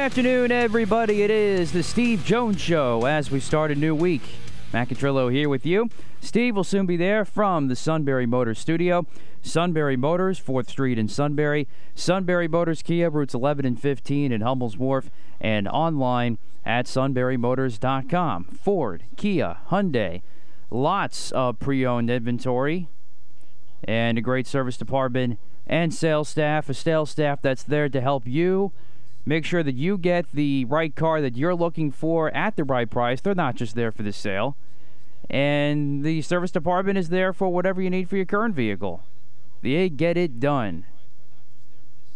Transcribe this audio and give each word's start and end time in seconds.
Afternoon, 0.00 0.50
everybody. 0.50 1.22
It 1.22 1.30
is 1.30 1.72
the 1.72 1.82
Steve 1.82 2.24
Jones 2.24 2.58
Show 2.58 3.04
as 3.04 3.30
we 3.30 3.38
start 3.38 3.70
a 3.70 3.74
new 3.74 3.94
week. 3.94 4.22
Matt 4.72 4.88
Catrillo 4.88 5.30
here 5.30 5.50
with 5.50 5.66
you. 5.66 5.90
Steve 6.22 6.56
will 6.56 6.64
soon 6.64 6.86
be 6.86 6.96
there 6.96 7.26
from 7.26 7.68
the 7.68 7.76
Sunbury 7.76 8.24
Motors 8.24 8.58
studio. 8.58 9.04
Sunbury 9.42 9.98
Motors, 9.98 10.40
4th 10.40 10.70
Street 10.70 10.98
in 10.98 11.06
Sunbury. 11.06 11.68
Sunbury 11.94 12.48
Motors 12.48 12.80
Kia, 12.80 13.10
routes 13.10 13.34
11 13.34 13.66
and 13.66 13.78
15 13.78 14.32
in 14.32 14.40
Hummel's 14.40 14.78
Wharf, 14.78 15.10
and 15.38 15.68
online 15.68 16.38
at 16.64 16.86
sunburymotors.com. 16.86 18.44
Ford, 18.44 19.04
Kia, 19.18 19.58
Hyundai, 19.68 20.22
lots 20.70 21.30
of 21.32 21.58
pre 21.58 21.84
owned 21.84 22.08
inventory, 22.08 22.88
and 23.84 24.16
a 24.16 24.22
great 24.22 24.46
service 24.46 24.78
department 24.78 25.38
and 25.66 25.92
sales 25.92 26.30
staff, 26.30 26.70
a 26.70 26.74
sales 26.74 27.10
staff 27.10 27.42
that's 27.42 27.62
there 27.62 27.90
to 27.90 28.00
help 28.00 28.26
you 28.26 28.72
Make 29.26 29.44
sure 29.44 29.62
that 29.62 29.74
you 29.74 29.98
get 29.98 30.32
the 30.32 30.64
right 30.64 30.94
car 30.94 31.20
that 31.20 31.36
you're 31.36 31.54
looking 31.54 31.90
for 31.90 32.34
at 32.34 32.56
the 32.56 32.64
right 32.64 32.88
price. 32.88 33.20
They're 33.20 33.34
not 33.34 33.54
just 33.54 33.74
there 33.74 33.92
for 33.92 34.02
the 34.02 34.12
sale. 34.12 34.56
And 35.28 36.02
the 36.02 36.22
service 36.22 36.50
department 36.50 36.98
is 36.98 37.10
there 37.10 37.32
for 37.32 37.50
whatever 37.50 37.80
you 37.82 37.90
need 37.90 38.08
for 38.08 38.16
your 38.16 38.24
current 38.24 38.54
vehicle. 38.54 39.02
They 39.62 39.88
get 39.88 40.16
it 40.16 40.40
done. 40.40 40.86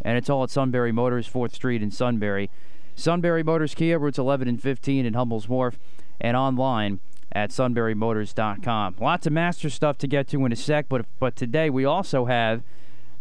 And 0.02 0.16
it's 0.16 0.30
all 0.30 0.42
at 0.42 0.50
Sunbury 0.50 0.92
Motors, 0.92 1.28
4th 1.28 1.54
Street 1.54 1.82
in 1.82 1.90
Sunbury. 1.90 2.50
Sunbury 2.96 3.42
Motors 3.42 3.74
Kia, 3.74 3.98
routes 3.98 4.18
11 4.18 4.48
and 4.48 4.60
15 4.60 5.06
in 5.06 5.14
Hummel's 5.14 5.48
Wharf, 5.48 5.78
and 6.20 6.36
online 6.36 7.00
at 7.32 7.50
sunburymotors.com. 7.50 8.96
Lots 9.00 9.26
of 9.26 9.32
master 9.32 9.68
stuff 9.70 9.98
to 9.98 10.06
get 10.06 10.28
to 10.28 10.44
in 10.44 10.52
a 10.52 10.56
sec, 10.56 10.86
but 10.88 11.06
but 11.18 11.34
today 11.34 11.68
we 11.68 11.84
also 11.84 12.26
have 12.26 12.62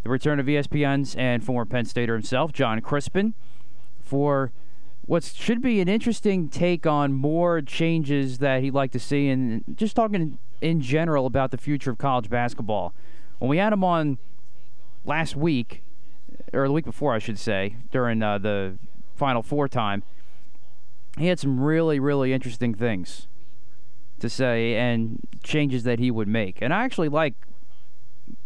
the 0.04 0.10
return 0.10 0.38
of 0.38 0.46
ESPN's 0.46 1.16
and 1.16 1.42
former 1.42 1.64
Penn 1.64 1.84
Stater 1.84 2.14
himself, 2.14 2.52
Jon 2.52 2.80
Crispin 2.80 3.34
for 4.04 4.52
what 5.06 5.24
should 5.24 5.60
be 5.60 5.80
an 5.80 5.88
interesting 5.88 6.48
take 6.48 6.86
on 6.86 7.12
more 7.12 7.60
changes 7.60 8.38
that 8.38 8.62
he'd 8.62 8.74
like 8.74 8.90
to 8.92 9.00
see, 9.00 9.28
and 9.28 9.62
just 9.74 9.96
talking 9.96 10.38
in 10.60 10.80
general 10.80 11.26
about 11.26 11.50
the 11.50 11.58
future 11.58 11.90
of 11.90 11.98
college 11.98 12.30
basketball. 12.30 12.94
When 13.38 13.50
we 13.50 13.58
had 13.58 13.72
him 13.72 13.84
on 13.84 14.18
last 15.04 15.36
week, 15.36 15.82
or 16.52 16.66
the 16.66 16.72
week 16.72 16.84
before, 16.84 17.12
I 17.12 17.18
should 17.18 17.38
say, 17.38 17.76
during 17.90 18.22
uh, 18.22 18.38
the 18.38 18.78
Final 19.14 19.42
Four 19.42 19.68
time, 19.68 20.02
he 21.18 21.26
had 21.26 21.38
some 21.38 21.60
really, 21.60 22.00
really 22.00 22.32
interesting 22.32 22.74
things 22.74 23.28
to 24.20 24.28
say 24.30 24.74
and 24.76 25.20
changes 25.42 25.84
that 25.84 25.98
he 25.98 26.10
would 26.10 26.28
make. 26.28 26.58
And 26.62 26.72
I 26.72 26.84
actually 26.84 27.08
like 27.08 27.34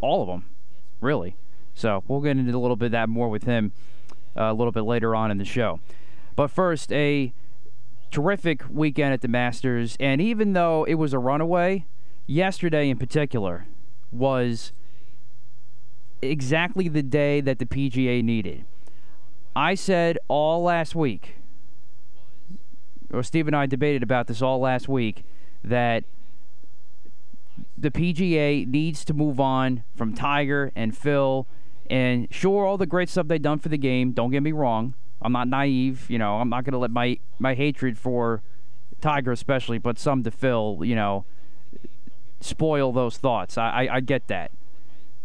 all 0.01 0.23
of 0.23 0.29
them, 0.29 0.47
really. 1.01 1.37
So 1.75 2.03
we'll 2.09 2.21
get 2.21 2.37
into 2.37 2.57
a 2.57 2.59
little 2.59 2.77
bit 2.77 2.87
of 2.87 2.93
that 2.93 3.09
more 3.09 3.29
with 3.29 3.45
him 3.45 3.73
Uh, 4.39 4.53
a 4.53 4.55
little 4.55 4.73
bit 4.73 4.83
later 4.83 5.17
on 5.17 5.31
in 5.31 5.39
the 5.39 5.45
show. 5.45 5.81
But 6.37 6.49
first, 6.49 6.93
a 6.93 7.33
terrific 8.13 8.63
weekend 8.71 9.13
at 9.13 9.21
the 9.21 9.29
Masters. 9.29 9.97
And 9.99 10.21
even 10.21 10.53
though 10.53 10.85
it 10.85 10.95
was 10.95 11.13
a 11.13 11.19
runaway, 11.19 11.87
yesterday 12.27 12.89
in 12.89 12.99
particular 12.99 13.67
was 14.13 14.73
exactly 16.23 16.89
the 16.89 17.03
day 17.03 17.41
that 17.41 17.59
the 17.59 17.67
PGA 17.67 18.23
needed. 18.23 18.65
I 19.57 19.75
said 19.75 20.19
all 20.29 20.63
last 20.63 20.95
week, 20.95 21.37
or 23.13 23.23
Steve 23.23 23.47
and 23.47 23.57
I 23.57 23.67
debated 23.67 24.03
about 24.03 24.27
this 24.29 24.41
all 24.41 24.61
last 24.61 24.89
week, 24.89 25.25
that 25.65 26.05
the 27.77 27.91
PGA 27.91 28.67
needs 28.67 29.05
to 29.05 29.15
move 29.15 29.41
on 29.41 29.83
from 29.97 30.15
Tiger 30.15 30.71
and 30.77 30.97
Phil 30.97 31.49
and 31.91 32.29
sure, 32.31 32.67
all 32.67 32.77
the 32.77 32.87
great 32.87 33.09
stuff 33.09 33.29
they've 33.29 33.41
done 33.41 33.59
for 33.59 33.69
the 33.69 33.79
game. 33.79 34.13
Don't 34.13 34.31
get 34.31 34.43
me 34.43 34.53
wrong. 34.53 34.95
I'm 35.21 35.33
not 35.33 35.49
naive. 35.49 36.07
You 36.09 36.19
know, 36.19 36.37
I'm 36.37 36.49
not 36.49 36.65
going 36.65 36.73
to 36.73 36.79
let 36.79 36.91
my 36.91 37.19
my 37.39 37.55
hatred 37.55 37.99
for 37.99 38.43
Tiger, 39.01 39.33
especially, 39.33 39.79
but 39.79 39.99
some 39.99 40.23
to 40.23 40.31
Phil, 40.31 40.81
you 40.83 40.95
know, 40.95 41.25
spoil 42.41 42.93
those 42.93 43.17
thoughts. 43.17 43.57
I, 43.57 43.69
I, 43.69 43.97
I 43.97 44.01
get 44.01 44.29
that. 44.29 44.51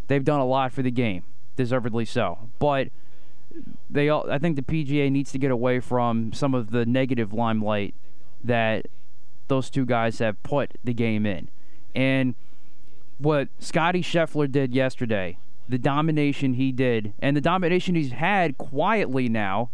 They've 0.07 0.23
done 0.23 0.39
a 0.39 0.45
lot 0.45 0.71
for 0.71 0.81
the 0.81 0.91
game, 0.91 1.23
deservedly 1.55 2.05
so. 2.05 2.49
But 2.59 2.89
they 3.89 4.09
all, 4.09 4.29
I 4.29 4.37
think 4.37 4.55
the 4.55 4.61
PGA 4.61 5.11
needs 5.11 5.31
to 5.31 5.39
get 5.39 5.51
away 5.51 5.79
from 5.79 6.33
some 6.33 6.53
of 6.53 6.71
the 6.71 6.85
negative 6.85 7.33
limelight 7.33 7.95
that 8.43 8.87
those 9.47 9.69
two 9.69 9.85
guys 9.85 10.19
have 10.19 10.41
put 10.43 10.71
the 10.83 10.93
game 10.93 11.25
in. 11.25 11.49
And 11.95 12.35
what 13.17 13.49
Scotty 13.59 14.01
Scheffler 14.01 14.51
did 14.51 14.73
yesterday 14.73 15.37
the 15.67 15.77
domination 15.77 16.55
he 16.55 16.71
did 16.71 17.13
and 17.19 17.35
the 17.35 17.41
domination 17.41 17.95
he's 17.95 18.11
had 18.11 18.57
quietly 18.57 19.29
now 19.29 19.69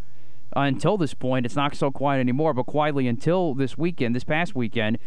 uh, 0.56 0.62
until 0.62 0.98
this 0.98 1.14
point. 1.14 1.46
It's 1.46 1.56
not 1.56 1.76
so 1.76 1.92
quiet 1.92 2.20
anymore, 2.20 2.54
but 2.54 2.66
quietly 2.66 3.08
until 3.08 3.54
this 3.54 3.78
weekend, 3.78 4.16
this 4.16 4.24
past 4.24 4.56
weekend, 4.56 4.98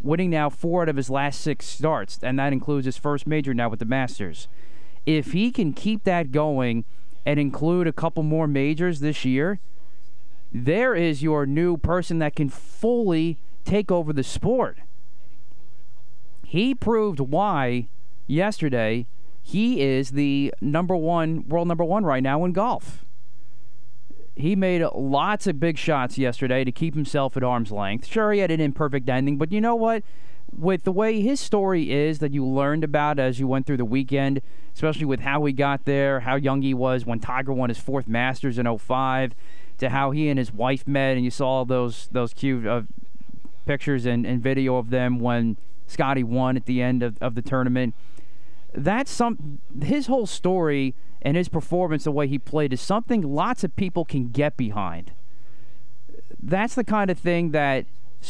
winning 0.00 0.30
now 0.30 0.50
four 0.50 0.82
out 0.82 0.88
of 0.88 0.96
his 0.96 1.10
last 1.10 1.40
six 1.40 1.66
starts, 1.66 2.18
and 2.22 2.38
that 2.38 2.52
includes 2.52 2.86
his 2.86 2.98
first 2.98 3.26
major 3.26 3.54
now 3.54 3.68
with 3.68 3.78
the 3.78 3.84
Masters. 3.84 4.48
If 5.06 5.32
he 5.32 5.50
can 5.50 5.72
keep 5.72 6.04
that 6.04 6.32
going 6.32 6.84
and 7.26 7.40
include 7.40 7.86
a 7.86 7.92
couple 7.92 8.22
more 8.22 8.46
majors 8.46 9.00
this 9.00 9.24
year, 9.24 9.60
there 10.52 10.94
is 10.94 11.22
your 11.22 11.46
new 11.46 11.76
person 11.76 12.18
that 12.20 12.36
can 12.36 12.48
fully 12.48 13.38
take 13.64 13.90
over 13.90 14.12
the 14.12 14.22
sport. 14.22 14.78
He 16.44 16.74
proved 16.74 17.18
why 17.18 17.88
yesterday 18.26 19.06
he 19.46 19.82
is 19.82 20.12
the 20.12 20.54
number 20.62 20.96
one, 20.96 21.46
world 21.48 21.68
number 21.68 21.84
one 21.84 22.02
right 22.02 22.22
now 22.22 22.46
in 22.46 22.52
golf. 22.52 23.04
He 24.34 24.56
made 24.56 24.82
lots 24.94 25.46
of 25.46 25.60
big 25.60 25.76
shots 25.76 26.16
yesterday 26.16 26.64
to 26.64 26.72
keep 26.72 26.94
himself 26.94 27.36
at 27.36 27.44
arm's 27.44 27.70
length. 27.70 28.06
Sure, 28.06 28.32
he 28.32 28.40
had 28.40 28.50
an 28.50 28.58
imperfect 28.58 29.06
ending, 29.06 29.36
but 29.36 29.52
you 29.52 29.60
know 29.60 29.76
what? 29.76 30.02
With 30.50 30.84
the 30.84 30.92
way 30.92 31.20
his 31.20 31.40
story 31.40 31.92
is 31.92 32.20
that 32.20 32.32
you 32.32 32.44
learned 32.44 32.84
about 32.84 33.18
as 33.18 33.38
you 33.38 33.46
went 33.46 33.66
through 33.66 33.76
the 33.76 33.84
weekend, 33.84 34.40
especially 34.74 35.04
with 35.04 35.20
how 35.20 35.44
he 35.44 35.52
got 35.52 35.84
there, 35.84 36.20
how 36.20 36.36
young 36.36 36.62
he 36.62 36.72
was 36.72 37.04
when 37.04 37.20
Tiger 37.20 37.52
won 37.52 37.68
his 37.68 37.78
fourth 37.78 38.08
Masters 38.08 38.58
in 38.58 38.78
05, 38.78 39.34
to 39.76 39.90
how 39.90 40.10
he 40.10 40.30
and 40.30 40.38
his 40.38 40.54
wife 40.54 40.88
met, 40.88 41.16
and 41.16 41.24
you 41.24 41.30
saw 41.30 41.64
those 41.64 42.08
those 42.10 42.32
cute 42.32 42.66
uh, 42.66 42.82
pictures 43.66 44.06
and, 44.06 44.24
and 44.24 44.42
video 44.42 44.76
of 44.76 44.88
them 44.88 45.18
when 45.18 45.58
Scotty 45.86 46.24
won 46.24 46.56
at 46.56 46.64
the 46.64 46.80
end 46.80 47.02
of, 47.02 47.18
of 47.20 47.34
the 47.34 47.42
tournament 47.42 47.94
that's 48.74 49.10
some 49.10 49.60
his 49.82 50.06
whole 50.06 50.26
story 50.26 50.94
and 51.22 51.36
his 51.36 51.48
performance, 51.48 52.04
the 52.04 52.12
way 52.12 52.26
he 52.28 52.38
played, 52.38 52.72
is 52.72 52.80
something 52.80 53.22
lots 53.22 53.64
of 53.64 53.74
people 53.76 54.04
can 54.04 54.28
get 54.28 54.56
behind. 54.56 55.12
That's 56.42 56.74
the 56.74 56.84
kind 56.84 57.10
of 57.10 57.18
thing 57.18 57.52
that 57.52 57.86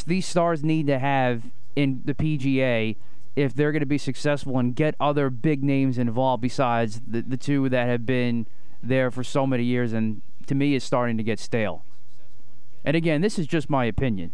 these 0.06 0.26
stars 0.26 0.62
need 0.62 0.86
to 0.86 0.98
have 0.98 1.50
in 1.74 2.02
the 2.04 2.14
PGA 2.14 2.96
if 3.34 3.52
they're 3.52 3.72
going 3.72 3.80
to 3.80 3.86
be 3.86 3.98
successful 3.98 4.58
and 4.58 4.76
get 4.76 4.94
other 5.00 5.28
big 5.28 5.64
names 5.64 5.98
involved 5.98 6.40
besides 6.40 7.00
the, 7.06 7.22
the 7.22 7.36
two 7.36 7.68
that 7.68 7.88
have 7.88 8.06
been 8.06 8.46
there 8.80 9.10
for 9.10 9.24
so 9.24 9.44
many 9.46 9.64
years 9.64 9.92
and 9.92 10.22
to 10.46 10.54
me 10.54 10.74
is 10.74 10.84
starting 10.84 11.16
to 11.16 11.22
get 11.22 11.40
stale. 11.40 11.84
And 12.84 12.96
again, 12.96 13.22
this 13.22 13.38
is 13.38 13.46
just 13.46 13.68
my 13.68 13.86
opinion. 13.86 14.32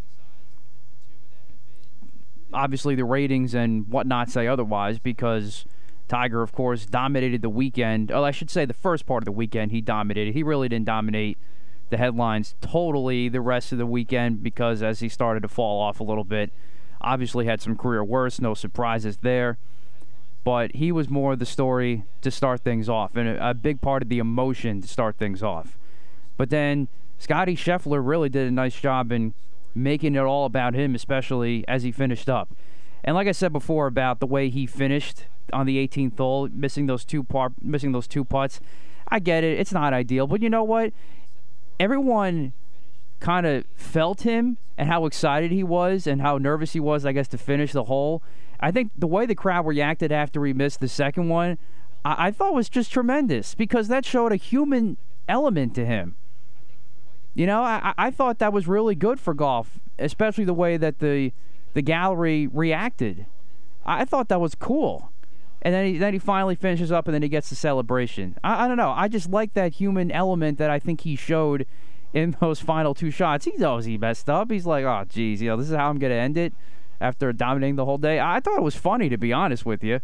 Obviously, 2.52 2.96
the 2.96 3.04
ratings 3.04 3.54
and 3.54 3.88
whatnot 3.88 4.28
say 4.28 4.48
otherwise 4.48 4.98
because 4.98 5.64
Tiger, 6.10 6.42
of 6.42 6.50
course, 6.50 6.86
dominated 6.86 7.40
the 7.40 7.48
weekend. 7.48 8.10
Oh, 8.10 8.24
I 8.24 8.32
should 8.32 8.50
say 8.50 8.64
the 8.64 8.74
first 8.74 9.06
part 9.06 9.22
of 9.22 9.26
the 9.26 9.32
weekend 9.32 9.70
he 9.70 9.80
dominated. 9.80 10.34
He 10.34 10.42
really 10.42 10.68
didn't 10.68 10.86
dominate 10.86 11.38
the 11.90 11.98
headlines 11.98 12.56
totally 12.60 13.28
the 13.28 13.40
rest 13.40 13.70
of 13.70 13.78
the 13.78 13.86
weekend 13.86 14.42
because 14.42 14.82
as 14.82 14.98
he 14.98 15.08
started 15.08 15.42
to 15.42 15.48
fall 15.48 15.80
off 15.80 16.00
a 16.00 16.04
little 16.04 16.24
bit, 16.24 16.52
obviously 17.00 17.46
had 17.46 17.60
some 17.60 17.76
career 17.76 18.02
worst, 18.02 18.42
no 18.42 18.54
surprises 18.54 19.18
there. 19.18 19.56
But 20.42 20.74
he 20.74 20.90
was 20.90 21.08
more 21.08 21.34
of 21.34 21.38
the 21.38 21.46
story 21.46 22.02
to 22.22 22.30
start 22.32 22.62
things 22.62 22.88
off 22.88 23.14
and 23.14 23.28
a, 23.28 23.50
a 23.50 23.54
big 23.54 23.80
part 23.80 24.02
of 24.02 24.08
the 24.08 24.18
emotion 24.18 24.82
to 24.82 24.88
start 24.88 25.16
things 25.16 25.44
off. 25.44 25.78
But 26.36 26.50
then 26.50 26.88
Scotty 27.18 27.54
Scheffler 27.54 28.04
really 28.04 28.28
did 28.28 28.48
a 28.48 28.50
nice 28.50 28.80
job 28.80 29.12
in 29.12 29.32
making 29.76 30.16
it 30.16 30.24
all 30.24 30.44
about 30.44 30.74
him, 30.74 30.96
especially 30.96 31.64
as 31.68 31.84
he 31.84 31.92
finished 31.92 32.28
up. 32.28 32.48
And 33.04 33.14
like 33.14 33.28
I 33.28 33.32
said 33.32 33.52
before 33.52 33.86
about 33.86 34.18
the 34.18 34.26
way 34.26 34.48
he 34.48 34.66
finished 34.66 35.26
on 35.52 35.66
the 35.66 35.76
18th 35.86 36.18
hole, 36.18 36.48
missing 36.52 36.86
those 36.86 37.04
two 37.04 37.24
par- 37.24 37.52
missing 37.60 37.92
those 37.92 38.06
two 38.06 38.24
putts. 38.24 38.60
I 39.08 39.18
get 39.18 39.44
it; 39.44 39.58
it's 39.58 39.72
not 39.72 39.92
ideal, 39.92 40.26
but 40.26 40.42
you 40.42 40.50
know 40.50 40.64
what? 40.64 40.92
Everyone 41.78 42.52
kind 43.20 43.46
of 43.46 43.64
felt 43.74 44.22
him 44.22 44.56
and 44.76 44.88
how 44.88 45.04
excited 45.04 45.50
he 45.50 45.62
was 45.62 46.06
and 46.06 46.22
how 46.22 46.38
nervous 46.38 46.72
he 46.72 46.80
was, 46.80 47.04
I 47.04 47.12
guess, 47.12 47.28
to 47.28 47.38
finish 47.38 47.72
the 47.72 47.84
hole. 47.84 48.22
I 48.58 48.70
think 48.70 48.92
the 48.96 49.06
way 49.06 49.26
the 49.26 49.34
crowd 49.34 49.66
reacted 49.66 50.12
after 50.12 50.44
he 50.44 50.52
missed 50.52 50.80
the 50.80 50.88
second 50.88 51.28
one, 51.28 51.58
I, 52.04 52.28
I 52.28 52.30
thought 52.30 52.54
was 52.54 52.68
just 52.68 52.92
tremendous 52.92 53.54
because 53.54 53.88
that 53.88 54.04
showed 54.04 54.32
a 54.32 54.36
human 54.36 54.96
element 55.28 55.74
to 55.74 55.86
him. 55.86 56.16
You 57.34 57.46
know, 57.46 57.62
I, 57.62 57.94
I 57.96 58.10
thought 58.10 58.38
that 58.38 58.52
was 58.52 58.66
really 58.66 58.94
good 58.94 59.20
for 59.20 59.34
golf, 59.34 59.78
especially 59.98 60.44
the 60.44 60.54
way 60.54 60.76
that 60.76 60.98
the 60.98 61.32
the 61.72 61.82
gallery 61.82 62.48
reacted. 62.48 63.26
I 63.86 64.04
thought 64.04 64.28
that 64.28 64.40
was 64.40 64.54
cool. 64.54 65.12
And 65.62 65.74
then 65.74 65.86
he, 65.86 65.98
then 65.98 66.12
he 66.12 66.18
finally 66.18 66.54
finishes 66.54 66.90
up 66.90 67.06
and 67.06 67.14
then 67.14 67.22
he 67.22 67.28
gets 67.28 67.50
the 67.50 67.56
celebration. 67.56 68.36
I, 68.42 68.64
I 68.64 68.68
don't 68.68 68.76
know. 68.76 68.90
I 68.90 69.08
just 69.08 69.30
like 69.30 69.54
that 69.54 69.74
human 69.74 70.10
element 70.10 70.58
that 70.58 70.70
I 70.70 70.78
think 70.78 71.02
he 71.02 71.16
showed 71.16 71.66
in 72.12 72.36
those 72.40 72.60
final 72.60 72.94
two 72.94 73.10
shots. 73.10 73.44
He 73.44 73.52
knows 73.56 73.84
he 73.84 73.98
messed 73.98 74.30
up. 74.30 74.50
He's 74.50 74.66
like, 74.66 74.84
oh, 74.84 75.04
geez, 75.08 75.42
you 75.42 75.48
know, 75.48 75.56
this 75.56 75.68
is 75.68 75.76
how 75.76 75.90
I'm 75.90 75.98
going 75.98 76.12
to 76.12 76.18
end 76.18 76.38
it 76.38 76.54
after 77.00 77.32
dominating 77.32 77.76
the 77.76 77.84
whole 77.84 77.98
day. 77.98 78.20
I 78.20 78.40
thought 78.40 78.56
it 78.56 78.62
was 78.62 78.76
funny, 78.76 79.08
to 79.08 79.18
be 79.18 79.32
honest 79.32 79.64
with 79.66 79.82
you. 79.84 80.00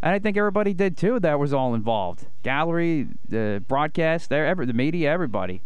And 0.00 0.14
I 0.14 0.18
think 0.18 0.36
everybody 0.36 0.72
did 0.74 0.96
too 0.96 1.18
that 1.20 1.38
was 1.38 1.52
all 1.52 1.74
involved. 1.74 2.26
Gallery, 2.42 3.08
the 3.28 3.62
broadcast, 3.66 4.30
there, 4.30 4.54
the 4.54 4.72
media, 4.72 5.10
everybody. 5.10 5.60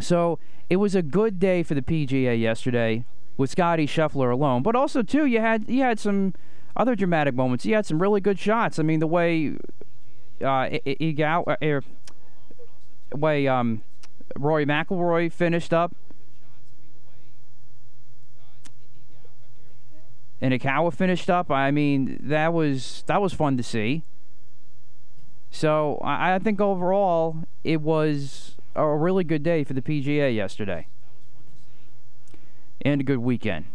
So 0.00 0.38
it 0.70 0.76
was 0.76 0.94
a 0.94 1.02
good 1.02 1.40
day 1.40 1.62
for 1.62 1.74
the 1.74 1.82
PGA 1.82 2.38
yesterday 2.40 3.04
with 3.36 3.50
Scotty 3.50 3.86
Scheffler 3.86 4.32
alone. 4.32 4.62
But 4.62 4.76
also 4.76 5.02
too, 5.02 5.26
you 5.26 5.40
had 5.40 5.68
you 5.68 5.82
had 5.82 5.98
some 5.98 6.34
other 6.76 6.94
dramatic 6.94 7.34
moments. 7.34 7.64
He 7.64 7.72
had 7.72 7.86
some 7.86 8.00
really 8.00 8.20
good 8.20 8.38
shots. 8.38 8.78
I 8.78 8.82
mean, 8.82 9.00
the 9.00 9.06
way 9.06 9.56
uh, 10.42 10.68
Egal, 10.84 11.44
uh, 11.46 11.56
er, 11.62 11.82
way 13.14 13.46
um, 13.46 13.82
Rory 14.36 14.66
McIlroy 14.66 15.32
finished 15.32 15.72
up. 15.72 15.94
And 20.40 20.52
Ikawa 20.52 20.92
finished 20.92 21.30
up. 21.30 21.50
I 21.50 21.70
mean, 21.70 22.18
that 22.22 22.52
was 22.52 23.02
that 23.06 23.22
was 23.22 23.32
fun 23.32 23.56
to 23.56 23.62
see. 23.62 24.02
So 25.50 25.98
I, 26.02 26.34
I 26.34 26.38
think 26.38 26.60
overall 26.60 27.44
it 27.62 27.80
was 27.80 28.56
a 28.74 28.86
really 28.86 29.24
good 29.24 29.42
day 29.42 29.64
for 29.64 29.72
the 29.72 29.80
PGA 29.80 30.34
yesterday 30.34 30.88
and 32.82 33.00
a 33.00 33.04
good 33.04 33.18
weekend. 33.18 33.66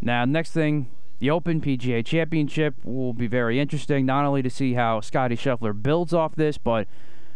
Now, 0.00 0.24
next 0.24 0.52
thing, 0.52 0.88
the 1.22 1.30
Open 1.30 1.60
PGA 1.60 2.04
Championship 2.04 2.74
will 2.82 3.12
be 3.12 3.28
very 3.28 3.60
interesting, 3.60 4.04
not 4.04 4.24
only 4.24 4.42
to 4.42 4.50
see 4.50 4.74
how 4.74 5.00
Scotty 5.00 5.36
Scheffler 5.36 5.72
builds 5.72 6.12
off 6.12 6.34
this, 6.34 6.58
but 6.58 6.88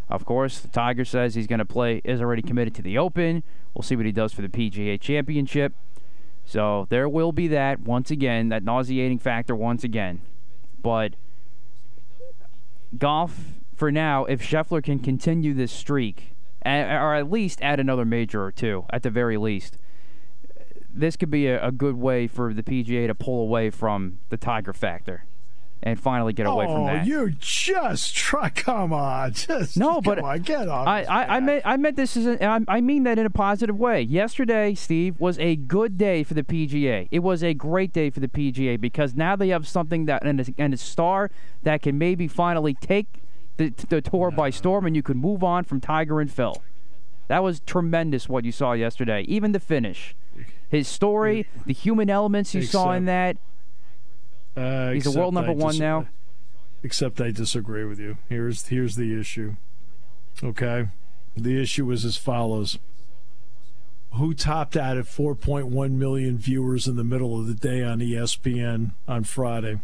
of 0.08 0.24
course, 0.24 0.58
the 0.58 0.66
Tiger 0.66 1.04
says 1.04 1.36
he's 1.36 1.46
going 1.46 1.60
to 1.60 1.64
play, 1.64 2.00
is 2.02 2.20
already 2.20 2.42
committed 2.42 2.74
to 2.74 2.82
the 2.82 2.98
Open. 2.98 3.44
We'll 3.74 3.84
see 3.84 3.94
what 3.94 4.04
he 4.04 4.10
does 4.10 4.32
for 4.32 4.42
the 4.42 4.48
PGA 4.48 5.00
Championship. 5.00 5.72
So 6.44 6.88
there 6.90 7.08
will 7.08 7.30
be 7.30 7.46
that 7.46 7.78
once 7.78 8.10
again, 8.10 8.48
that 8.48 8.64
nauseating 8.64 9.20
factor 9.20 9.54
once 9.54 9.84
again. 9.84 10.20
But 10.82 11.14
golf 12.98 13.38
for 13.76 13.92
now, 13.92 14.24
if 14.24 14.42
Scheffler 14.42 14.82
can 14.82 14.98
continue 14.98 15.54
this 15.54 15.70
streak, 15.70 16.34
or 16.64 17.14
at 17.14 17.30
least 17.30 17.62
add 17.62 17.78
another 17.78 18.04
major 18.04 18.42
or 18.42 18.50
two, 18.50 18.84
at 18.90 19.04
the 19.04 19.10
very 19.10 19.36
least, 19.36 19.78
this 20.96 21.16
could 21.16 21.30
be 21.30 21.46
a, 21.46 21.66
a, 21.66 21.72
good 21.72 21.96
way 21.96 22.26
for 22.26 22.54
the 22.54 22.62
PGA 22.62 23.06
to 23.06 23.14
pull 23.14 23.42
away 23.42 23.70
from 23.70 24.18
the 24.30 24.36
Tiger 24.36 24.72
factor 24.72 25.24
and 25.82 26.00
finally 26.00 26.32
get 26.32 26.46
away 26.46 26.66
oh, 26.66 26.74
from 26.74 26.86
that. 26.86 27.06
you 27.06 27.30
just 27.38 28.14
try. 28.14 28.48
Come 28.54 28.92
on, 28.92 29.32
just 29.32 29.76
no, 29.76 30.00
but 30.00 30.18
on, 30.18 30.40
get 30.40 30.68
off. 30.68 30.88
I, 30.88 31.02
I, 31.02 31.36
I, 31.36 31.40
meant 31.40 31.62
I 31.64 31.76
meant 31.76 31.96
this 31.96 32.16
is 32.16 32.26
I, 32.40 32.60
I 32.66 32.80
mean 32.80 33.04
that 33.04 33.18
in 33.18 33.26
a 33.26 33.30
positive 33.30 33.78
way. 33.78 34.00
Yesterday, 34.02 34.74
Steve 34.74 35.20
was 35.20 35.38
a 35.38 35.56
good 35.56 35.98
day 35.98 36.24
for 36.24 36.34
the 36.34 36.42
PGA. 36.42 37.08
It 37.10 37.20
was 37.20 37.44
a 37.44 37.54
great 37.54 37.92
day 37.92 38.10
for 38.10 38.20
the 38.20 38.28
PGA 38.28 38.80
because 38.80 39.14
now 39.14 39.36
they 39.36 39.48
have 39.48 39.68
something 39.68 40.06
that 40.06 40.24
and 40.24 40.40
a, 40.40 40.46
and 40.58 40.74
a 40.74 40.78
star 40.78 41.30
that 41.62 41.82
can 41.82 41.98
maybe 41.98 42.26
finally 42.26 42.74
take 42.74 43.22
the, 43.58 43.72
the 43.88 44.00
tour 44.00 44.30
by 44.30 44.50
storm, 44.50 44.86
and 44.86 44.96
you 44.96 45.02
can 45.02 45.16
move 45.16 45.44
on 45.44 45.64
from 45.64 45.80
Tiger 45.80 46.20
and 46.20 46.30
Phil. 46.30 46.62
That 47.28 47.42
was 47.42 47.60
tremendous 47.60 48.28
what 48.28 48.44
you 48.44 48.52
saw 48.52 48.72
yesterday. 48.72 49.22
Even 49.22 49.52
the 49.52 49.60
finish 49.60 50.14
his 50.68 50.88
story, 50.88 51.46
the 51.64 51.72
human 51.72 52.10
elements 52.10 52.54
you 52.54 52.62
saw 52.62 52.92
in 52.92 53.06
that. 53.06 53.36
Uh, 54.56 54.90
He's 54.90 55.06
a 55.06 55.18
world 55.18 55.34
number 55.34 55.50
I 55.50 55.54
one 55.54 55.78
now. 55.78 56.06
Except 56.82 57.20
I 57.20 57.30
disagree 57.30 57.84
with 57.84 57.98
you. 57.98 58.18
Here's 58.28 58.66
here's 58.66 58.96
the 58.96 59.18
issue. 59.18 59.56
Okay, 60.42 60.88
the 61.36 61.60
issue 61.60 61.90
is 61.90 62.04
as 62.04 62.16
follows. 62.16 62.78
Who 64.12 64.32
topped 64.32 64.76
out 64.76 64.96
at 64.96 65.04
4.1 65.04 65.90
million 65.92 66.38
viewers 66.38 66.86
in 66.86 66.96
the 66.96 67.04
middle 67.04 67.38
of 67.38 67.46
the 67.46 67.54
day 67.54 67.82
on 67.82 67.98
ESPN 67.98 68.92
on 69.06 69.24
Friday? 69.24 69.80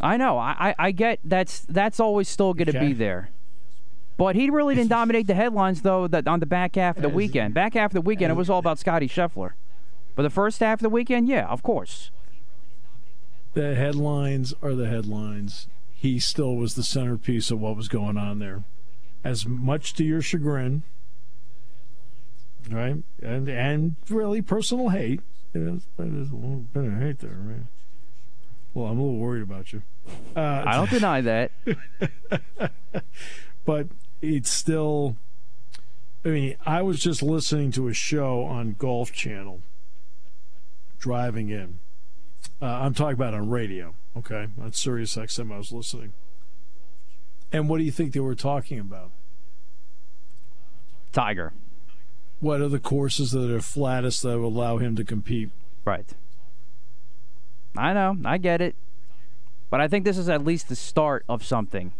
I 0.00 0.16
know. 0.16 0.38
I, 0.38 0.74
I 0.78 0.92
get 0.92 1.18
that's 1.24 1.60
that's 1.60 1.98
always 2.00 2.28
still 2.28 2.54
going 2.54 2.70
to 2.70 2.78
okay. 2.78 2.88
be 2.88 2.92
there. 2.92 3.30
But 4.18 4.34
he 4.34 4.50
really 4.50 4.74
didn't 4.74 4.90
dominate 4.90 5.28
the 5.28 5.34
headlines 5.34 5.82
though. 5.82 6.08
That 6.08 6.26
on 6.26 6.40
the 6.40 6.46
back 6.46 6.74
half 6.74 6.96
of 6.96 7.02
the 7.02 7.08
weekend, 7.08 7.54
back 7.54 7.74
half 7.74 7.90
of 7.90 7.94
the 7.94 8.00
weekend, 8.00 8.32
it 8.32 8.34
was 8.34 8.50
all 8.50 8.58
about 8.58 8.78
Scotty 8.78 9.08
Scheffler. 9.08 9.52
But 10.16 10.24
the 10.24 10.30
first 10.30 10.58
half 10.58 10.80
of 10.80 10.82
the 10.82 10.88
weekend, 10.90 11.28
yeah, 11.28 11.46
of 11.46 11.62
course. 11.62 12.10
The 13.54 13.76
headlines 13.76 14.52
are 14.60 14.74
the 14.74 14.88
headlines. 14.88 15.68
He 15.94 16.18
still 16.18 16.56
was 16.56 16.74
the 16.74 16.82
centerpiece 16.82 17.52
of 17.52 17.60
what 17.60 17.76
was 17.76 17.86
going 17.86 18.16
on 18.16 18.40
there. 18.40 18.64
As 19.22 19.46
much 19.46 19.94
to 19.94 20.04
your 20.04 20.20
chagrin, 20.20 20.82
right? 22.68 22.96
And 23.22 23.48
and 23.48 23.94
really 24.10 24.42
personal 24.42 24.88
hate. 24.88 25.20
It 25.54 25.62
is, 25.62 25.86
it 25.96 26.12
is 26.12 26.30
a 26.30 26.34
little 26.34 26.66
bit 26.72 26.84
of 26.84 27.00
hate 27.00 27.20
there, 27.20 27.38
right? 27.40 27.66
Well, 28.74 28.86
I'm 28.86 28.98
a 28.98 29.02
little 29.02 29.18
worried 29.18 29.42
about 29.42 29.72
you. 29.72 29.82
Uh, 30.36 30.64
I 30.66 30.74
don't 30.74 30.90
deny 30.90 31.20
that. 31.20 31.52
but 33.64 33.86
it's 34.20 34.50
still. 34.50 35.16
I 36.24 36.28
mean, 36.28 36.56
I 36.66 36.82
was 36.82 37.00
just 37.00 37.22
listening 37.22 37.70
to 37.72 37.88
a 37.88 37.94
show 37.94 38.42
on 38.42 38.74
Golf 38.78 39.12
Channel 39.12 39.62
driving 40.98 41.48
in. 41.50 41.78
Uh, 42.60 42.66
I'm 42.66 42.92
talking 42.92 43.14
about 43.14 43.34
on 43.34 43.48
radio, 43.48 43.94
okay? 44.16 44.48
On 44.60 44.72
Sirius 44.72 45.16
XM, 45.16 45.52
I 45.52 45.58
was 45.58 45.72
listening. 45.72 46.12
And 47.52 47.68
what 47.68 47.78
do 47.78 47.84
you 47.84 47.92
think 47.92 48.12
they 48.12 48.20
were 48.20 48.34
talking 48.34 48.80
about? 48.80 49.10
Tiger. 51.12 51.52
What 52.40 52.60
are 52.60 52.68
the 52.68 52.78
courses 52.78 53.30
that 53.32 53.50
are 53.50 53.60
flattest 53.60 54.22
that 54.22 54.38
will 54.38 54.48
allow 54.48 54.78
him 54.78 54.96
to 54.96 55.04
compete? 55.04 55.50
Right. 55.84 56.06
I 57.76 57.92
know. 57.92 58.16
I 58.24 58.38
get 58.38 58.60
it. 58.60 58.74
But 59.70 59.80
I 59.80 59.88
think 59.88 60.04
this 60.04 60.18
is 60.18 60.28
at 60.28 60.44
least 60.44 60.68
the 60.68 60.76
start 60.76 61.24
of 61.28 61.44
something. 61.44 61.92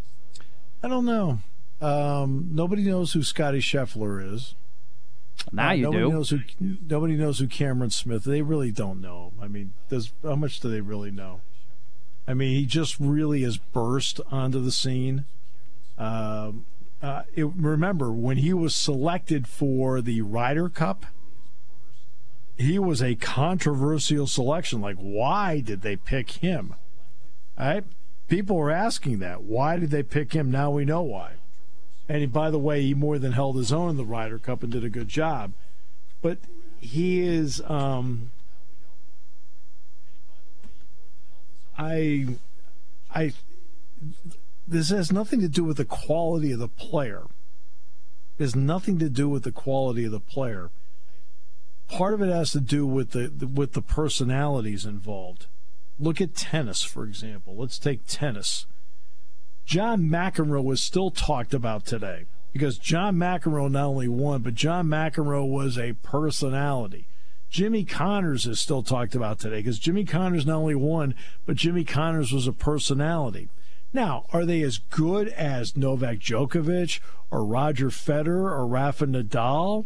I 0.83 0.87
don't 0.87 1.05
know. 1.05 1.39
Um, 1.81 2.49
nobody 2.51 2.83
knows 2.83 3.13
who 3.13 3.23
Scotty 3.23 3.59
Scheffler 3.59 4.33
is. 4.33 4.55
Now 5.51 5.69
uh, 5.69 5.73
you 5.73 5.83
nobody 5.83 6.03
do. 6.03 6.11
Knows 6.11 6.29
who, 6.29 6.39
nobody 6.59 7.15
knows 7.15 7.39
who 7.39 7.47
Cameron 7.47 7.89
Smith. 7.89 8.23
They 8.23 8.41
really 8.41 8.71
don't 8.71 9.01
know. 9.01 9.33
I 9.41 9.47
mean, 9.47 9.73
does 9.89 10.11
how 10.23 10.35
much 10.35 10.59
do 10.59 10.69
they 10.69 10.81
really 10.81 11.11
know? 11.11 11.41
I 12.27 12.33
mean, 12.33 12.55
he 12.55 12.65
just 12.65 12.99
really 12.99 13.41
has 13.43 13.57
burst 13.57 14.19
onto 14.29 14.61
the 14.61 14.71
scene. 14.71 15.25
Um, 15.97 16.65
uh, 17.01 17.23
it, 17.33 17.45
remember 17.45 18.11
when 18.11 18.37
he 18.37 18.53
was 18.53 18.75
selected 18.75 19.47
for 19.47 20.01
the 20.01 20.21
Ryder 20.21 20.69
Cup? 20.69 21.05
He 22.57 22.77
was 22.77 23.01
a 23.01 23.15
controversial 23.15 24.27
selection. 24.27 24.81
Like, 24.81 24.97
why 24.97 25.61
did 25.61 25.81
they 25.81 25.95
pick 25.95 26.31
him? 26.31 26.75
All 27.57 27.67
right? 27.67 27.83
People 28.27 28.57
were 28.57 28.69
asking 28.69 29.19
that. 29.19 29.43
Why 29.43 29.77
did 29.77 29.91
they 29.91 30.03
pick 30.03 30.33
him? 30.33 30.51
Now 30.51 30.69
we 30.69 30.83
know 30.85 31.01
why. 31.01 31.35
And 32.09 32.33
by 32.33 32.49
the 32.49 32.57
way, 32.57 32.81
he 32.81 32.93
more 32.95 33.19
than 33.19 33.33
held 33.33 33.55
his 33.55 33.71
own 33.71 33.91
in 33.91 33.97
the 33.97 34.03
Ryder 34.03 34.39
Cup 34.39 34.63
and 34.63 34.71
did 34.71 34.83
a 34.83 34.89
good 34.89 35.07
job. 35.07 35.53
But 36.23 36.39
he 36.81 37.21
is. 37.21 37.61
Um, 37.67 38.31
I, 41.77 42.25
I, 43.13 43.31
this 44.67 44.89
has 44.89 45.11
nothing 45.11 45.39
to 45.41 45.47
do 45.47 45.63
with 45.63 45.77
the 45.77 45.85
quality 45.85 46.51
of 46.51 46.59
the 46.59 46.67
player. 46.67 47.23
It 48.37 48.43
has 48.43 48.55
nothing 48.55 48.97
to 48.99 49.09
do 49.09 49.29
with 49.29 49.43
the 49.43 49.51
quality 49.51 50.03
of 50.05 50.11
the 50.11 50.19
player. 50.19 50.71
Part 51.87 52.15
of 52.15 52.21
it 52.21 52.29
has 52.29 52.51
to 52.51 52.59
do 52.59 52.85
with 52.85 53.11
the, 53.11 53.29
the 53.29 53.47
with 53.47 53.73
the 53.73 53.81
personalities 53.81 54.83
involved. 54.83 55.45
Look 55.99 56.19
at 56.19 56.35
tennis, 56.35 56.81
for 56.81 57.05
example. 57.05 57.55
Let's 57.55 57.77
take 57.77 58.07
tennis. 58.07 58.65
John 59.69 60.09
McEnroe 60.09 60.63
was 60.63 60.81
still 60.81 61.11
talked 61.11 61.53
about 61.53 61.85
today 61.85 62.25
because 62.51 62.79
John 62.79 63.17
McEnroe 63.17 63.69
not 63.69 63.85
only 63.85 64.07
won, 64.07 64.41
but 64.41 64.55
John 64.55 64.87
McEnroe 64.87 65.47
was 65.47 65.77
a 65.77 65.93
personality. 66.01 67.05
Jimmy 67.51 67.83
Connors 67.83 68.47
is 68.47 68.59
still 68.59 68.81
talked 68.81 69.13
about 69.13 69.37
today 69.37 69.57
because 69.57 69.77
Jimmy 69.77 70.05
Connors 70.05 70.47
not 70.47 70.55
only 70.55 70.73
won, 70.73 71.13
but 71.45 71.55
Jimmy 71.55 71.83
Connors 71.83 72.31
was 72.31 72.47
a 72.47 72.51
personality. 72.51 73.47
Now, 73.93 74.25
are 74.33 74.43
they 74.43 74.63
as 74.63 74.79
good 74.79 75.27
as 75.27 75.77
Novak 75.77 76.17
Djokovic 76.17 76.99
or 77.29 77.45
Roger 77.45 77.89
Federer 77.89 78.49
or 78.51 78.65
Rafa 78.65 79.05
Nadal? 79.05 79.85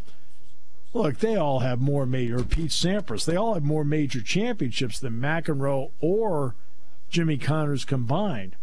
Look, 0.93 1.17
they 1.17 1.35
all 1.35 1.59
have 1.59 1.81
more 1.81 2.05
major, 2.05 2.41
Pete 2.45 2.71
Sampras, 2.71 3.25
they 3.25 3.35
all 3.35 3.55
have 3.55 3.63
more 3.63 3.83
major 3.83 4.21
championships 4.21 4.97
than 4.97 5.19
McEnroe 5.19 5.91
or 5.99 6.55
Jimmy 7.09 7.37
Connors 7.37 7.83
combined. 7.83 8.55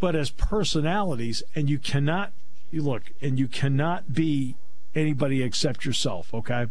But 0.00 0.14
as 0.14 0.30
personalities, 0.30 1.42
and 1.54 1.68
you 1.68 1.78
cannot, 1.78 2.32
you 2.70 2.82
look, 2.82 3.04
and 3.20 3.38
you 3.38 3.48
cannot 3.48 4.12
be 4.12 4.56
anybody 4.94 5.42
except 5.42 5.84
yourself, 5.84 6.32
okay? 6.32 6.66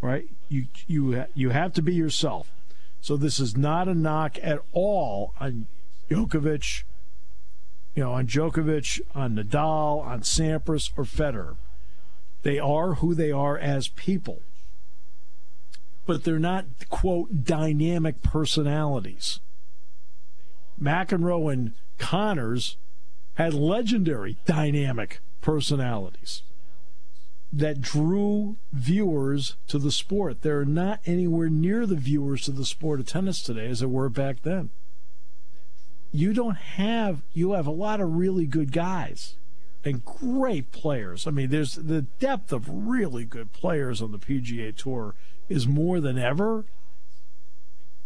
Right? 0.00 0.28
You, 0.48 0.66
you, 0.86 1.24
you 1.34 1.50
have 1.50 1.72
to 1.74 1.82
be 1.82 1.94
yourself. 1.94 2.50
So 3.00 3.16
this 3.16 3.38
is 3.38 3.56
not 3.56 3.88
a 3.88 3.94
knock 3.94 4.38
at 4.42 4.60
all 4.72 5.34
on 5.40 5.66
Djokovic, 6.10 6.84
you 7.94 8.02
know, 8.02 8.12
on 8.12 8.26
Djokovic, 8.26 9.00
on 9.14 9.36
Nadal, 9.36 10.04
on 10.04 10.20
Sampras, 10.20 10.90
or 10.96 11.04
Federer. 11.04 11.56
They 12.42 12.58
are 12.58 12.94
who 12.94 13.14
they 13.14 13.30
are 13.30 13.58
as 13.58 13.88
people. 13.88 14.42
But 16.06 16.24
they're 16.24 16.38
not, 16.38 16.66
quote, 16.90 17.44
dynamic 17.44 18.22
personalities. 18.22 19.40
McEnroe 20.80 21.52
and 21.52 21.72
Connors 21.98 22.76
had 23.34 23.54
legendary 23.54 24.36
dynamic 24.44 25.20
personalities 25.40 26.42
that 27.52 27.80
drew 27.80 28.56
viewers 28.72 29.56
to 29.68 29.78
the 29.78 29.92
sport. 29.92 30.42
They're 30.42 30.64
not 30.64 31.00
anywhere 31.06 31.48
near 31.48 31.86
the 31.86 31.94
viewers 31.94 32.42
to 32.42 32.52
the 32.52 32.64
sport 32.64 33.00
of 33.00 33.06
tennis 33.06 33.42
today 33.42 33.66
as 33.66 33.80
they 33.80 33.86
were 33.86 34.08
back 34.08 34.42
then 34.42 34.70
you 36.14 36.32
don't 36.32 36.56
have 36.56 37.22
you 37.32 37.52
have 37.52 37.66
a 37.66 37.72
lot 37.72 38.00
of 38.00 38.14
really 38.14 38.46
good 38.46 38.70
guys 38.70 39.34
and 39.84 40.04
great 40.04 40.70
players. 40.70 41.26
I 41.26 41.32
mean, 41.32 41.50
there's 41.50 41.74
the 41.74 42.02
depth 42.02 42.52
of 42.52 42.68
really 42.68 43.24
good 43.24 43.52
players 43.52 44.00
on 44.00 44.12
the 44.12 44.18
PGA 44.18 44.74
Tour 44.74 45.16
is 45.48 45.66
more 45.66 46.00
than 46.00 46.16
ever, 46.16 46.66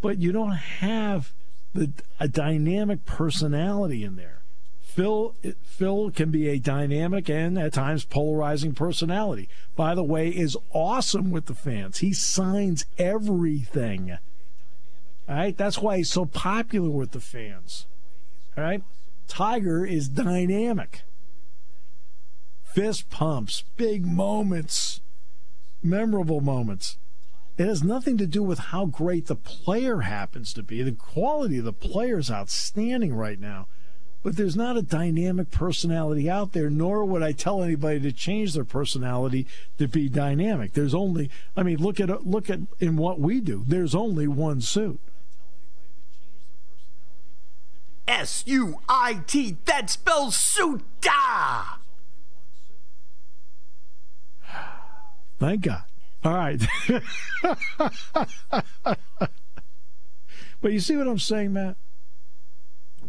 but 0.01 0.19
you 0.19 0.33
don't 0.33 0.57
have 0.57 1.35
the 1.75 1.93
a 2.19 2.29
dynamic 2.29 3.05
personality 3.05 4.05
in 4.05 4.17
there. 4.17 4.43
Phil 4.81 5.35
Phil 5.63 6.11
can 6.11 6.31
be 6.31 6.49
a 6.49 6.59
dynamic 6.59 7.29
and 7.31 7.59
at 7.59 7.73
times 7.73 8.05
polarizing 8.05 8.75
personality. 8.75 9.49
By 9.77 9.95
the 9.95 10.03
way, 10.03 10.29
is 10.29 10.57
awesome 10.73 11.31
with 11.31 11.47
the 11.47 11.55
fans. 11.55 11.99
He 11.99 12.13
signs 12.13 12.85
everything. 12.99 14.19
All 15.29 15.37
right, 15.37 15.57
that's 15.57 15.79
why 15.79 15.99
he's 15.99 16.11
so 16.11 16.25
popular 16.25 16.91
with 16.91 17.13
the 17.13 17.21
fans. 17.21 17.87
All 18.57 18.65
right? 18.65 18.83
Tiger 19.29 19.85
is 19.85 20.09
dynamic. 20.09 21.03
Fist 22.65 23.11
pumps, 23.11 23.63
big 23.77 24.07
moments, 24.07 25.01
memorable 25.83 26.41
moments. 26.41 26.97
It 27.59 27.67
has 27.67 27.83
nothing 27.83 28.17
to 28.19 28.27
do 28.27 28.43
with 28.45 28.61
how 28.61 28.87
great 28.87 29.27
the 29.27 29.35
player 29.35 30.03
happens 30.03 30.53
to 30.53 30.63
be. 30.63 30.81
The 30.83 30.93
quality 30.93 31.59
of 31.59 31.65
the 31.65 31.73
player 31.73 32.19
is 32.19 32.31
outstanding 32.31 33.15
right 33.15 33.41
now. 33.41 33.67
But 34.23 34.37
there's 34.37 34.57
not 34.57 34.77
a 34.77 34.83
dynamic 34.83 35.51
personality 35.51 36.31
out 36.31 36.53
there, 36.53 36.71
nor 36.71 37.05
would 37.05 37.23
I 37.23 37.33
tell 37.33 37.63
anybody 37.63 38.01
to 38.01 38.13
change 38.13 38.55
their 38.55 38.65
personality 38.65 39.47
to 39.79 39.89
be 39.89 40.09
dynamic. 40.09 40.73
There's 40.73 40.95
only, 40.95 41.31
I 41.57 41.65
mean, 41.65 41.79
look 41.79 41.99
at 41.99 42.27
look 42.27 42.49
at 42.49 42.61
in 42.79 42.97
what 42.97 43.19
we 43.19 43.41
do. 43.41 43.65
There's 43.67 43.95
only 43.95 44.29
one 44.29 44.61
suit. 44.61 45.01
S 48.07 48.45
U 48.47 48.81
I 48.89 49.23
T. 49.27 49.57
That 49.65 49.91
spells 49.91 50.37
Suta. 50.37 50.83
Thank 55.39 55.63
God. 55.63 55.88
All 56.29 56.35
right. 56.35 56.61
but 60.61 60.73
you 60.73 60.79
see 60.79 60.95
what 60.95 61.09
I'm 61.09 61.19
saying, 61.19 61.55
Matt? 61.55 61.77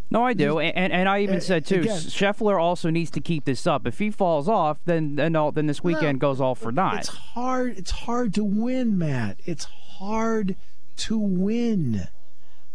No, 0.09 0.23
I 0.23 0.31
do, 0.33 0.59
and 0.59 0.93
and 0.93 1.09
I 1.09 1.19
even 1.19 1.41
said 1.41 1.65
too. 1.65 1.81
Again, 1.81 1.97
Scheffler 1.97 2.59
also 2.59 2.89
needs 2.89 3.11
to 3.11 3.19
keep 3.19 3.43
this 3.43 3.67
up. 3.67 3.85
If 3.85 3.99
he 3.99 4.09
falls 4.09 4.47
off, 4.47 4.77
then 4.85 5.17
then 5.17 5.35
all, 5.35 5.51
then 5.51 5.67
this 5.67 5.83
weekend 5.83 6.19
no, 6.19 6.29
goes 6.29 6.39
all 6.39 6.55
for 6.55 6.71
naught. 6.71 6.99
It's 6.99 7.09
hard. 7.09 7.77
It's 7.77 7.91
hard 7.91 8.33
to 8.35 8.43
win, 8.45 8.97
Matt. 8.97 9.37
It's 9.45 9.65
hard 9.65 10.55
to 10.97 11.17
win. 11.17 12.07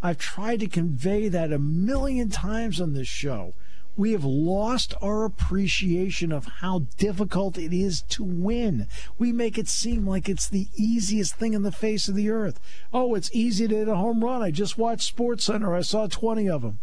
I've 0.03 0.19
tried 0.19 0.61
to 0.61 0.67
convey 0.67 1.29
that 1.29 1.55
a 1.55 1.59
million 1.59 2.29
times 2.29 2.83
on 2.83 2.93
this 2.93 3.09
show. 3.09 3.55
We 3.97 4.13
have 4.13 4.25
lost 4.25 4.93
our 5.01 5.25
appreciation 5.25 6.33
of 6.33 6.47
how 6.61 6.87
difficult 6.99 7.57
it 7.57 7.73
is 7.73 8.03
to 8.11 8.25
win. 8.25 8.89
We 9.19 9.33
make 9.33 9.57
it 9.57 9.69
seem 9.69 10.07
like 10.07 10.29
it's 10.29 10.49
the 10.49 10.69
easiest 10.75 11.37
thing 11.37 11.55
in 11.55 11.63
the 11.63 11.71
face 11.71 12.09
of 12.09 12.17
the 12.17 12.31
earth. 12.31 12.59
Oh, 12.93 13.15
it's 13.15 13.31
easy 13.33 13.69
to 13.69 13.77
hit 13.77 13.89
a 13.89 13.95
home 13.95 14.25
run. 14.25 14.43
I 14.43 14.51
just 14.51 14.77
watched 14.77 15.17
SportsCenter. 15.17 15.77
I 15.77 15.83
saw 15.83 16.09
20 16.09 16.49
of 16.49 16.63
them. 16.63 16.81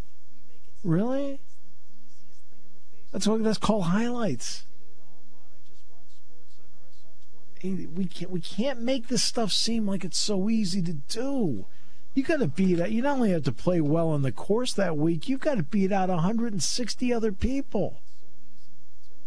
Really? 0.84 1.42
That's 3.12 3.28
what 3.28 3.44
that's 3.44 3.58
called 3.58 3.86
highlights. 3.86 4.66
We 7.64 8.06
can't 8.06 8.32
we 8.32 8.40
can't 8.40 8.82
make 8.82 9.08
this 9.08 9.22
stuff 9.22 9.52
seem 9.52 9.86
like 9.86 10.04
it's 10.04 10.18
so 10.18 10.50
easy 10.50 10.82
to 10.82 10.94
do 10.94 11.68
you 12.14 12.24
got 12.24 12.40
to 12.40 12.48
beat 12.48 12.80
out. 12.80 12.92
You 12.92 13.02
not 13.02 13.18
only 13.18 13.32
have 13.32 13.44
to 13.44 13.52
play 13.52 13.80
well 13.80 14.10
on 14.10 14.22
the 14.22 14.32
course 14.32 14.74
that 14.74 14.98
week, 14.98 15.30
you've 15.30 15.40
got 15.40 15.56
to 15.56 15.64
beat 15.64 15.92
out 15.92 16.10
160 16.10 17.14
other 17.14 17.32
people. 17.32 18.02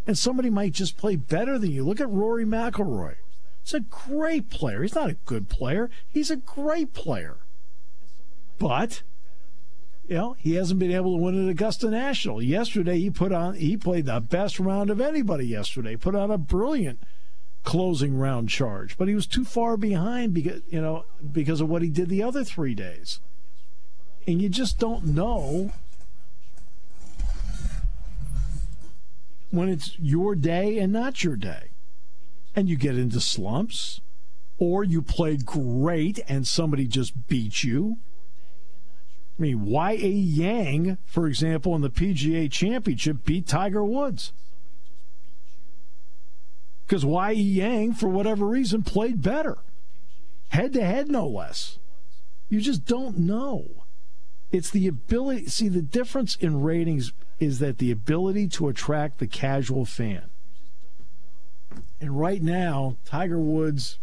And 0.06 0.18
somebody 0.18 0.50
might 0.50 0.72
just 0.72 0.98
play 0.98 1.16
better 1.16 1.58
than 1.58 1.70
you. 1.70 1.84
Look 1.84 2.00
at 2.00 2.10
Rory 2.10 2.44
McIlroy. 2.44 3.16
He's 3.62 3.72
a 3.72 3.80
great 3.80 4.50
player. 4.50 4.82
He's 4.82 4.94
not 4.94 5.08
a 5.08 5.16
good 5.24 5.48
player. 5.48 5.88
He's 6.06 6.30
a 6.30 6.36
great 6.36 6.92
player. 6.92 7.38
But 8.58 9.02
you 10.06 10.16
know, 10.16 10.36
he 10.38 10.54
hasn't 10.54 10.80
been 10.80 10.92
able 10.92 11.16
to 11.16 11.22
win 11.22 11.42
at 11.42 11.50
Augusta 11.50 11.88
National. 11.88 12.42
Yesterday 12.42 12.98
he 12.98 13.08
put 13.08 13.32
on 13.32 13.54
he 13.54 13.78
played 13.78 14.04
the 14.04 14.20
best 14.20 14.60
round 14.60 14.90
of 14.90 15.00
anybody 15.00 15.46
yesterday. 15.46 15.96
Put 15.96 16.14
on 16.14 16.30
a 16.30 16.36
brilliant 16.36 17.00
closing 17.64 18.16
round 18.16 18.48
charge, 18.48 18.96
but 18.96 19.08
he 19.08 19.14
was 19.14 19.26
too 19.26 19.44
far 19.44 19.76
behind 19.76 20.32
because 20.32 20.62
you 20.68 20.80
know 20.80 21.04
because 21.32 21.60
of 21.60 21.68
what 21.68 21.82
he 21.82 21.88
did 21.88 22.08
the 22.08 22.22
other 22.22 22.44
three 22.44 22.74
days, 22.74 23.20
and 24.26 24.40
you 24.40 24.48
just 24.48 24.78
don't 24.78 25.04
know 25.04 25.72
when 29.50 29.68
it's 29.68 29.98
your 29.98 30.34
day 30.34 30.78
and 30.78 30.92
not 30.92 31.24
your 31.24 31.36
day, 31.36 31.70
and 32.54 32.68
you 32.68 32.76
get 32.76 32.98
into 32.98 33.20
slumps, 33.20 34.00
or 34.58 34.84
you 34.84 35.02
played 35.02 35.46
great 35.46 36.20
and 36.28 36.46
somebody 36.46 36.86
just 36.86 37.26
beat 37.26 37.64
you. 37.64 37.96
I 39.38 39.42
mean, 39.42 39.64
Y.E. 39.64 40.08
Yang, 40.08 40.98
for 41.06 41.26
example, 41.26 41.74
in 41.74 41.82
the 41.82 41.90
PGA 41.90 42.50
Championship, 42.50 43.24
beat 43.24 43.48
Tiger 43.48 43.84
Woods 43.84 44.32
because 46.86 47.04
Y.E. 47.04 47.34
Yang, 47.34 47.94
for 47.94 48.08
whatever 48.08 48.46
reason, 48.46 48.82
played 48.82 49.22
better. 49.22 49.58
Head 50.48 50.72
to 50.74 50.84
head, 50.84 51.08
no 51.08 51.26
less. 51.26 51.78
You 52.48 52.60
just 52.60 52.84
don't 52.84 53.18
know. 53.18 53.84
It's 54.52 54.70
the 54.70 54.86
ability. 54.86 55.46
See, 55.46 55.68
the 55.68 55.82
difference 55.82 56.36
in 56.36 56.62
ratings 56.62 57.12
is 57.40 57.58
that 57.58 57.78
the 57.78 57.90
ability 57.90 58.48
to 58.48 58.68
attract 58.68 59.18
the 59.18 59.26
casual 59.26 59.84
fan. 59.84 60.30
And 62.00 62.18
right 62.18 62.42
now, 62.42 62.96
Tiger 63.04 63.40
Woods 63.40 63.98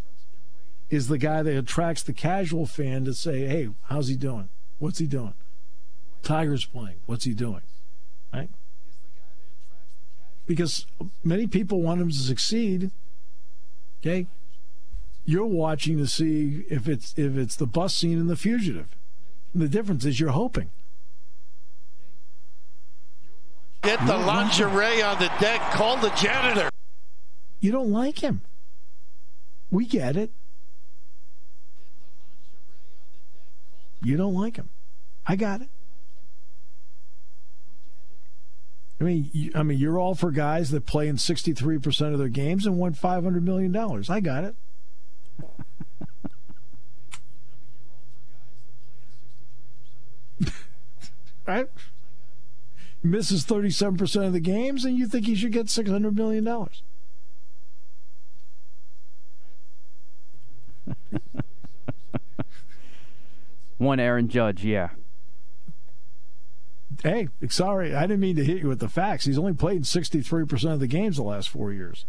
is 0.89 1.07
the 1.07 1.17
guy 1.17 1.41
that 1.41 1.57
attracts 1.57 2.03
the 2.03 2.13
casual 2.13 2.65
fan 2.65 3.05
to 3.05 3.13
say, 3.13 3.45
hey, 3.45 3.69
how's 3.83 4.09
he 4.09 4.17
doing? 4.17 4.49
What's 4.79 4.99
he 4.99 5.07
doing? 5.07 5.35
Tiger's 6.21 6.65
playing. 6.65 6.97
What's 7.05 7.23
he 7.23 7.33
doing? 7.33 7.61
Right? 8.33 8.49
Because 10.45 10.85
many 11.23 11.47
people 11.47 11.81
want 11.81 12.01
him 12.01 12.09
to 12.09 12.15
succeed. 12.15 12.91
Okay, 14.01 14.27
you're 15.25 15.45
watching 15.45 15.97
to 15.97 16.07
see 16.07 16.65
if 16.69 16.87
it's 16.87 17.13
if 17.17 17.37
it's 17.37 17.55
the 17.55 17.67
bus 17.67 17.93
scene 17.93 18.17
in 18.17 18.27
The 18.27 18.35
Fugitive. 18.35 18.87
The 19.53 19.67
difference 19.67 20.05
is 20.05 20.19
you're 20.19 20.29
hoping. 20.29 20.69
Get 23.81 24.05
the 24.05 24.17
lingerie 24.17 25.01
on 25.01 25.19
the 25.19 25.31
deck. 25.39 25.59
Call 25.71 25.97
the 25.97 26.09
janitor. 26.11 26.69
You 27.59 27.71
don't 27.71 27.91
like 27.91 28.19
him. 28.19 28.41
We 29.71 29.85
get 29.85 30.15
it. 30.15 30.31
You 34.03 34.17
don't 34.17 34.33
like 34.33 34.55
him. 34.55 34.69
I 35.25 35.35
got 35.35 35.61
it. 35.61 35.69
I 39.01 39.03
mean, 39.03 39.29
you, 39.33 39.51
I 39.55 39.63
mean, 39.63 39.79
you're 39.79 39.97
all 39.97 40.13
for 40.13 40.29
guys 40.29 40.69
that 40.69 40.85
play 40.85 41.07
in 41.07 41.15
63% 41.15 42.13
of 42.13 42.19
their 42.19 42.29
games 42.29 42.67
and 42.67 42.77
won 42.77 42.93
500 42.93 43.43
million 43.43 43.71
dollars. 43.71 44.11
I 44.11 44.19
got 44.19 44.43
it. 44.43 44.55
right? 51.47 51.67
Misses 53.01 53.43
37% 53.43 54.27
of 54.27 54.33
the 54.33 54.39
games, 54.39 54.85
and 54.85 54.95
you 54.95 55.07
think 55.07 55.25
he 55.25 55.33
should 55.33 55.51
get 55.51 55.65
$600 55.65 56.13
million. 56.13 56.45
One 63.79 63.99
Aaron 63.99 64.27
Judge, 64.27 64.63
yeah. 64.63 64.89
Hey, 67.03 67.29
sorry, 67.47 67.95
I 67.95 68.01
didn't 68.01 68.19
mean 68.19 68.35
to 68.35 68.43
hit 68.43 68.59
you 68.59 68.67
with 68.67 68.79
the 68.79 68.89
facts. 68.89 69.25
He's 69.25 69.37
only 69.37 69.53
played 69.53 69.77
in 69.77 69.83
63% 69.83 70.73
of 70.73 70.79
the 70.79 70.87
games 70.87 71.17
the 71.17 71.23
last 71.23 71.49
four 71.49 71.71
years. 71.71 72.05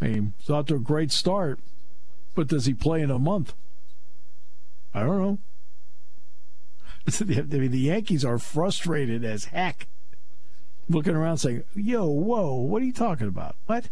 I 0.00 0.08
mean, 0.08 0.34
he's 0.38 0.50
off 0.50 0.66
to 0.66 0.74
a 0.76 0.80
great 0.80 1.12
start, 1.12 1.60
but 2.34 2.48
does 2.48 2.66
he 2.66 2.74
play 2.74 3.02
in 3.02 3.10
a 3.10 3.18
month? 3.18 3.54
I 4.92 5.00
don't 5.00 5.20
know. 5.20 5.38
I 7.20 7.24
mean, 7.24 7.70
the 7.70 7.78
Yankees 7.78 8.24
are 8.24 8.38
frustrated 8.38 9.24
as 9.24 9.46
heck, 9.46 9.86
looking 10.88 11.14
around 11.14 11.38
saying, 11.38 11.64
"Yo, 11.74 12.06
whoa, 12.06 12.54
what 12.54 12.82
are 12.82 12.86
you 12.86 12.92
talking 12.92 13.28
about? 13.28 13.56
What? 13.66 13.88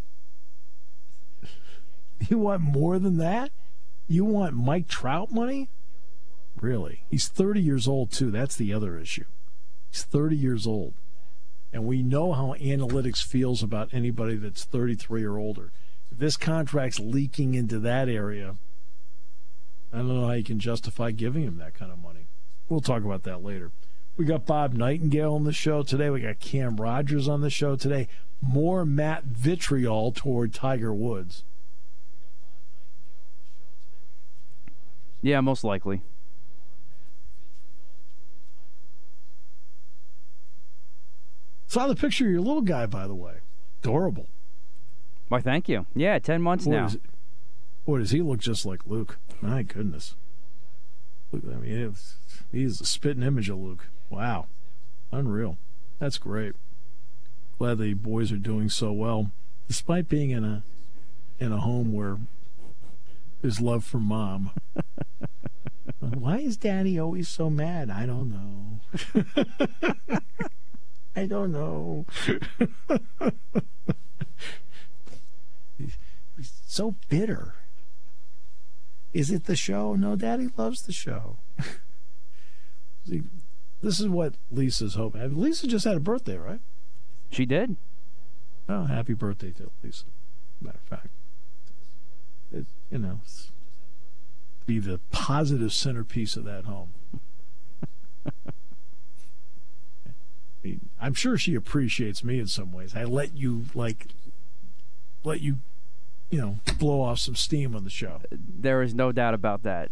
You 2.29 2.39
want 2.39 2.61
more 2.61 3.01
than 3.01 3.19
that? 3.19 3.51
You 4.07 4.25
want 4.25 4.55
Mike 4.55 4.87
Trout 4.87 5.33
money? 5.33 5.69
Really? 6.63 7.03
He's 7.11 7.27
30 7.27 7.61
years 7.61 7.89
old 7.89 8.13
too. 8.13 8.31
That's 8.31 8.55
the 8.55 8.73
other 8.73 8.97
issue. 8.97 9.25
He's 9.91 10.05
30 10.05 10.37
years 10.37 10.65
old, 10.65 10.95
and 11.73 11.85
we 11.85 12.05
know 12.05 12.33
how 12.33 12.55
analytics 12.55 13.23
feels 13.23 13.65
about 13.65 13.93
anybody 13.93 14.37
that's 14.37 14.63
33 14.63 15.25
or 15.25 15.39
older. 15.39 15.73
If 16.13 16.19
this 16.19 16.37
contract's 16.37 17.01
leaking 17.01 17.55
into 17.55 17.81
that 17.81 18.09
area, 18.09 18.55
I 19.93 19.99
don't 19.99 20.09
know 20.09 20.29
how 20.29 20.35
you 20.35 20.45
can 20.45 20.61
justify 20.61 21.11
giving 21.11 21.43
him 21.43 21.59
that 21.59 21.75
kind 21.75 21.91
of 21.91 21.99
money. 21.99 22.29
We'll 22.69 22.81
talk 22.81 23.03
about 23.03 23.25
that 23.25 23.43
later. 23.43 23.73
We 24.17 24.25
got 24.25 24.47
Bob 24.47 24.73
Nightingale 24.73 25.35
on 25.35 25.43
the 25.43 25.53
show 25.53 25.83
today. 25.83 26.11
We 26.11 26.21
got 26.21 26.39
Cam 26.39 26.77
Rogers 26.77 27.27
on 27.27 27.41
the 27.41 27.51
show 27.51 27.75
today. 27.75 28.07
More 28.41 28.87
Matt 28.87 29.25
vitriol 29.25 30.13
toward 30.13 30.55
Tiger 30.55 30.95
Woods. 30.95 31.43
Yeah, 35.23 35.41
most 35.41 35.65
likely. 35.65 36.03
Saw 41.73 41.87
the 41.87 41.97
picture 41.97 42.27
of 42.27 42.31
your 42.31 42.43
little 42.43 42.61
guy, 42.61 42.85
by 42.85 43.07
the 43.07 43.15
way. 43.15 43.37
Adorable. 43.83 44.27
Why, 45.29 45.41
thank 45.41 45.71
you. 45.71 45.87
Yeah, 45.95 46.19
10 46.19 46.43
months 46.43 46.67
Boy, 46.67 46.73
now. 46.73 46.83
does, 46.83 46.99
boy, 47.87 47.99
does 48.01 48.11
he 48.11 48.21
look 48.21 48.41
just 48.41 48.67
like 48.67 48.81
Luke. 48.87 49.17
My 49.41 49.63
goodness. 49.63 50.15
Look, 51.33 51.45
I 51.51 51.57
mean, 51.57 51.95
he's 52.53 52.79
a 52.83 52.85
spitting 52.85 53.23
image 53.23 53.49
of 53.49 53.57
Luke. 53.57 53.87
Wow. 54.11 54.49
Unreal. 55.13 55.57
That's 55.99 56.19
great. 56.19 56.53
Glad 57.57 57.79
the 57.79 57.95
boys 57.95 58.33
are 58.33 58.37
doing 58.37 58.69
so 58.69 58.93
well, 58.93 59.31
despite 59.67 60.11
being 60.11 60.29
in 60.29 60.45
a 60.45 60.65
in 61.39 61.53
a 61.53 61.61
home 61.61 61.95
where 61.95 62.19
there's 63.41 63.63
love 63.63 63.83
for 63.83 63.99
mom. 63.99 64.51
Why 66.01 66.37
is 66.37 66.59
Daddy 66.59 67.01
always 67.01 67.31
so 67.31 67.49
mad? 67.49 67.89
I 67.89 68.05
don't 68.05 68.31
know. 68.31 70.19
I 71.15 71.27
don't 71.27 71.53
know. 71.53 72.07
he's, 75.79 75.97
so 76.67 76.97
bitter. 77.09 77.55
Is 79.13 79.31
it 79.31 79.45
the 79.45 79.57
show? 79.57 79.95
No, 79.95 80.17
Daddy 80.17 80.49
loves 80.57 80.83
the 80.83 80.93
show. 80.93 81.37
See, 83.07 83.23
this 83.83 84.01
is 84.01 84.09
what 84.09 84.35
Lisa's 84.51 84.95
hoping. 84.95 85.39
Lisa 85.39 85.67
just 85.67 85.85
had 85.85 85.97
a 85.97 86.01
birthday, 86.01 86.39
right? 86.39 86.61
She 87.31 87.45
did. 87.45 87.77
Oh, 88.69 88.85
happy 88.85 89.13
birthday 89.13 89.51
to 89.53 89.71
Lisa. 89.83 90.05
Matter 90.61 90.79
of 90.79 90.89
fact, 90.89 91.09
it, 92.53 92.67
you 92.91 92.99
know, 92.99 93.21
be 94.65 94.79
the 94.79 95.01
positive 95.11 95.73
centerpiece 95.73 96.37
of 96.37 96.45
that 96.45 96.65
home. 96.65 96.95
I 100.63 100.69
mean, 100.69 100.89
I'm 101.01 101.15
sure 101.15 101.37
she 101.37 101.55
appreciates 101.55 102.23
me 102.23 102.39
in 102.39 102.47
some 102.47 102.73
ways. 102.73 102.95
I 102.95 103.05
let 103.05 103.37
you 103.37 103.67
like, 103.75 104.09
let 105.25 105.41
you, 105.41 105.59
you 106.31 106.41
know, 106.41 106.59
blow 106.79 107.01
off 107.01 107.19
some 107.19 107.35
steam 107.35 107.75
on 107.75 107.85
the 107.85 107.91
show. 107.91 108.21
There 108.31 108.83
is 108.83 108.95
no 108.95 109.13
doubt 109.13 109.35
about 109.35 109.65
that. 109.65 109.91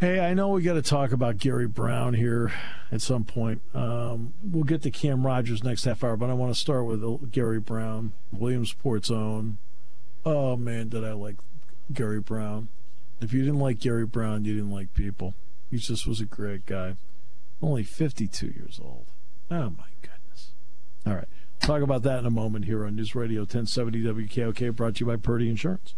Hey, 0.00 0.20
I 0.20 0.32
know 0.32 0.50
we 0.50 0.62
got 0.62 0.74
to 0.74 0.82
talk 0.82 1.10
about 1.10 1.38
Gary 1.38 1.66
Brown 1.66 2.14
here 2.14 2.52
at 2.92 3.02
some 3.02 3.24
point. 3.24 3.60
Um, 3.74 4.32
we'll 4.44 4.62
get 4.62 4.82
to 4.82 4.92
Cam 4.92 5.26
Rogers 5.26 5.64
next 5.64 5.84
half 5.84 6.04
hour, 6.04 6.16
but 6.16 6.30
I 6.30 6.34
want 6.34 6.54
to 6.54 6.60
start 6.60 6.86
with 6.86 7.32
Gary 7.32 7.58
Brown, 7.58 8.12
Williamsport's 8.32 9.10
own. 9.10 9.58
Oh 10.24 10.56
man, 10.56 10.88
did 10.88 11.04
I 11.04 11.14
like 11.14 11.36
Gary 11.92 12.20
Brown? 12.20 12.68
If 13.20 13.32
you 13.32 13.40
didn't 13.40 13.58
like 13.58 13.80
Gary 13.80 14.06
Brown, 14.06 14.44
you 14.44 14.54
didn't 14.54 14.70
like 14.70 14.94
people. 14.94 15.34
He 15.68 15.78
just 15.78 16.06
was 16.06 16.20
a 16.20 16.26
great 16.26 16.64
guy. 16.64 16.94
Only 17.60 17.82
52 17.82 18.46
years 18.46 18.80
old. 18.82 19.06
Oh 19.50 19.70
my 19.70 19.88
goodness. 20.00 20.52
All 21.06 21.14
right, 21.14 21.28
talk 21.60 21.82
about 21.82 22.02
that 22.04 22.20
in 22.20 22.26
a 22.26 22.30
moment 22.30 22.66
here 22.66 22.84
on 22.84 22.94
News 22.94 23.14
Radio 23.14 23.40
1070 23.40 24.02
WKOK, 24.02 24.76
brought 24.76 24.96
to 24.96 25.00
you 25.00 25.06
by 25.06 25.16
Purdy 25.16 25.48
Insurance. 25.48 25.94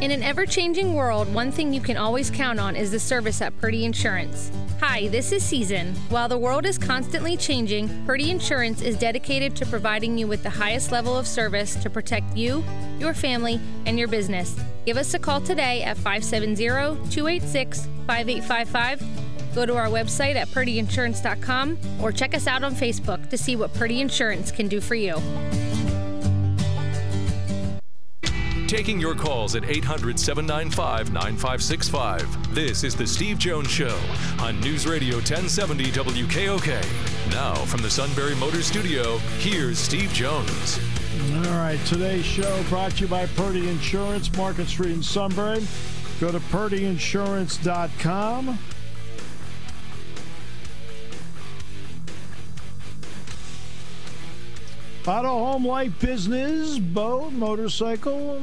In 0.00 0.10
an 0.12 0.22
ever 0.22 0.46
changing 0.46 0.94
world, 0.94 1.32
one 1.34 1.50
thing 1.50 1.72
you 1.72 1.80
can 1.80 1.96
always 1.96 2.30
count 2.30 2.60
on 2.60 2.76
is 2.76 2.92
the 2.92 3.00
service 3.00 3.42
at 3.42 3.58
Purdy 3.60 3.84
Insurance. 3.84 4.52
Hi, 4.80 5.08
this 5.08 5.32
is 5.32 5.42
Season. 5.42 5.94
While 6.10 6.28
the 6.28 6.36
world 6.36 6.66
is 6.66 6.76
constantly 6.76 7.34
changing, 7.38 8.04
Purdy 8.04 8.30
Insurance 8.30 8.82
is 8.82 8.98
dedicated 8.98 9.56
to 9.56 9.64
providing 9.64 10.18
you 10.18 10.26
with 10.26 10.42
the 10.42 10.50
highest 10.50 10.92
level 10.92 11.16
of 11.16 11.26
service 11.26 11.76
to 11.76 11.88
protect 11.88 12.36
you, 12.36 12.62
your 12.98 13.14
family, 13.14 13.58
and 13.86 13.98
your 13.98 14.06
business. 14.06 14.54
Give 14.84 14.98
us 14.98 15.14
a 15.14 15.18
call 15.18 15.40
today 15.40 15.82
at 15.82 15.96
570 15.96 16.56
286 17.10 17.86
5855. 18.06 19.02
Go 19.54 19.64
to 19.64 19.76
our 19.76 19.86
website 19.86 20.36
at 20.36 20.48
purdyinsurance.com 20.48 21.78
or 22.02 22.12
check 22.12 22.34
us 22.34 22.46
out 22.46 22.62
on 22.62 22.74
Facebook 22.74 23.30
to 23.30 23.38
see 23.38 23.56
what 23.56 23.72
Purdy 23.72 24.02
Insurance 24.02 24.52
can 24.52 24.68
do 24.68 24.82
for 24.82 24.94
you. 24.94 25.14
Taking 28.66 29.00
your 29.00 29.14
calls 29.14 29.54
at 29.54 29.64
800 29.64 30.18
795 30.18 31.12
9565. 31.12 32.52
This 32.52 32.82
is 32.82 32.96
The 32.96 33.06
Steve 33.06 33.38
Jones 33.38 33.70
Show 33.70 33.96
on 34.40 34.58
News 34.60 34.88
Radio 34.88 35.14
1070 35.16 35.84
WKOK. 35.92 37.30
Now, 37.30 37.54
from 37.54 37.82
the 37.82 37.90
Sunbury 37.90 38.34
Motor 38.34 38.62
Studio, 38.62 39.18
here's 39.38 39.78
Steve 39.78 40.12
Jones. 40.12 40.80
All 41.32 41.42
right, 41.58 41.78
today's 41.86 42.24
show 42.24 42.60
brought 42.64 42.90
to 42.92 43.02
you 43.02 43.08
by 43.08 43.26
Purdy 43.26 43.68
Insurance, 43.68 44.34
Market 44.36 44.66
Street 44.66 44.94
in 44.94 45.02
Sunbury. 45.02 45.64
Go 46.20 46.32
to 46.32 46.40
purdyinsurance.com. 46.40 48.58
Auto, 55.08 55.28
home, 55.28 55.64
life, 55.64 56.00
business, 56.00 56.80
boat, 56.80 57.32
motorcycle, 57.32 58.42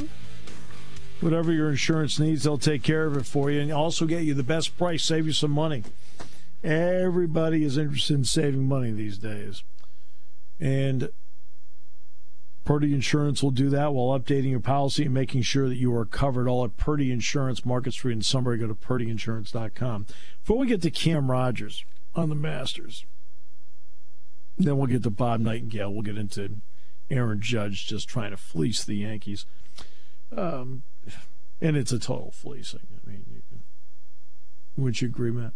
whatever 1.19 1.51
your 1.51 1.69
insurance 1.69 2.17
needs, 2.19 2.43
they'll 2.43 2.57
take 2.57 2.83
care 2.83 3.05
of 3.05 3.17
it 3.17 3.25
for 3.25 3.51
you 3.51 3.59
and 3.59 3.71
also 3.73 4.05
get 4.05 4.23
you 4.23 4.33
the 4.33 4.43
best 4.43 4.77
price, 4.77 5.03
save 5.03 5.25
you 5.25 5.33
some 5.33 5.51
money. 5.51 5.83
Everybody 6.63 7.65
is 7.65 7.77
interested 7.77 8.13
in 8.13 8.23
saving 8.23 8.65
money 8.65 8.91
these 8.91 9.17
days. 9.17 9.61
And 10.57 11.09
Purdy 12.63 12.93
Insurance 12.93 13.43
will 13.43 13.51
do 13.51 13.69
that 13.69 13.93
while 13.93 14.17
updating 14.17 14.51
your 14.51 14.61
policy 14.61 15.03
and 15.03 15.13
making 15.13 15.41
sure 15.41 15.67
that 15.67 15.75
you 15.75 15.93
are 15.93 16.05
covered 16.05 16.47
all 16.47 16.63
at 16.63 16.77
Purdy 16.77 17.11
Insurance, 17.11 17.65
Market 17.65 17.91
Street 17.91 18.13
in 18.13 18.21
Sunbury. 18.21 18.57
Go 18.57 18.67
to 18.67 18.73
purdyinsurance.com. 18.73 20.05
Before 20.41 20.57
we 20.57 20.67
get 20.67 20.81
to 20.83 20.91
Cam 20.91 21.29
Rogers 21.29 21.83
on 22.15 22.29
the 22.29 22.35
Masters, 22.35 23.05
then 24.57 24.77
we'll 24.77 24.87
get 24.87 25.03
to 25.03 25.09
Bob 25.09 25.39
Nightingale. 25.39 25.91
We'll 25.91 26.01
get 26.03 26.17
into 26.17 26.57
Aaron 27.09 27.41
Judge 27.41 27.87
just 27.87 28.07
trying 28.07 28.31
to 28.31 28.37
fleece 28.37 28.83
the 28.83 28.95
Yankees. 28.95 29.45
Um, 30.35 30.83
and 31.61 31.77
it's 31.77 31.91
a 31.91 31.99
total 31.99 32.31
fleecing. 32.31 32.87
I 33.05 33.09
mean, 33.09 33.25
you 33.31 33.41
can, 33.49 33.61
would 34.83 35.01
you 35.01 35.07
agree, 35.07 35.31
Matt? 35.31 35.53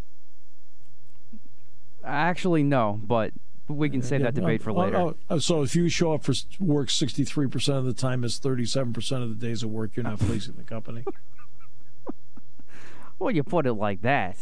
Actually, 2.03 2.63
no, 2.63 2.99
but 3.03 3.33
we 3.67 3.89
can 3.89 4.01
save 4.01 4.21
that 4.21 4.33
debate 4.33 4.61
for 4.61 4.71
later. 4.71 4.95
oh, 4.97 5.15
oh, 5.29 5.39
so 5.39 5.61
if 5.61 5.75
you 5.75 5.89
show 5.89 6.13
up 6.13 6.23
for 6.23 6.33
work 6.59 6.87
63% 6.87 7.77
of 7.77 7.83
the 7.85 7.93
time, 7.93 8.23
it's 8.23 8.39
37% 8.39 9.23
of 9.23 9.29
the 9.29 9.47
days 9.47 9.61
of 9.63 9.69
work, 9.69 9.95
you're 9.95 10.03
not 10.03 10.19
fleecing 10.19 10.55
the 10.55 10.63
company. 10.63 11.03
Well, 13.19 13.31
you 13.31 13.43
put 13.43 13.65
it 13.65 13.73
like 13.73 14.01
that. 14.03 14.37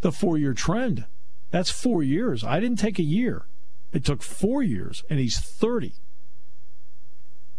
the 0.00 0.10
four 0.10 0.38
year 0.38 0.54
trend. 0.54 1.04
That's 1.52 1.70
four 1.70 2.02
years. 2.02 2.42
I 2.42 2.58
didn't 2.58 2.78
take 2.78 2.98
a 2.98 3.04
year. 3.04 3.44
It 3.92 4.04
took 4.04 4.22
four 4.22 4.62
years, 4.62 5.04
and 5.08 5.20
he's 5.20 5.38
30. 5.38 5.92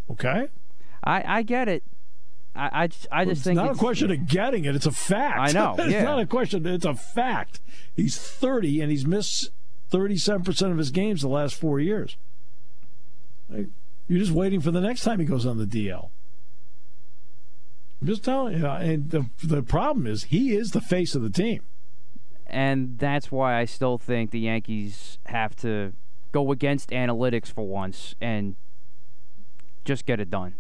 Okay? 0.10 0.48
I, 1.04 1.24
I 1.38 1.44
get 1.44 1.70
it. 1.70 1.84
I, 2.56 2.70
I 2.84 2.88
just, 2.88 3.08
I 3.12 3.24
just 3.26 3.26
think 3.26 3.32
it's 3.38 3.44
think 3.44 3.56
not 3.56 3.62
a 3.68 3.70
it's- 3.70 3.80
question 3.80 4.12
of 4.12 4.28
getting 4.28 4.66
it. 4.66 4.76
It's 4.76 4.86
a 4.88 4.92
fact. 4.92 5.40
I 5.40 5.52
know, 5.52 5.76
it's 5.80 5.92
yeah. 5.94 6.04
not 6.04 6.20
a 6.20 6.26
question. 6.26 6.66
It's 6.66 6.86
a 6.86 6.96
fact. 6.96 7.62
He's 7.96 8.18
30, 8.18 8.82
and 8.82 8.92
he's 8.92 9.06
missed 9.06 9.52
37% 9.92 10.72
of 10.72 10.78
his 10.78 10.90
games 10.90 11.22
the 11.22 11.28
last 11.28 11.54
four 11.56 11.80
years. 11.80 12.18
Like, 13.50 13.68
You're 14.08 14.20
just 14.20 14.32
waiting 14.32 14.60
for 14.60 14.72
the 14.72 14.82
next 14.82 15.04
time 15.04 15.20
he 15.20 15.26
goes 15.26 15.46
on 15.46 15.60
the 15.60 15.66
DL. 15.66 16.10
I'm 18.02 18.08
just 18.08 18.24
telling 18.26 18.58
you. 18.58 18.66
And 18.66 19.12
the, 19.12 19.28
the 19.44 19.62
problem 19.62 20.08
is, 20.08 20.26
he 20.26 20.56
is 20.56 20.72
the 20.72 20.82
face 20.82 21.14
of 21.16 21.22
the 21.22 21.30
team. 21.30 21.62
And 22.54 22.98
that's 23.00 23.32
why 23.32 23.60
I 23.60 23.66
still 23.66 23.98
think 23.98 24.32
the 24.32 24.40
Yankees 24.40 25.18
have 25.28 25.56
to 25.58 25.94
go 26.32 26.52
against 26.52 26.90
analytics 26.90 27.48
for 27.52 27.68
once 27.68 28.16
and 28.22 28.56
just 29.86 30.06
get 30.06 30.20
it 30.20 30.30
done. 30.30 30.56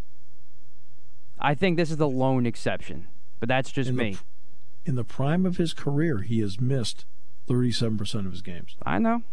I 1.39 1.55
think 1.55 1.77
this 1.77 1.91
is 1.91 1.97
the 1.97 2.07
lone 2.09 2.45
exception, 2.45 3.07
but 3.39 3.49
that's 3.49 3.71
just 3.71 3.89
In 3.89 3.95
me. 3.95 4.13
pr- 4.15 4.23
in 4.85 4.95
the 4.95 5.03
prime 5.03 5.45
of 5.45 5.57
his 5.57 5.73
career, 5.73 6.19
he 6.19 6.39
has 6.39 6.59
missed 6.59 7.05
37% 7.47 8.25
of 8.25 8.31
his 8.31 8.41
games. 8.41 8.75
I 8.85 8.99
know, 8.99 9.23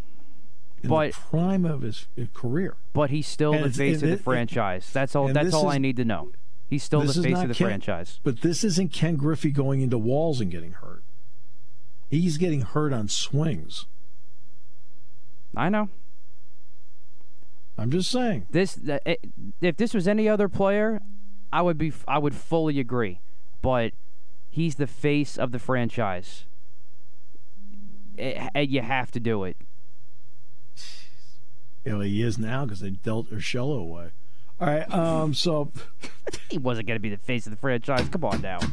In 0.82 0.88
But- 0.88 1.12
the 1.12 1.20
prime 1.20 1.64
of 1.64 1.82
his, 1.82 2.06
his 2.16 2.28
career. 2.32 2.76
but 2.92 3.10
he's 3.10 3.26
still 3.26 3.52
And 3.52 3.64
the 3.66 3.70
face 3.70 3.96
of 4.02 4.08
the 4.08 4.14
it- 4.14 4.20
franchise. 4.22 4.90
That's 4.92 5.14
all. 5.14 5.28
That's 5.32 5.52
all 5.52 5.68
is- 5.68 5.74
I 5.74 5.78
need 5.78 5.96
to 5.96 6.04
know. 6.04 6.30
He's 6.68 6.82
still 6.84 7.00
the 7.02 7.12
face 7.12 7.36
of 7.38 7.48
the 7.48 7.54
Ken- 7.54 7.66
franchise. 7.66 8.20
But 8.22 8.40
this 8.42 8.62
isn't 8.64 8.92
Ken 8.92 9.16
Griffey 9.16 9.50
going 9.50 9.80
into 9.82 9.98
walls 9.98 10.40
and 10.40 10.50
getting 10.50 10.72
hurt. 10.72 11.02
He's 12.10 12.36
getting 12.38 12.62
hurt 12.62 12.92
on 12.92 13.08
swings. 13.08 13.86
I 15.56 15.68
know. 15.68 15.88
I'm 17.78 17.90
just 17.90 18.10
saying. 18.10 18.46
This 18.50 18.78
eh, 19.06 19.14
if 19.60 19.76
this 19.76 19.94
was 19.94 20.06
any 20.06 20.28
other 20.28 20.48
player, 20.48 21.00
I 21.52 21.62
would 21.62 21.78
be 21.78 21.92
I 22.06 22.18
would 22.18 22.34
fully 22.34 22.78
agree. 22.78 23.20
But 23.62 23.92
he's 24.50 24.74
the 24.74 24.86
face 24.86 25.38
of 25.38 25.52
the 25.52 25.58
franchise. 25.58 26.44
It- 28.16 28.50
and 28.54 28.68
you 28.70 28.82
have 28.82 29.10
to 29.12 29.20
do 29.20 29.44
it. 29.44 29.56
You 31.84 31.92
know, 31.92 32.00
he 32.00 32.22
is 32.22 32.38
now 32.38 32.64
because 32.66 32.80
they 32.80 32.90
dealt 32.90 33.30
Urshela 33.30 33.80
away. 33.80 34.10
All 34.60 34.66
right. 34.66 34.92
Um. 34.92 35.32
So 35.32 35.72
He 36.50 36.58
wasn't 36.58 36.86
going 36.88 36.96
to 36.96 37.00
be 37.00 37.08
the 37.08 37.16
face 37.16 37.46
of 37.46 37.50
the 37.52 37.56
franchise. 37.56 38.08
Come 38.08 38.24
on 38.24 38.42
now. 38.42 38.58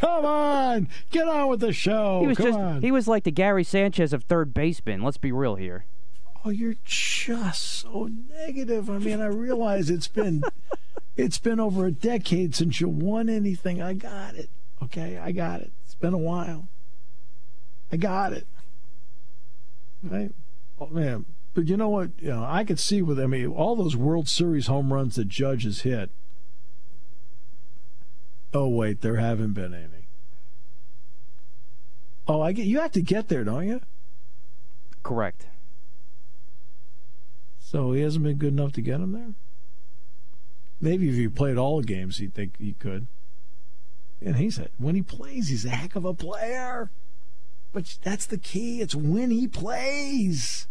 come 0.00 0.24
on, 0.24 0.88
get 1.10 1.28
on 1.28 1.48
with 1.48 1.60
the 1.60 1.72
show. 1.72 2.20
He 2.20 2.26
was 2.26 2.38
come 2.38 2.46
just 2.46 2.58
on. 2.58 2.82
he 2.82 2.90
was 2.90 3.06
like 3.06 3.24
the 3.24 3.30
Gary 3.30 3.64
Sanchez 3.64 4.12
of 4.12 4.24
third 4.24 4.54
baseman. 4.54 5.02
Let's 5.02 5.18
be 5.18 5.30
real 5.30 5.56
here. 5.56 5.84
Oh, 6.44 6.50
you're 6.50 6.76
just 6.84 7.62
so 7.62 8.08
negative. 8.30 8.88
I 8.88 8.98
mean, 8.98 9.20
I 9.20 9.26
realize 9.26 9.90
it's 9.90 10.08
been 10.08 10.42
it's 11.16 11.38
been 11.38 11.60
over 11.60 11.84
a 11.86 11.92
decade 11.92 12.54
since 12.54 12.80
you 12.80 12.88
won 12.88 13.28
anything. 13.28 13.82
I 13.82 13.92
got 13.92 14.36
it. 14.36 14.48
Okay, 14.82 15.18
I 15.18 15.32
got 15.32 15.60
it. 15.60 15.70
It's 15.84 15.94
been 15.94 16.14
a 16.14 16.18
while. 16.18 16.68
I 17.92 17.96
got 17.96 18.32
it. 18.32 18.46
Right? 20.02 20.32
Oh 20.80 20.86
man. 20.86 21.26
But 21.52 21.68
you 21.68 21.76
know 21.76 21.88
what? 21.88 22.10
You 22.18 22.30
know, 22.30 22.44
I 22.44 22.64
could 22.64 22.78
see 22.78 23.02
with 23.02 23.20
I 23.20 23.26
mean 23.26 23.48
all 23.48 23.76
those 23.76 23.96
World 23.96 24.28
Series 24.28 24.66
home 24.66 24.92
runs 24.92 25.16
that 25.16 25.28
Judge 25.28 25.64
has 25.64 25.80
hit. 25.80 26.10
Oh 28.52 28.68
wait, 28.68 29.00
there 29.00 29.16
haven't 29.16 29.52
been 29.52 29.74
any. 29.74 30.06
Oh, 32.26 32.40
I 32.40 32.52
get 32.52 32.66
you 32.66 32.80
have 32.80 32.92
to 32.92 33.02
get 33.02 33.28
there, 33.28 33.44
don't 33.44 33.66
you? 33.66 33.80
Correct. 35.02 35.46
So 37.58 37.92
he 37.92 38.02
hasn't 38.02 38.24
been 38.24 38.36
good 38.36 38.52
enough 38.52 38.72
to 38.72 38.82
get 38.82 39.00
him 39.00 39.12
there? 39.12 39.34
Maybe 40.80 41.08
if 41.08 41.14
he 41.14 41.28
played 41.28 41.56
all 41.56 41.80
the 41.80 41.86
games, 41.86 42.18
he'd 42.18 42.34
think 42.34 42.56
he 42.58 42.72
could. 42.72 43.06
And 44.20 44.36
he's 44.36 44.58
a, 44.58 44.68
when 44.78 44.94
he 44.94 45.02
plays, 45.02 45.48
he's 45.48 45.64
a 45.64 45.70
heck 45.70 45.94
of 45.94 46.04
a 46.04 46.14
player. 46.14 46.90
But 47.72 47.98
that's 48.02 48.26
the 48.26 48.38
key. 48.38 48.80
It's 48.80 48.94
when 48.94 49.30
he 49.30 49.46
plays. 49.46 50.66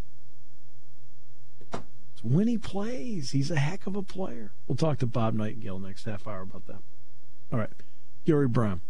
It's 1.72 2.24
when 2.24 2.48
he 2.48 2.58
plays. 2.58 3.32
He's 3.32 3.50
a 3.50 3.60
heck 3.60 3.88
of 3.88 3.96
a 3.96 4.04
player. 4.04 4.52
We'll 4.68 4.76
talk 4.76 4.98
to 5.00 5.08
Bob 5.08 5.34
Nightingale 5.34 5.80
next 5.80 6.06
half 6.06 6.28
hour 6.28 6.42
about 6.42 6.68
that. 6.68 6.82
All 7.52 7.60
right. 7.60 7.70
Gary 8.26 8.48
Brown, 8.48 8.82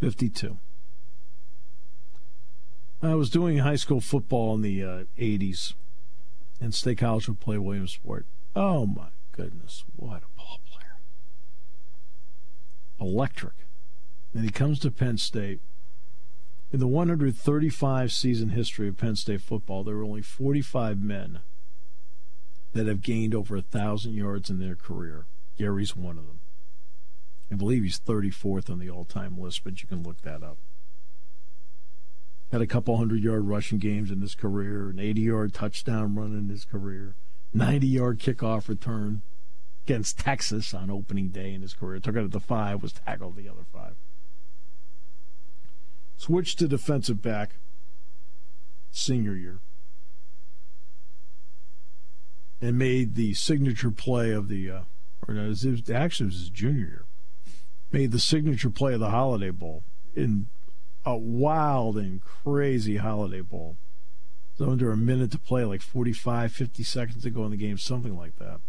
52. 0.00 0.58
I 3.02 3.14
was 3.14 3.30
doing 3.30 3.58
high 3.58 3.76
school 3.76 4.00
football 4.00 4.54
in 4.54 4.62
the 4.62 4.82
uh, 4.82 5.04
80s 5.18 5.74
and 6.60 6.74
State 6.74 6.98
College 6.98 7.28
would 7.28 7.40
play 7.40 7.58
Williamsport. 7.58 8.26
Oh 8.54 8.86
my 8.86 9.08
goodness, 9.32 9.84
what 9.96 10.22
a 10.22 10.36
ball 10.36 10.60
player! 10.70 10.98
Electric. 13.00 13.54
And 14.34 14.44
he 14.44 14.50
comes 14.50 14.78
to 14.80 14.90
Penn 14.90 15.16
State. 15.16 15.60
In 16.72 16.78
the 16.78 16.86
135 16.86 18.12
season 18.12 18.50
history 18.50 18.88
of 18.88 18.96
Penn 18.96 19.16
State 19.16 19.40
football, 19.40 19.82
there 19.82 19.96
are 19.96 20.04
only 20.04 20.22
45 20.22 21.02
men 21.02 21.40
that 22.74 22.86
have 22.86 23.02
gained 23.02 23.34
over 23.34 23.56
a 23.56 23.62
thousand 23.62 24.14
yards 24.14 24.50
in 24.50 24.60
their 24.60 24.76
career. 24.76 25.24
Gary's 25.58 25.96
one 25.96 26.16
of 26.16 26.26
them. 26.26 26.39
I 27.50 27.56
believe 27.56 27.82
he's 27.82 27.98
34th 27.98 28.70
on 28.70 28.78
the 28.78 28.90
all-time 28.90 29.38
list, 29.38 29.64
but 29.64 29.82
you 29.82 29.88
can 29.88 30.02
look 30.02 30.22
that 30.22 30.42
up 30.42 30.58
had 32.52 32.60
a 32.60 32.66
couple 32.66 32.96
hundred 32.96 33.22
yard 33.22 33.46
rushing 33.46 33.78
games 33.78 34.10
in 34.10 34.20
his 34.20 34.34
career, 34.34 34.90
an 34.90 34.98
80 34.98 35.20
yard 35.20 35.54
touchdown 35.54 36.14
run 36.14 36.36
in 36.36 36.48
his 36.48 36.64
career, 36.64 37.14
90 37.54 37.86
yard 37.86 38.18
kickoff 38.18 38.68
return 38.68 39.22
against 39.86 40.18
Texas 40.18 40.74
on 40.74 40.90
opening 40.90 41.28
day 41.28 41.54
in 41.54 41.62
his 41.62 41.74
career. 41.74 42.00
Took 42.00 42.16
it 42.16 42.24
at 42.24 42.30
the 42.32 42.40
five, 42.40 42.82
was 42.82 42.92
tackled 42.92 43.36
the 43.36 43.48
other 43.48 43.64
five. 43.72 43.94
Switched 46.16 46.58
to 46.58 46.68
defensive 46.68 47.22
back 47.22 47.54
senior 48.90 49.34
year 49.34 49.60
and 52.60 52.76
made 52.76 53.14
the 53.14 53.32
signature 53.34 53.90
play 53.92 54.32
of 54.32 54.48
the, 54.48 54.70
uh, 54.70 54.82
or 55.26 55.34
no, 55.34 55.44
it 55.44 55.48
was- 55.48 55.90
actually 55.90 56.24
it 56.24 56.32
was 56.32 56.40
his 56.40 56.50
junior 56.50 56.86
year, 56.86 57.04
made 57.92 58.12
the 58.12 58.18
signature 58.18 58.70
play 58.70 58.94
of 58.94 59.00
the 59.00 59.10
Holiday 59.10 59.50
Bowl 59.50 59.82
in 60.14 60.46
a 61.04 61.16
wild 61.16 61.96
and 61.96 62.22
crazy 62.22 62.96
Holiday 62.96 63.40
Bowl. 63.40 63.76
So 64.56 64.68
under 64.68 64.92
a 64.92 64.96
minute 64.96 65.30
to 65.32 65.38
play, 65.38 65.64
like 65.64 65.80
45, 65.80 66.52
50 66.52 66.82
seconds 66.82 67.22
to 67.22 67.30
go 67.30 67.44
in 67.44 67.50
the 67.50 67.56
game, 67.56 67.78
something 67.78 68.16
like 68.16 68.36
that. 68.38 68.60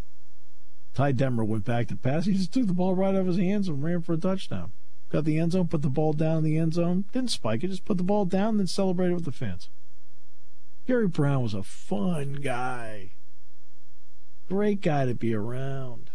Ty 0.94 1.14
Detmer 1.14 1.46
went 1.46 1.66
back 1.66 1.88
to 1.88 1.96
pass. 1.96 2.26
He 2.26 2.34
just 2.34 2.54
took 2.54 2.68
the 2.68 2.74
ball 2.74 2.96
right 2.96 3.16
out 3.16 3.22
of 3.22 3.28
his 3.28 3.38
hands 3.38 3.68
and 3.68 3.84
ran 3.84 4.02
for 4.02 4.14
a 4.14 4.18
touchdown. 4.18 4.72
Got 5.10 5.26
the 5.26 5.38
end 5.40 5.52
zone, 5.52 5.68
put 5.68 5.82
the 5.82 5.90
ball 5.90 6.14
down 6.14 6.38
in 6.38 6.44
the 6.44 6.58
end 6.58 6.74
zone. 6.74 7.06
Didn't 7.12 7.32
spike 7.32 7.64
it, 7.64 7.68
just 7.68 7.86
put 7.86 7.98
the 7.98 8.04
ball 8.04 8.26
down, 8.26 8.50
and 8.50 8.60
then 8.60 8.68
celebrated 8.68 9.16
with 9.16 9.26
the 9.26 9.32
fans. 9.32 9.70
Gary 10.88 11.08
Brown 11.08 11.44
was 11.44 11.54
a 11.54 11.64
fun 11.64 12.34
guy. 12.42 13.12
Great 14.48 14.82
guy 14.82 15.06
to 15.06 15.14
be 15.14 15.34
around. 15.34 16.11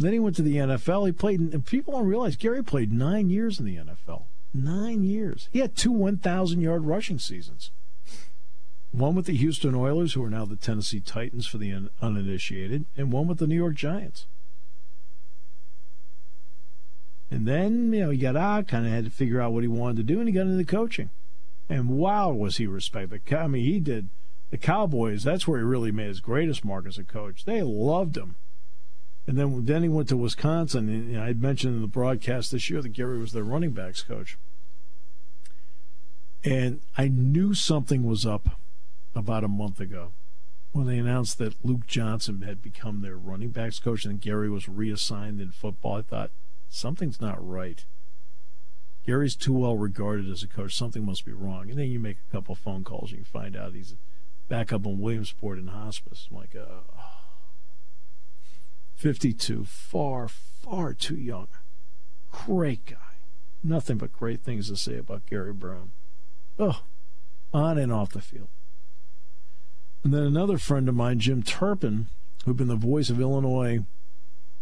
Then 0.00 0.14
he 0.14 0.18
went 0.18 0.34
to 0.36 0.42
the 0.42 0.56
NFL. 0.56 1.04
He 1.04 1.12
played, 1.12 1.40
and 1.40 1.66
people 1.66 1.92
don't 1.92 2.06
realize 2.06 2.34
Gary 2.34 2.64
played 2.64 2.90
nine 2.90 3.28
years 3.28 3.60
in 3.60 3.66
the 3.66 3.76
NFL. 3.76 4.22
Nine 4.54 5.04
years. 5.04 5.50
He 5.52 5.58
had 5.58 5.76
two 5.76 5.92
1,000 5.92 6.62
yard 6.62 6.86
rushing 6.86 7.18
seasons. 7.18 7.70
One 8.92 9.14
with 9.14 9.26
the 9.26 9.36
Houston 9.36 9.74
Oilers, 9.74 10.14
who 10.14 10.24
are 10.24 10.30
now 10.30 10.46
the 10.46 10.56
Tennessee 10.56 11.00
Titans 11.00 11.46
for 11.46 11.58
the 11.58 11.70
un- 11.72 11.90
uninitiated, 12.00 12.86
and 12.96 13.12
one 13.12 13.28
with 13.28 13.38
the 13.38 13.46
New 13.46 13.54
York 13.54 13.74
Giants. 13.74 14.26
And 17.30 17.46
then, 17.46 17.92
you 17.92 18.00
know, 18.00 18.10
he 18.10 18.16
got 18.16 18.36
out, 18.36 18.68
kind 18.68 18.86
of 18.86 18.92
had 18.92 19.04
to 19.04 19.10
figure 19.10 19.40
out 19.40 19.52
what 19.52 19.62
he 19.64 19.68
wanted 19.68 19.98
to 19.98 20.02
do, 20.02 20.18
and 20.18 20.28
he 20.28 20.32
got 20.32 20.46
into 20.46 20.64
coaching. 20.64 21.10
And 21.68 21.90
wow, 21.90 22.30
was 22.30 22.56
he 22.56 22.66
respected. 22.66 23.20
I 23.34 23.46
mean, 23.48 23.66
he 23.66 23.80
did. 23.80 24.08
The 24.48 24.56
Cowboys, 24.56 25.24
that's 25.24 25.46
where 25.46 25.58
he 25.58 25.64
really 25.64 25.92
made 25.92 26.08
his 26.08 26.20
greatest 26.20 26.64
mark 26.64 26.86
as 26.86 26.96
a 26.96 27.04
coach. 27.04 27.44
They 27.44 27.60
loved 27.60 28.16
him. 28.16 28.36
And 29.30 29.38
then 29.38 29.64
then 29.64 29.84
he 29.84 29.88
went 29.88 30.08
to 30.08 30.16
Wisconsin. 30.16 30.88
And 30.88 31.08
you 31.08 31.16
know, 31.16 31.22
I 31.22 31.28
had 31.28 31.40
mentioned 31.40 31.76
in 31.76 31.82
the 31.82 31.86
broadcast 31.86 32.50
this 32.50 32.68
year 32.68 32.82
that 32.82 32.88
Gary 32.88 33.20
was 33.20 33.30
their 33.30 33.44
running 33.44 33.70
backs 33.70 34.02
coach. 34.02 34.36
And 36.42 36.80
I 36.98 37.06
knew 37.06 37.54
something 37.54 38.02
was 38.02 38.26
up 38.26 38.58
about 39.14 39.44
a 39.44 39.48
month 39.48 39.78
ago. 39.78 40.10
when 40.72 40.88
they 40.88 40.98
announced 40.98 41.38
that 41.38 41.64
Luke 41.64 41.86
Johnson 41.86 42.42
had 42.42 42.60
become 42.60 43.02
their 43.02 43.16
running 43.16 43.50
backs 43.50 43.78
coach 43.78 44.04
and 44.04 44.20
Gary 44.20 44.50
was 44.50 44.68
reassigned 44.68 45.40
in 45.40 45.52
football, 45.52 45.98
I 45.98 46.02
thought 46.02 46.32
something's 46.68 47.20
not 47.20 47.38
right. 47.46 47.84
Gary's 49.06 49.36
too 49.36 49.52
well 49.52 49.76
regarded 49.76 50.28
as 50.28 50.42
a 50.42 50.48
coach. 50.48 50.76
Something 50.76 51.06
must 51.06 51.24
be 51.24 51.32
wrong. 51.32 51.70
And 51.70 51.78
then 51.78 51.88
you 51.88 52.00
make 52.00 52.16
a 52.18 52.32
couple 52.32 52.56
phone 52.56 52.82
calls 52.82 53.10
and 53.10 53.20
you 53.20 53.24
find 53.24 53.56
out 53.56 53.74
he's 53.74 53.94
back 54.48 54.72
up 54.72 54.88
on 54.88 54.98
Williamsport 54.98 55.58
in 55.60 55.68
hospice. 55.68 56.26
I'm 56.32 56.36
like, 56.36 56.56
uh, 56.56 56.80
52, 59.00 59.64
far, 59.64 60.28
far 60.28 60.92
too 60.92 61.16
young. 61.16 61.48
Great 62.30 62.84
guy. 62.84 63.16
Nothing 63.64 63.96
but 63.96 64.12
great 64.12 64.42
things 64.42 64.68
to 64.68 64.76
say 64.76 64.98
about 64.98 65.24
Gary 65.24 65.54
Brown. 65.54 65.92
Oh, 66.58 66.82
on 67.50 67.78
and 67.78 67.90
off 67.90 68.10
the 68.10 68.20
field. 68.20 68.48
And 70.04 70.12
then 70.12 70.24
another 70.24 70.58
friend 70.58 70.86
of 70.86 70.94
mine, 70.94 71.18
Jim 71.18 71.42
Turpin, 71.42 72.08
who'd 72.44 72.58
been 72.58 72.68
the 72.68 72.76
voice 72.76 73.08
of 73.08 73.18
Illinois 73.18 73.80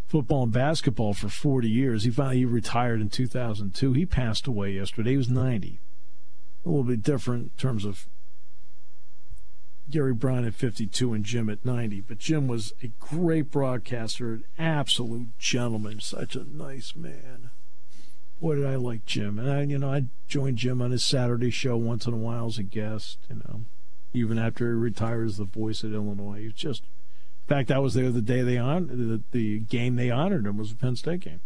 football 0.07 0.43
and 0.43 0.53
basketball 0.53 1.13
for 1.13 1.27
40 1.27 1.69
years. 1.69 2.05
He 2.05 2.09
finally 2.09 2.37
he 2.37 2.45
retired 2.45 3.01
in 3.01 3.09
2002. 3.09 3.91
He 3.91 4.05
passed 4.05 4.47
away 4.47 4.71
yesterday. 4.71 5.11
He 5.11 5.17
was 5.17 5.29
90. 5.29 5.81
A 6.63 6.69
little 6.69 6.85
bit 6.85 7.03
different 7.03 7.43
in 7.43 7.57
terms 7.57 7.83
of 7.83 8.07
Gary 9.89 10.13
Brown 10.13 10.45
at 10.45 10.53
52 10.53 11.13
and 11.13 11.23
Jim 11.23 11.49
at 11.49 11.65
90. 11.65 12.01
But 12.01 12.19
Jim 12.19 12.47
was 12.47 12.73
a 12.83 12.87
great 12.99 13.51
broadcaster, 13.51 14.33
an 14.33 14.43
absolute 14.57 15.37
gentleman, 15.37 15.99
such 15.99 16.35
a 16.35 16.43
nice 16.43 16.95
man. 16.95 17.49
Boy, 18.41 18.55
did 18.55 18.65
I 18.65 18.75
like 18.75 19.05
Jim. 19.05 19.37
And 19.37 19.51
I, 19.51 19.61
you 19.63 19.79
know, 19.79 19.91
I 19.91 20.05
joined 20.27 20.57
Jim 20.57 20.81
on 20.81 20.91
his 20.91 21.03
Saturday 21.03 21.49
show 21.49 21.75
once 21.75 22.05
in 22.05 22.13
a 22.13 22.17
while 22.17 22.47
as 22.47 22.57
a 22.57 22.63
guest, 22.63 23.17
you 23.29 23.35
know 23.35 23.61
even 24.13 24.37
after 24.37 24.67
he 24.67 24.73
retires 24.73 25.33
as 25.33 25.37
the 25.37 25.45
voice 25.45 25.83
at 25.83 25.91
Illinois. 25.91 26.41
He's 26.43 26.53
just, 26.53 26.83
in 26.83 27.55
fact, 27.55 27.71
I 27.71 27.79
was 27.79 27.93
there 27.93 28.11
the 28.11 28.21
day 28.21 28.41
they 28.41 28.57
on 28.57 28.87
the, 28.87 29.21
the 29.31 29.59
game 29.59 29.95
they 29.95 30.09
honored 30.09 30.45
him 30.45 30.57
was 30.57 30.69
the 30.69 30.75
Penn 30.75 30.95
State 30.95 31.21
game. 31.21 31.41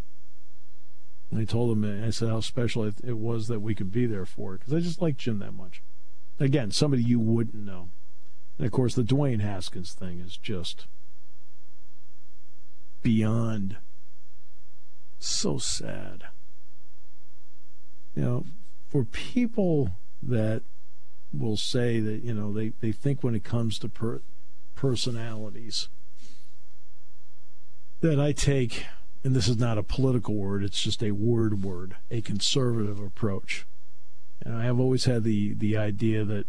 And 1.32 1.42
I 1.42 1.46
told 1.46 1.76
him, 1.76 2.06
I 2.06 2.10
said 2.12 2.30
how 2.30 2.42
special 2.42 2.84
it, 2.84 2.96
it 3.04 3.18
was 3.18 3.48
that 3.48 3.60
we 3.60 3.76
could 3.76 3.92
be 3.92 4.06
there 4.06 4.26
for 4.26 4.56
it 4.56 4.60
because 4.60 4.74
I 4.74 4.80
just 4.80 5.02
like 5.02 5.18
Jim 5.18 5.40
that 5.40 5.54
much. 5.54 5.82
Again, 6.40 6.72
somebody 6.72 7.04
you 7.04 7.20
wouldn't 7.20 7.66
know. 7.66 7.90
And 8.58 8.66
of 8.66 8.72
course, 8.72 8.96
the 8.96 9.04
Dwayne 9.04 9.42
Haskins 9.42 9.94
thing 9.94 10.20
is 10.20 10.38
just 10.38 10.86
beyond 13.02 13.78
so 15.20 15.58
sad. 15.58 16.26
You 18.16 18.22
know, 18.22 18.46
for 18.90 19.04
people 19.04 19.92
that 20.22 20.64
will 21.32 21.58
say 21.58 22.00
that 22.00 22.24
you 22.24 22.34
know 22.34 22.54
they, 22.54 22.74
they 22.80 22.92
think 22.92 23.24
when 23.24 23.34
it 23.36 23.44
comes 23.44 23.80
to 23.80 23.90
per, 23.90 24.22
personalities 24.76 25.90
that 28.02 28.20
I 28.20 28.34
take, 28.34 28.86
and 29.24 29.34
this 29.34 29.48
is 29.48 29.58
not 29.58 29.78
a 29.78 29.84
political 29.84 30.36
word, 30.36 30.64
it's 30.64 30.82
just 30.82 31.02
a 31.02 31.12
word 31.12 31.64
word, 31.64 31.96
a 32.12 32.22
conservative 32.22 33.00
approach. 33.00 33.66
And 34.42 34.56
I 34.56 34.66
have 34.66 34.80
always 34.80 35.06
had 35.06 35.24
the, 35.24 35.54
the 35.54 35.78
idea 35.78 36.26
that 36.26 36.46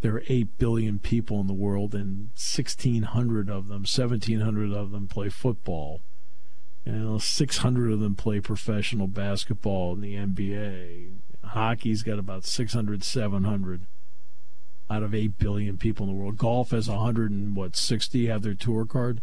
there 0.00 0.14
are 0.14 0.22
8 0.28 0.58
billion 0.58 0.98
people 0.98 1.40
in 1.40 1.46
the 1.46 1.54
world 1.54 1.94
and 1.94 2.30
1,600 2.34 3.50
of 3.50 3.68
them, 3.68 3.82
1,700 3.82 4.72
of 4.72 4.90
them 4.90 5.08
play 5.08 5.28
football. 5.28 6.02
Know, 6.84 7.18
600 7.18 7.92
of 7.92 8.00
them 8.00 8.14
play 8.14 8.38
professional 8.38 9.08
basketball 9.08 9.94
in 9.94 10.00
the 10.00 10.14
NBA. 10.14 11.14
Hockey's 11.42 12.04
got 12.04 12.18
about 12.20 12.44
600, 12.44 13.02
700 13.02 13.86
out 14.88 15.02
of 15.02 15.14
8 15.14 15.36
billion 15.36 15.78
people 15.78 16.06
in 16.06 16.12
the 16.12 16.18
world. 16.18 16.36
Golf 16.36 16.70
has 16.70 16.88
100 16.88 17.32
and 17.32 17.56
what, 17.56 17.74
60 17.74 18.26
have 18.26 18.42
their 18.42 18.54
tour 18.54 18.86
card? 18.86 19.20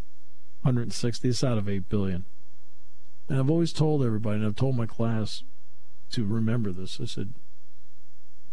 160. 0.63 1.29
It's 1.29 1.43
out 1.43 1.57
of 1.57 1.69
8 1.69 1.87
billion. 1.87 2.25
And 3.29 3.39
I've 3.39 3.49
always 3.49 3.71
told 3.71 4.03
everybody, 4.03 4.37
and 4.37 4.45
I've 4.45 4.55
told 4.57 4.75
my 4.75 4.85
class 4.85 5.43
to 6.11 6.25
remember 6.25 6.71
this. 6.73 6.99
I 7.01 7.05
said, 7.05 7.33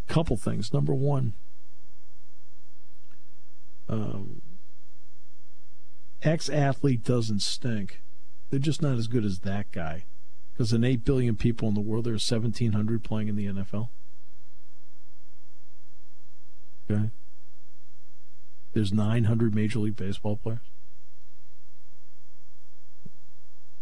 couple 0.06 0.36
things. 0.36 0.72
Number 0.72 0.94
one, 0.94 1.34
um, 3.90 4.40
ex 6.22 6.48
athlete 6.48 7.04
doesn't 7.04 7.42
stink. 7.42 8.00
They're 8.48 8.58
just 8.58 8.80
not 8.80 8.96
as 8.96 9.08
good 9.08 9.24
as 9.24 9.40
that 9.40 9.70
guy. 9.72 10.04
Because 10.52 10.72
in 10.72 10.84
8 10.84 11.04
billion 11.04 11.36
people 11.36 11.68
in 11.68 11.74
the 11.74 11.80
world, 11.80 12.04
there 12.04 12.12
are 12.12 12.14
1,700 12.14 13.02
playing 13.02 13.28
in 13.28 13.36
the 13.36 13.46
NFL. 13.46 13.88
Okay. 16.90 17.10
There's 18.72 18.92
900 18.92 19.54
Major 19.54 19.78
League 19.80 19.96
Baseball 19.96 20.36
players. 20.36 20.58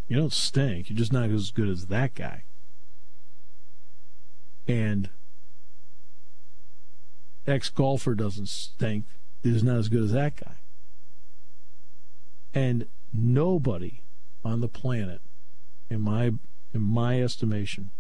You 0.07 0.17
don't 0.17 0.33
stink. 0.33 0.89
You're 0.89 0.97
just 0.97 1.13
not 1.13 1.31
as 1.31 1.51
good 1.51 1.69
as 1.69 1.87
that 1.87 2.15
guy. 2.15 2.45
And 4.67 5.11
ex 7.47 7.69
golfer 7.69 8.15
doesn't 8.15 8.49
stink. 8.49 9.05
He's 9.43 9.63
not 9.63 9.79
as 9.79 9.89
good 9.89 10.03
as 10.03 10.13
that 10.13 10.37
guy. 10.37 10.57
And 12.55 12.87
nobody 13.13 14.03
on 14.45 14.61
the 14.61 14.69
planet, 14.69 15.21
in 15.91 16.01
my 16.01 16.33
in 16.73 16.83
my 16.83 17.23
estimation. 17.23 17.91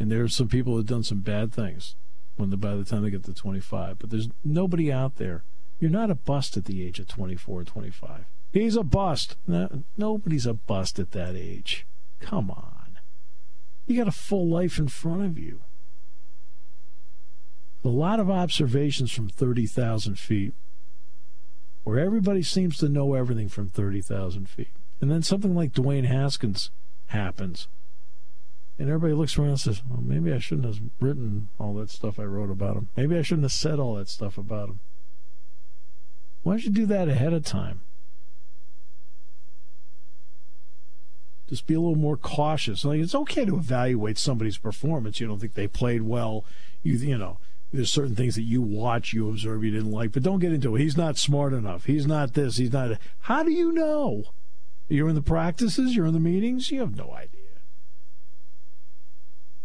And 0.00 0.10
there 0.10 0.22
are 0.22 0.28
some 0.28 0.48
people 0.48 0.74
that 0.74 0.80
have 0.80 0.86
done 0.86 1.04
some 1.04 1.20
bad 1.20 1.52
things 1.52 1.94
when 2.36 2.50
the, 2.50 2.56
by 2.56 2.74
the 2.74 2.84
time 2.84 3.02
they 3.02 3.10
get 3.10 3.24
to 3.24 3.34
25. 3.34 3.98
But 3.98 4.10
there's 4.10 4.28
nobody 4.44 4.90
out 4.90 5.16
there. 5.16 5.44
You're 5.78 5.90
not 5.90 6.10
a 6.10 6.14
bust 6.14 6.56
at 6.56 6.64
the 6.64 6.84
age 6.84 6.98
of 6.98 7.08
24 7.08 7.60
or 7.60 7.64
25. 7.64 8.24
He's 8.52 8.76
a 8.76 8.82
bust. 8.82 9.36
No, 9.46 9.84
nobody's 9.96 10.46
a 10.46 10.54
bust 10.54 10.98
at 10.98 11.12
that 11.12 11.36
age. 11.36 11.86
Come 12.20 12.50
on. 12.50 12.98
You 13.86 13.96
got 13.96 14.08
a 14.08 14.12
full 14.12 14.48
life 14.48 14.78
in 14.78 14.88
front 14.88 15.24
of 15.24 15.38
you. 15.38 15.60
A 17.84 17.88
lot 17.88 18.20
of 18.20 18.30
observations 18.30 19.10
from 19.12 19.28
30,000 19.28 20.18
feet 20.18 20.54
where 21.84 21.98
everybody 21.98 22.42
seems 22.42 22.76
to 22.78 22.88
know 22.88 23.14
everything 23.14 23.48
from 23.48 23.68
30,000 23.68 24.48
feet. 24.48 24.70
And 25.00 25.10
then 25.10 25.22
something 25.22 25.54
like 25.54 25.72
Dwayne 25.72 26.04
Haskins 26.04 26.70
happens. 27.06 27.66
And 28.78 28.88
everybody 28.88 29.14
looks 29.14 29.36
around 29.36 29.50
and 29.50 29.60
says, 29.60 29.82
well, 29.88 30.00
maybe 30.00 30.32
I 30.32 30.38
shouldn't 30.38 30.66
have 30.66 30.80
written 31.00 31.48
all 31.58 31.74
that 31.74 31.90
stuff 31.90 32.18
I 32.18 32.24
wrote 32.24 32.50
about 32.50 32.76
him. 32.76 32.88
Maybe 32.96 33.18
I 33.18 33.22
shouldn't 33.22 33.44
have 33.44 33.52
said 33.52 33.78
all 33.78 33.96
that 33.96 34.08
stuff 34.08 34.38
about 34.38 34.68
him. 34.68 34.80
Why 36.42 36.54
don't 36.54 36.64
you 36.64 36.70
do 36.70 36.86
that 36.86 37.08
ahead 37.08 37.32
of 37.32 37.44
time? 37.44 37.82
Just 41.48 41.66
be 41.66 41.74
a 41.74 41.80
little 41.80 41.96
more 41.96 42.16
cautious. 42.16 42.84
Like 42.84 43.00
it's 43.00 43.14
okay 43.14 43.44
to 43.44 43.56
evaluate 43.56 44.18
somebody's 44.18 44.56
performance. 44.56 45.20
You 45.20 45.26
don't 45.26 45.38
think 45.38 45.54
they 45.54 45.68
played 45.68 46.02
well. 46.02 46.44
You 46.82 46.94
you 46.94 47.18
know, 47.18 47.38
there's 47.72 47.90
certain 47.90 48.14
things 48.14 48.34
that 48.34 48.42
you 48.42 48.60
watch, 48.60 49.12
you 49.12 49.28
observe, 49.28 49.64
you 49.64 49.70
didn't 49.70 49.90
like, 49.90 50.12
but 50.12 50.22
don't 50.22 50.40
get 50.40 50.52
into 50.52 50.76
it. 50.76 50.80
He's 50.80 50.96
not 50.96 51.16
smart 51.16 51.52
enough. 51.52 51.86
He's 51.86 52.06
not 52.06 52.34
this. 52.34 52.58
He's 52.58 52.72
not. 52.72 52.88
That. 52.90 53.00
How 53.20 53.42
do 53.42 53.50
you 53.50 53.72
know? 53.72 54.24
You're 54.88 55.08
in 55.08 55.14
the 55.14 55.22
practices, 55.22 55.96
you're 55.96 56.06
in 56.06 56.12
the 56.12 56.20
meetings, 56.20 56.70
you 56.70 56.80
have 56.80 56.96
no 56.96 57.12
idea. 57.12 57.40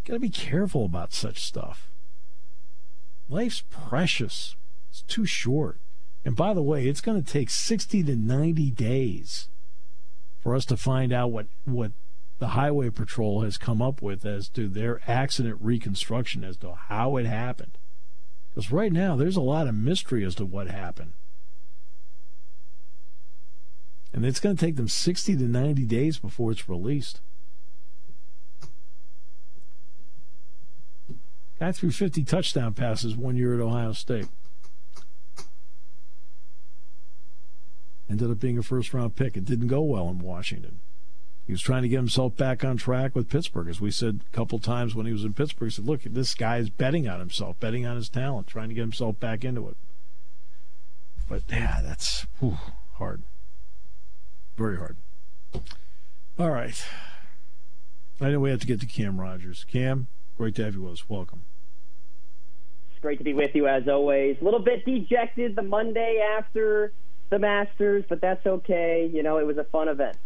Got 0.05 0.13
to 0.13 0.19
be 0.19 0.29
careful 0.29 0.85
about 0.85 1.11
such 1.11 1.43
stuff. 1.43 1.89
Life's 3.27 3.63
precious. 3.69 4.55
It's 4.89 5.01
too 5.01 5.25
short. 5.25 5.79
And 6.23 6.33
by 6.33 6.53
the 6.53 6.61
way, 6.61 6.87
it's 6.87 7.01
going 7.01 7.21
to 7.21 7.29
take 7.29 7.49
60 7.49 8.03
to 8.03 8.15
90 8.15 8.71
days 8.71 9.49
for 10.41 10.55
us 10.55 10.63
to 10.65 10.77
find 10.77 11.11
out 11.11 11.31
what, 11.31 11.47
what 11.65 11.91
the 12.39 12.49
Highway 12.49 12.89
Patrol 12.89 13.41
has 13.41 13.57
come 13.57 13.81
up 13.81 14.01
with 14.01 14.25
as 14.25 14.47
to 14.49 14.69
their 14.69 15.01
accident 15.07 15.57
reconstruction 15.59 16.45
as 16.45 16.55
to 16.57 16.73
how 16.73 17.17
it 17.17 17.25
happened. 17.25 17.77
Because 18.57 18.71
right 18.71 18.91
now, 18.91 19.15
there's 19.15 19.35
a 19.35 19.41
lot 19.41 19.67
of 19.67 19.75
mystery 19.75 20.25
as 20.25 20.33
to 20.33 20.43
what 20.43 20.65
happened. 20.67 21.13
And 24.11 24.25
it's 24.25 24.39
going 24.39 24.55
to 24.55 24.65
take 24.65 24.77
them 24.77 24.87
60 24.87 25.37
to 25.37 25.43
90 25.43 25.85
days 25.85 26.17
before 26.17 26.51
it's 26.51 26.67
released. 26.67 27.19
Guy 31.59 31.71
threw 31.71 31.91
50 31.91 32.23
touchdown 32.23 32.73
passes 32.73 33.15
one 33.15 33.35
year 33.35 33.53
at 33.53 33.59
Ohio 33.59 33.91
State. 33.91 34.27
Ended 38.09 38.31
up 38.31 38.39
being 38.39 38.57
a 38.57 38.63
first 38.63 38.91
round 38.91 39.15
pick. 39.15 39.37
It 39.37 39.45
didn't 39.45 39.67
go 39.67 39.83
well 39.83 40.09
in 40.09 40.17
Washington. 40.17 40.79
He 41.47 41.53
was 41.53 41.61
trying 41.61 41.83
to 41.83 41.87
get 41.87 41.95
himself 41.95 42.35
back 42.35 42.65
on 42.65 42.75
track 42.75 43.15
with 43.15 43.29
Pittsburgh. 43.29 43.69
As 43.69 43.79
we 43.79 43.89
said 43.89 44.19
a 44.27 44.35
couple 44.35 44.59
times 44.59 44.93
when 44.93 45.05
he 45.05 45.13
was 45.13 45.23
in 45.23 45.33
Pittsburgh, 45.33 45.69
he 45.69 45.75
said, 45.75 45.85
Look, 45.85 46.03
this 46.03 46.35
guy 46.35 46.57
is 46.57 46.69
betting 46.69 47.07
on 47.07 47.19
himself, 47.19 47.57
betting 47.61 47.85
on 47.85 47.95
his 47.95 48.09
talent, 48.09 48.47
trying 48.47 48.67
to 48.67 48.75
get 48.75 48.81
himself 48.81 49.17
back 49.21 49.45
into 49.45 49.69
it. 49.69 49.77
But 51.29 51.43
yeah, 51.49 51.79
that's 51.81 52.27
whew, 52.39 52.57
hard. 52.95 53.23
Very 54.57 54.75
hard. 54.75 54.97
All 56.37 56.51
right. 56.51 56.83
I 58.19 58.29
know 58.29 58.41
we 58.41 58.49
have 58.49 58.59
to 58.59 58.67
get 58.67 58.81
to 58.81 58.85
Cam 58.85 59.19
Rogers. 59.19 59.65
Cam, 59.71 60.07
great 60.37 60.55
to 60.55 60.65
have 60.65 60.73
you 60.73 60.81
with 60.81 60.93
us. 60.93 61.09
Welcome. 61.09 61.43
It's 62.91 62.99
Great 62.99 63.19
to 63.19 63.23
be 63.23 63.33
with 63.33 63.55
you 63.55 63.67
as 63.67 63.87
always. 63.87 64.35
A 64.41 64.43
little 64.43 64.59
bit 64.59 64.83
dejected 64.83 65.55
the 65.55 65.63
Monday 65.63 66.21
after 66.37 66.91
the 67.29 67.39
Masters, 67.39 68.03
but 68.09 68.19
that's 68.19 68.45
okay. 68.45 69.09
You 69.13 69.23
know, 69.23 69.37
it 69.37 69.45
was 69.45 69.57
a 69.57 69.63
fun 69.63 69.87
event. 69.87 70.17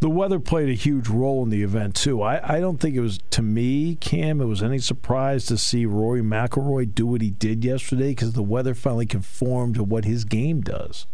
The 0.00 0.08
weather 0.08 0.38
played 0.38 0.68
a 0.68 0.74
huge 0.74 1.08
role 1.08 1.42
in 1.42 1.50
the 1.50 1.64
event 1.64 1.96
too. 1.96 2.22
I, 2.22 2.56
I 2.56 2.60
don't 2.60 2.78
think 2.78 2.94
it 2.94 3.00
was 3.00 3.18
to 3.30 3.42
me, 3.42 3.96
Cam. 3.96 4.40
It 4.40 4.44
was 4.44 4.62
any 4.62 4.78
surprise 4.78 5.44
to 5.46 5.58
see 5.58 5.86
Rory 5.86 6.22
McIlroy 6.22 6.94
do 6.94 7.04
what 7.04 7.20
he 7.20 7.30
did 7.30 7.64
yesterday 7.64 8.10
because 8.10 8.34
the 8.34 8.42
weather 8.42 8.74
finally 8.74 9.06
conformed 9.06 9.74
to 9.74 9.82
what 9.82 10.04
his 10.04 10.24
game 10.24 10.60
does. 10.60 11.06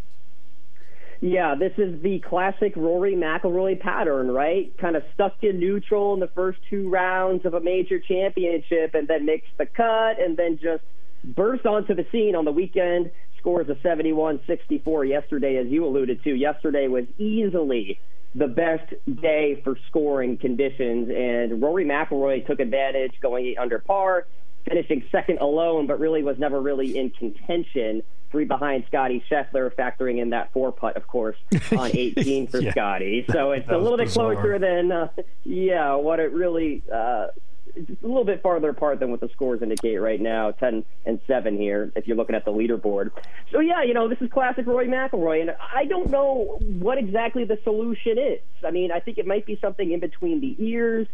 Yeah, 1.22 1.54
this 1.54 1.72
is 1.78 2.02
the 2.02 2.18
classic 2.18 2.76
Rory 2.76 3.14
McIlroy 3.14 3.80
pattern, 3.80 4.30
right? 4.30 4.76
Kind 4.76 4.96
of 4.96 5.02
stuck 5.14 5.42
in 5.42 5.58
neutral 5.58 6.12
in 6.12 6.20
the 6.20 6.28
first 6.28 6.58
two 6.68 6.90
rounds 6.90 7.46
of 7.46 7.54
a 7.54 7.60
major 7.60 7.98
championship, 7.98 8.94
and 8.94 9.08
then 9.08 9.24
makes 9.24 9.48
the 9.56 9.64
cut, 9.64 10.20
and 10.20 10.36
then 10.36 10.58
just 10.60 10.82
burst 11.24 11.64
onto 11.64 11.94
the 11.94 12.04
scene 12.12 12.36
on 12.36 12.44
the 12.44 12.52
weekend. 12.52 13.10
Scores 13.38 13.66
a 13.70 13.74
71-64 13.76 15.08
yesterday, 15.08 15.56
as 15.56 15.68
you 15.68 15.86
alluded 15.86 16.22
to. 16.24 16.34
Yesterday 16.34 16.88
was 16.88 17.04
easily 17.16 17.98
the 18.34 18.48
best 18.48 18.92
day 19.22 19.60
for 19.62 19.76
scoring 19.88 20.36
conditions, 20.38 21.08
and 21.10 21.62
Rory 21.62 21.84
McIlroy 21.84 22.46
took 22.46 22.60
advantage, 22.60 23.12
going 23.20 23.54
under 23.58 23.78
par, 23.78 24.26
finishing 24.68 25.04
second 25.12 25.38
alone, 25.38 25.86
but 25.86 26.00
really 26.00 26.22
was 26.22 26.38
never 26.38 26.60
really 26.60 26.96
in 26.98 27.10
contention. 27.10 28.02
Three 28.30 28.44
behind 28.46 28.82
Scotty 28.88 29.22
Scheffler, 29.30 29.72
factoring 29.76 30.20
in 30.20 30.30
that 30.30 30.52
four 30.52 30.72
putt, 30.72 30.96
of 30.96 31.06
course, 31.06 31.36
on 31.78 31.90
18 31.94 32.48
for 32.48 32.60
Yeah. 32.60 32.72
Scotty. 32.72 33.24
So 33.30 33.52
it's 33.52 33.68
a 33.68 33.78
little 33.78 33.96
bit 33.96 34.06
bizarre. 34.06 34.34
closer 34.34 34.58
than, 34.58 34.90
uh, 34.90 35.08
yeah, 35.44 35.94
what 35.94 36.18
it 36.18 36.32
really. 36.32 36.82
Uh, 36.92 37.28
a 37.76 38.06
little 38.06 38.24
bit 38.24 38.42
farther 38.42 38.68
apart 38.68 39.00
than 39.00 39.10
what 39.10 39.20
the 39.20 39.28
scores 39.30 39.62
indicate 39.62 39.96
right 39.96 40.20
now, 40.20 40.52
10 40.52 40.84
and 41.06 41.20
7 41.26 41.56
here, 41.56 41.92
if 41.96 42.06
you're 42.06 42.16
looking 42.16 42.36
at 42.36 42.44
the 42.44 42.52
leaderboard. 42.52 43.10
So, 43.50 43.60
yeah, 43.60 43.82
you 43.82 43.94
know, 43.94 44.08
this 44.08 44.18
is 44.20 44.30
classic 44.30 44.66
Rory 44.66 44.88
McIlroy, 44.88 45.40
and 45.40 45.50
I 45.74 45.84
don't 45.84 46.10
know 46.10 46.58
what 46.60 46.98
exactly 46.98 47.44
the 47.44 47.58
solution 47.64 48.18
is. 48.18 48.40
I 48.64 48.70
mean, 48.70 48.92
I 48.92 49.00
think 49.00 49.18
it 49.18 49.26
might 49.26 49.46
be 49.46 49.58
something 49.60 49.90
in 49.90 50.00
between 50.00 50.40
the 50.40 50.56
ears 50.58 51.06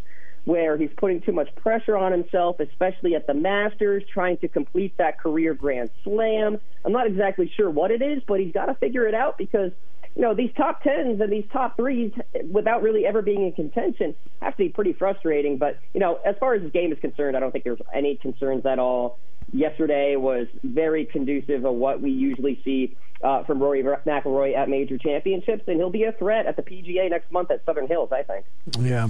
where 0.44 0.76
he's 0.76 0.90
putting 0.96 1.20
too 1.20 1.32
much 1.32 1.54
pressure 1.56 1.96
on 1.96 2.12
himself, 2.12 2.60
especially 2.60 3.14
at 3.14 3.26
the 3.26 3.34
Masters, 3.34 4.02
trying 4.12 4.38
to 4.38 4.48
complete 4.48 4.96
that 4.96 5.18
career 5.18 5.54
Grand 5.54 5.90
Slam. 6.02 6.58
I'm 6.84 6.92
not 6.92 7.06
exactly 7.06 7.52
sure 7.56 7.70
what 7.70 7.90
it 7.90 8.00
is, 8.00 8.22
but 8.26 8.40
he's 8.40 8.52
got 8.52 8.66
to 8.66 8.74
figure 8.74 9.06
it 9.06 9.14
out 9.14 9.36
because 9.36 9.72
you 10.16 10.22
know, 10.22 10.34
these 10.34 10.50
top 10.56 10.82
tens 10.82 11.20
and 11.20 11.32
these 11.32 11.44
top 11.52 11.76
threes, 11.76 12.12
without 12.50 12.82
really 12.82 13.06
ever 13.06 13.22
being 13.22 13.46
in 13.46 13.52
contention, 13.52 14.14
have 14.42 14.56
to 14.56 14.64
be 14.64 14.68
pretty 14.68 14.92
frustrating. 14.92 15.56
But, 15.56 15.78
you 15.94 16.00
know, 16.00 16.18
as 16.24 16.34
far 16.40 16.54
as 16.54 16.62
his 16.62 16.72
game 16.72 16.92
is 16.92 16.98
concerned, 16.98 17.36
I 17.36 17.40
don't 17.40 17.52
think 17.52 17.64
there's 17.64 17.80
any 17.94 18.16
concerns 18.16 18.66
at 18.66 18.78
all. 18.78 19.18
Yesterday 19.52 20.16
was 20.16 20.46
very 20.62 21.04
conducive 21.04 21.64
of 21.64 21.74
what 21.74 22.00
we 22.00 22.10
usually 22.10 22.60
see 22.64 22.96
uh, 23.22 23.44
from 23.44 23.60
Rory 23.60 23.82
McIlroy 23.82 24.56
at 24.56 24.68
major 24.68 24.98
championships, 24.98 25.64
and 25.66 25.76
he'll 25.76 25.90
be 25.90 26.04
a 26.04 26.12
threat 26.12 26.46
at 26.46 26.56
the 26.56 26.62
PGA 26.62 27.10
next 27.10 27.30
month 27.30 27.50
at 27.50 27.64
Southern 27.64 27.86
Hills, 27.86 28.10
I 28.12 28.22
think. 28.22 28.46
Yeah. 28.78 29.08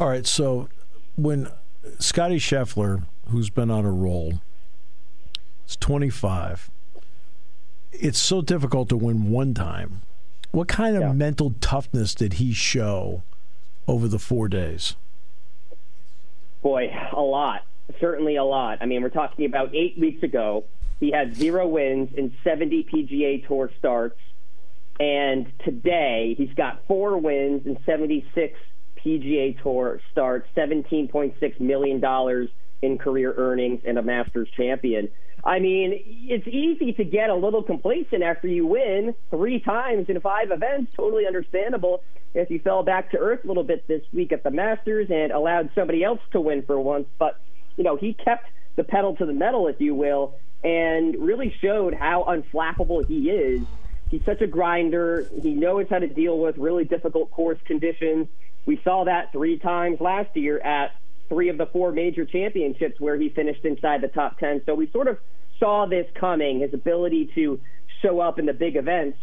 All 0.00 0.08
right. 0.08 0.26
So 0.26 0.68
when 1.16 1.48
Scotty 1.98 2.38
Scheffler, 2.38 3.04
who's 3.28 3.50
been 3.50 3.70
on 3.70 3.84
a 3.84 3.92
roll, 3.92 4.40
is 5.68 5.76
25, 5.76 6.70
it's 7.92 8.18
so 8.18 8.40
difficult 8.40 8.88
to 8.88 8.96
win 8.96 9.30
one 9.30 9.54
time. 9.54 10.02
What 10.52 10.68
kind 10.68 10.96
of 10.96 11.02
Yeah. 11.02 11.12
mental 11.12 11.54
toughness 11.60 12.14
did 12.14 12.34
he 12.34 12.52
show 12.52 13.22
over 13.88 14.06
the 14.06 14.18
four 14.18 14.48
days? 14.48 14.96
Boy, 16.62 16.94
a 17.12 17.20
lot. 17.22 17.62
Certainly 17.98 18.36
a 18.36 18.44
lot. 18.44 18.78
I 18.80 18.86
mean, 18.86 19.02
we're 19.02 19.08
talking 19.08 19.44
about 19.46 19.74
eight 19.74 19.98
weeks 19.98 20.22
ago. 20.22 20.64
He 21.00 21.10
had 21.10 21.34
zero 21.34 21.66
wins 21.66 22.10
in 22.14 22.32
70 22.44 22.84
PGA 22.84 23.38
Tour 23.46 23.70
starts. 23.78 24.18
And 25.00 25.50
today, 25.64 26.34
he's 26.38 26.52
got 26.54 26.86
four 26.86 27.16
wins 27.18 27.66
in 27.66 27.78
76 27.84 28.56
PGA 28.96 29.54
Tour 29.62 30.00
starts, 30.12 30.46
$17.6 30.54 31.58
million 31.60 32.48
in 32.82 32.98
career 32.98 33.34
earnings, 33.36 33.80
and 33.84 33.98
a 33.98 34.02
Masters 34.02 34.48
champion. 34.56 35.08
I 35.44 35.58
mean, 35.58 36.00
it's 36.28 36.46
easy 36.46 36.92
to 36.92 37.04
get 37.04 37.28
a 37.28 37.34
little 37.34 37.62
complacent 37.62 38.22
after 38.22 38.46
you 38.46 38.66
win 38.66 39.14
three 39.30 39.58
times 39.58 40.08
in 40.08 40.20
five 40.20 40.50
events. 40.52 40.92
Totally 40.96 41.26
understandable 41.26 42.02
if 42.32 42.48
you 42.50 42.60
fell 42.60 42.82
back 42.84 43.10
to 43.10 43.18
earth 43.18 43.44
a 43.44 43.48
little 43.48 43.64
bit 43.64 43.86
this 43.88 44.02
week 44.12 44.32
at 44.32 44.44
the 44.44 44.50
Masters 44.50 45.08
and 45.10 45.32
allowed 45.32 45.70
somebody 45.74 46.04
else 46.04 46.20
to 46.30 46.40
win 46.40 46.62
for 46.62 46.78
once. 46.80 47.06
But, 47.18 47.40
you 47.76 47.82
know, 47.82 47.96
he 47.96 48.14
kept 48.14 48.46
the 48.76 48.84
pedal 48.84 49.16
to 49.16 49.26
the 49.26 49.32
metal, 49.32 49.66
if 49.66 49.80
you 49.80 49.94
will, 49.94 50.36
and 50.62 51.16
really 51.18 51.52
showed 51.60 51.92
how 51.92 52.24
unflappable 52.24 53.06
he 53.06 53.28
is. 53.28 53.66
He's 54.10 54.24
such 54.24 54.42
a 54.42 54.46
grinder. 54.46 55.28
He 55.42 55.54
knows 55.54 55.86
how 55.90 55.98
to 55.98 56.06
deal 56.06 56.38
with 56.38 56.56
really 56.56 56.84
difficult 56.84 57.30
course 57.32 57.58
conditions. 57.64 58.28
We 58.64 58.80
saw 58.84 59.04
that 59.04 59.32
three 59.32 59.58
times 59.58 60.00
last 60.00 60.36
year 60.36 60.60
at 60.60 60.92
three 61.32 61.48
of 61.48 61.56
the 61.56 61.64
four 61.66 61.92
major 61.92 62.26
championships 62.26 63.00
where 63.00 63.16
he 63.16 63.30
finished 63.30 63.64
inside 63.64 64.02
the 64.02 64.08
top 64.08 64.38
10. 64.38 64.62
So 64.66 64.74
we 64.74 64.90
sort 64.90 65.08
of 65.08 65.16
saw 65.58 65.86
this 65.86 66.06
coming, 66.14 66.60
his 66.60 66.74
ability 66.74 67.30
to 67.34 67.58
show 68.02 68.20
up 68.20 68.38
in 68.38 68.44
the 68.44 68.52
big 68.52 68.76
events. 68.76 69.16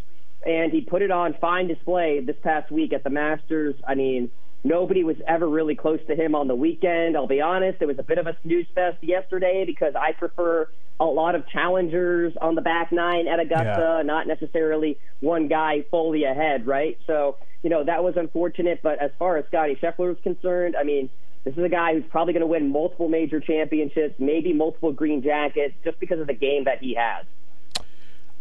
And 0.43 0.71
he 0.71 0.81
put 0.81 1.03
it 1.03 1.11
on 1.11 1.35
fine 1.39 1.67
display 1.67 2.19
this 2.21 2.37
past 2.41 2.71
week 2.71 2.93
at 2.93 3.03
the 3.03 3.11
Masters. 3.11 3.75
I 3.87 3.93
mean, 3.93 4.31
nobody 4.63 5.03
was 5.03 5.17
ever 5.27 5.47
really 5.47 5.75
close 5.75 5.99
to 6.07 6.15
him 6.15 6.33
on 6.33 6.47
the 6.47 6.55
weekend. 6.55 7.15
I'll 7.15 7.27
be 7.27 7.41
honest, 7.41 7.79
it 7.79 7.85
was 7.85 7.99
a 7.99 8.03
bit 8.03 8.17
of 8.17 8.25
a 8.25 8.35
snooze 8.41 8.65
fest 8.73 8.97
yesterday 9.01 9.65
because 9.67 9.93
I 9.95 10.13
prefer 10.13 10.67
a 10.99 11.05
lot 11.05 11.35
of 11.35 11.47
challengers 11.49 12.33
on 12.41 12.55
the 12.55 12.61
back 12.61 12.91
nine 12.91 13.27
at 13.27 13.39
Augusta, 13.39 13.97
Yeah. 13.97 14.01
not 14.01 14.25
necessarily 14.25 14.97
one 15.19 15.47
guy 15.47 15.83
fully 15.91 16.23
ahead, 16.23 16.65
right? 16.65 16.97
So, 17.05 17.37
you 17.61 17.69
know, 17.69 17.83
that 17.83 18.03
was 18.03 18.17
unfortunate. 18.17 18.79
But 18.81 18.99
as 18.99 19.11
far 19.19 19.37
as 19.37 19.45
Scotty 19.45 19.75
Scheffler 19.75 20.11
is 20.11 20.17
concerned, 20.23 20.75
I 20.75 20.83
mean, 20.83 21.09
this 21.43 21.55
is 21.55 21.63
a 21.63 21.69
guy 21.69 21.93
who's 21.93 22.03
probably 22.09 22.33
going 22.33 22.41
to 22.41 22.47
win 22.47 22.71
multiple 22.71 23.07
major 23.07 23.39
championships, 23.39 24.15
maybe 24.19 24.53
multiple 24.53 24.91
green 24.91 25.21
jackets, 25.21 25.73
just 25.83 25.99
because 25.99 26.19
of 26.19 26.27
the 26.27 26.33
game 26.33 26.65
that 26.65 26.79
he 26.79 26.95
has. 26.95 27.25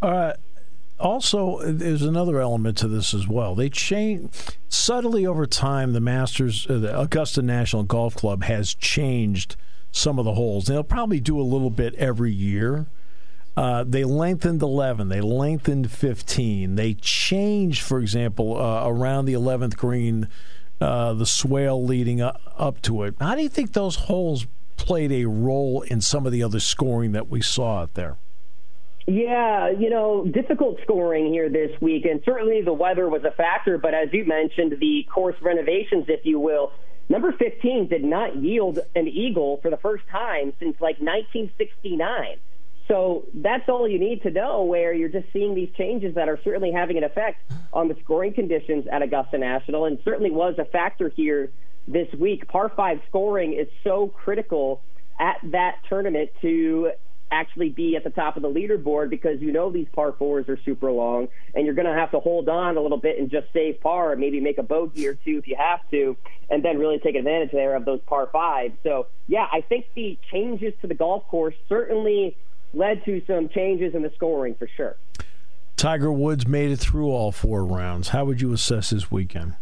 Uh, 0.03 0.33
also, 0.99 1.61
there's 1.65 2.03
another 2.03 2.41
element 2.41 2.77
to 2.79 2.89
this 2.89 3.15
as 3.15 3.29
well. 3.29 3.55
They 3.55 3.69
change 3.69 4.31
subtly 4.69 5.27
over 5.27 5.47
time. 5.47 5.93
The 5.93 6.01
Masters, 6.01 6.67
uh, 6.69 6.79
the 6.79 6.99
Augusta 6.99 7.41
National 7.41 7.85
Golf 7.85 8.17
Club 8.17 8.43
has 8.45 8.75
changed 8.75 9.57
some 9.93 10.19
of 10.19 10.25
the 10.25 10.35
holes. 10.35 10.67
They'll 10.67 10.83
probably 10.83 11.21
do 11.21 11.41
a 11.41 11.43
little 11.43 11.71
bit 11.71 11.95
every 11.95 12.33
year. 12.33 12.87
Uh, 13.57 13.85
they 13.87 14.05
lengthened 14.05 14.63
11. 14.63 15.09
They 15.09 15.21
lengthened 15.21 15.91
15. 15.91 16.77
They 16.77 16.95
changed, 16.95 17.83
for 17.83 17.99
example, 17.99 18.57
uh, 18.57 18.89
around 18.89 19.25
the 19.25 19.33
11th 19.33 19.77
green, 19.77 20.29
uh, 20.81 21.13
the 21.15 21.27
swale 21.27 21.85
leading 21.85 22.21
up, 22.21 22.41
up 22.57 22.83
to 22.83 23.03
it. 23.05 23.15
How 23.21 23.35
do 23.35 23.43
you 23.43 23.49
think 23.49 23.73
those 23.73 23.97
holes 23.97 24.47
played 24.77 25.13
a 25.13 25.25
role 25.25 25.83
in 25.83 26.01
some 26.01 26.27
of 26.27 26.33
the 26.33 26.43
other 26.43 26.61
scoring 26.61 27.13
that 27.13 27.29
we 27.29 27.43
saw 27.43 27.83
out 27.83 27.95
there? 27.95 28.17
Yeah, 29.07 29.71
you 29.71 29.89
know, 29.89 30.27
difficult 30.27 30.81
scoring 30.83 31.33
here 31.33 31.49
this 31.49 31.71
week, 31.81 32.05
and 32.05 32.21
certainly 32.25 32.61
the 32.61 32.75
weather 32.75 33.09
was 33.09 33.25
a 33.25 33.31
factor. 33.31 33.79
But 33.79 33.95
as 33.95 34.13
you 34.13 34.27
mentioned, 34.27 34.77
the 34.79 35.07
course 35.11 35.37
renovations, 35.41 36.05
if 36.09 36.27
you 36.27 36.39
will, 36.39 36.73
number 37.09 37.33
15 37.33 37.89
did 37.89 38.05
not 38.05 38.37
yield 38.37 38.81
an 38.95 39.09
eagle 39.09 39.61
for 39.63 39.71
the 39.71 39.79
first 39.79 40.05
time 40.09 40.53
since 40.61 40.79
like 40.81 41.01
1969. 41.01 42.37
So 42.89 43.27
that's 43.35 43.69
all 43.69 43.87
you 43.87 43.99
need 43.99 44.23
to 44.23 44.31
know, 44.31 44.65
where 44.65 44.95
you're 44.95 45.11
just 45.11 45.31
seeing 45.33 45.55
these 45.55 45.69
changes 45.77 46.15
that 46.15 46.29
are 46.29 46.39
certainly 46.43 46.73
having 46.73 46.97
an 46.97 47.05
effect 47.05 47.39
on 47.73 47.89
the 47.89 47.97
scoring 48.03 48.33
conditions 48.33 48.87
at 48.91 49.03
Augusta 49.03 49.37
National, 49.37 49.85
and 49.85 49.99
certainly 50.05 50.31
was 50.31 50.55
a 50.59 50.65
factor 50.65 51.11
here 51.11 51.51
this 51.87 52.09
week. 52.15 52.49
Par 52.49 52.73
five 52.75 53.01
scoring 53.09 53.53
is 53.53 53.69
so 53.85 54.09
critical 54.09 54.83
at 55.21 55.39
that 55.45 55.77
tournament 55.89 56.31
to 56.41 56.93
actually 57.31 57.69
be 57.69 57.95
at 57.95 58.05
the 58.05 58.11
top 58.11 58.37
of 58.37 58.43
the 58.43 58.49
leaderboard 58.49 59.11
because 59.11 59.41
you 59.41 59.53
know 59.53 59.71
these 59.71 59.87
par 59.93 60.15
fours 60.19 60.49
are 60.49 60.59
super 60.65 60.91
long 60.91 61.29
and 61.55 61.67
you're 61.67 61.75
going 61.75 61.87
to 61.87 61.93
have 61.93 62.11
to 62.11 62.21
hold 62.21 62.49
on 62.49 62.79
a 62.79 62.81
little 62.81 62.99
bit 62.99 63.19
and 63.19 63.31
just 63.31 63.47
save 63.53 63.79
par 63.83 64.13
or 64.13 64.17
maybe 64.17 64.41
make 64.41 64.57
a 64.57 64.63
bogey 64.63 65.07
or 65.07 65.15
two 65.15 65.37
if 65.37 65.47
you 65.47 65.55
have 65.55 65.81
to 65.91 66.17
and 66.49 66.65
then 66.65 66.79
really 66.79 66.99
take 66.99 67.15
advantage 67.15 67.51
there 67.53 67.77
of 67.77 67.85
those 67.85 68.01
par 68.07 68.31
fives. 68.33 68.75
So, 68.83 69.09
yeah, 69.27 69.47
I 69.53 69.61
think 69.61 69.87
the 69.95 70.19
changes 70.33 70.73
to 70.81 70.87
the 70.87 70.95
golf 70.95 71.27
course 71.29 71.55
certainly 71.69 72.35
led 72.73 73.05
to 73.05 73.23
some 73.27 73.49
changes 73.49 73.95
in 73.95 74.03
the 74.03 74.13
scoring 74.15 74.55
for 74.55 74.69
sure. 74.77 74.97
Tiger 75.77 76.13
Woods 76.13 76.47
made 76.47 76.71
it 76.73 76.79
through 76.79 77.09
all 77.11 77.31
four 77.31 77.65
rounds. 77.65 78.09
How 78.09 78.25
would 78.25 78.41
you 78.41 78.53
assess 78.53 78.91
his 78.91 79.11
weekend? 79.11 79.55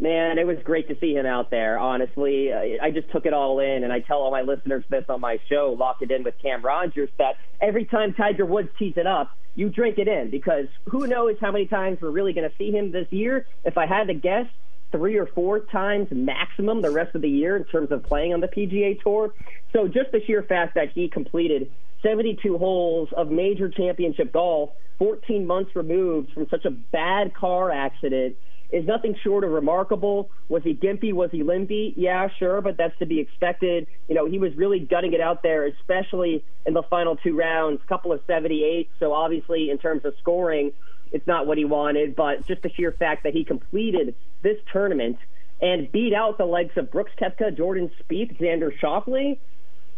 Man, 0.00 0.38
it 0.38 0.46
was 0.46 0.56
great 0.64 0.88
to 0.88 0.98
see 0.98 1.14
him 1.14 1.26
out 1.26 1.50
there. 1.50 1.78
Honestly, 1.78 2.52
I 2.52 2.78
I 2.82 2.90
just 2.90 3.10
took 3.12 3.26
it 3.26 3.32
all 3.32 3.60
in, 3.60 3.84
and 3.84 3.92
I 3.92 4.00
tell 4.00 4.18
all 4.18 4.32
my 4.32 4.42
listeners 4.42 4.82
this 4.88 5.04
on 5.08 5.20
my 5.20 5.38
show, 5.48 5.76
Lock 5.78 5.98
It 6.00 6.10
In 6.10 6.24
with 6.24 6.34
Cam 6.42 6.62
Rogers, 6.62 7.10
that 7.18 7.36
every 7.60 7.84
time 7.84 8.12
Tiger 8.14 8.44
Woods 8.44 8.70
tees 8.76 8.94
it 8.96 9.06
up, 9.06 9.30
you 9.54 9.68
drink 9.68 9.98
it 9.98 10.08
in 10.08 10.30
because 10.30 10.66
who 10.88 11.06
knows 11.06 11.36
how 11.40 11.52
many 11.52 11.66
times 11.66 11.98
we're 12.00 12.10
really 12.10 12.32
going 12.32 12.48
to 12.48 12.56
see 12.56 12.72
him 12.72 12.90
this 12.90 13.06
year. 13.10 13.46
If 13.64 13.78
I 13.78 13.86
had 13.86 14.08
to 14.08 14.14
guess, 14.14 14.46
three 14.90 15.16
or 15.16 15.26
four 15.26 15.58
times 15.58 16.06
maximum 16.12 16.80
the 16.80 16.90
rest 16.90 17.14
of 17.16 17.22
the 17.22 17.28
year 17.28 17.56
in 17.56 17.64
terms 17.64 17.90
of 17.90 18.02
playing 18.04 18.32
on 18.32 18.40
the 18.40 18.46
PGA 18.46 19.00
Tour. 19.02 19.34
So 19.72 19.88
just 19.88 20.12
the 20.12 20.20
sheer 20.24 20.42
fact 20.44 20.76
that 20.76 20.90
he 20.92 21.08
completed 21.08 21.70
72 22.04 22.58
holes 22.58 23.08
of 23.16 23.30
major 23.30 23.68
championship 23.68 24.32
golf, 24.32 24.70
14 24.98 25.46
months 25.46 25.74
removed 25.74 26.32
from 26.32 26.46
such 26.50 26.64
a 26.64 26.70
bad 26.70 27.34
car 27.34 27.70
accident, 27.70 28.36
is 28.70 28.84
nothing 28.86 29.16
short 29.22 29.44
of 29.44 29.50
remarkable. 29.50 30.30
Was 30.48 30.62
he 30.62 30.74
gimpy? 30.74 31.12
Was 31.12 31.30
he 31.30 31.42
limpy? 31.42 31.94
Yeah, 31.96 32.28
sure, 32.38 32.60
but 32.60 32.76
that's 32.76 32.96
to 32.98 33.06
be 33.06 33.20
expected. 33.20 33.86
You 34.08 34.14
know, 34.14 34.26
he 34.26 34.38
was 34.38 34.54
really 34.56 34.80
gutting 34.80 35.12
it 35.12 35.20
out 35.20 35.42
there, 35.42 35.66
especially 35.66 36.44
in 36.66 36.74
the 36.74 36.82
final 36.82 37.16
two 37.16 37.36
rounds, 37.36 37.80
couple 37.88 38.12
of 38.12 38.20
78. 38.26 38.90
So 38.98 39.12
obviously, 39.12 39.70
in 39.70 39.78
terms 39.78 40.04
of 40.04 40.14
scoring, 40.20 40.72
it's 41.12 41.26
not 41.26 41.46
what 41.46 41.56
he 41.56 41.64
wanted, 41.64 42.16
but 42.16 42.46
just 42.46 42.62
the 42.62 42.70
sheer 42.70 42.92
fact 42.92 43.22
that 43.24 43.32
he 43.32 43.44
completed 43.44 44.14
this 44.42 44.58
tournament 44.72 45.18
and 45.62 45.90
beat 45.92 46.12
out 46.12 46.36
the 46.36 46.44
likes 46.44 46.76
of 46.76 46.90
Brooks 46.90 47.12
Koepka, 47.18 47.56
Jordan 47.56 47.90
Spieth, 48.02 48.36
Xander 48.38 48.70
Schauffele 48.78 49.38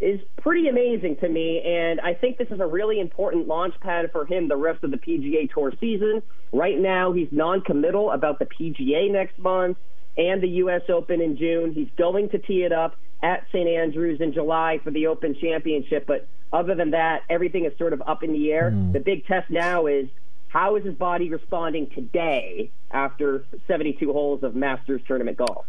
is 0.01 0.20
pretty 0.40 0.68
amazing 0.68 1.16
to 1.16 1.28
me. 1.28 1.62
And 1.64 2.01
I 2.01 2.14
think 2.14 2.38
this 2.38 2.49
is 2.51 2.61
a 2.61 2.66
really 2.66 3.01
important 3.01 3.49
launch 3.49 3.74
pad 3.80 4.11
for 4.12 4.26
him 4.26 4.49
the 4.49 4.57
rest 4.57 4.84
of 4.84 4.90
the 4.90 4.99
PGA 4.99 5.51
Tour 5.53 5.72
season. 5.80 6.22
Right 6.53 6.78
now, 6.78 7.12
he's 7.12 7.28
non 7.30 7.62
committal 7.62 8.11
about 8.11 8.38
the 8.38 8.47
PGA 8.47 9.11
next 9.11 9.38
month 9.38 9.78
and 10.16 10.42
the 10.42 10.49
U.S. 10.49 10.82
Open 10.88 11.20
in 11.20 11.36
June. 11.36 11.72
He's 11.72 11.88
going 11.97 12.30
to 12.30 12.38
tee 12.38 12.62
it 12.62 12.72
up 12.72 12.97
at 13.22 13.47
St. 13.49 13.68
Andrews 13.68 14.20
in 14.20 14.32
July 14.32 14.80
for 14.82 14.90
the 14.90 15.07
Open 15.07 15.34
Championship. 15.40 16.07
But 16.07 16.28
other 16.53 16.74
than 16.74 16.90
that, 16.90 17.22
everything 17.28 17.64
is 17.64 17.76
sort 17.78 17.92
of 17.92 18.03
up 18.07 18.22
in 18.22 18.32
the 18.32 18.53
air. 18.53 18.70
Mm. 18.70 18.92
The 18.92 19.01
big 19.01 19.26
test 19.26 19.51
now 19.51 19.86
is 19.86 20.09
how 20.49 20.76
is 20.76 20.84
his 20.84 20.94
body 20.94 21.30
responding 21.30 21.90
today 21.90 22.70
after 22.90 23.44
72 23.66 24.12
holes 24.12 24.42
of 24.42 24.55
Masters 24.55 25.03
tournament 25.07 25.38
golf? 25.38 25.66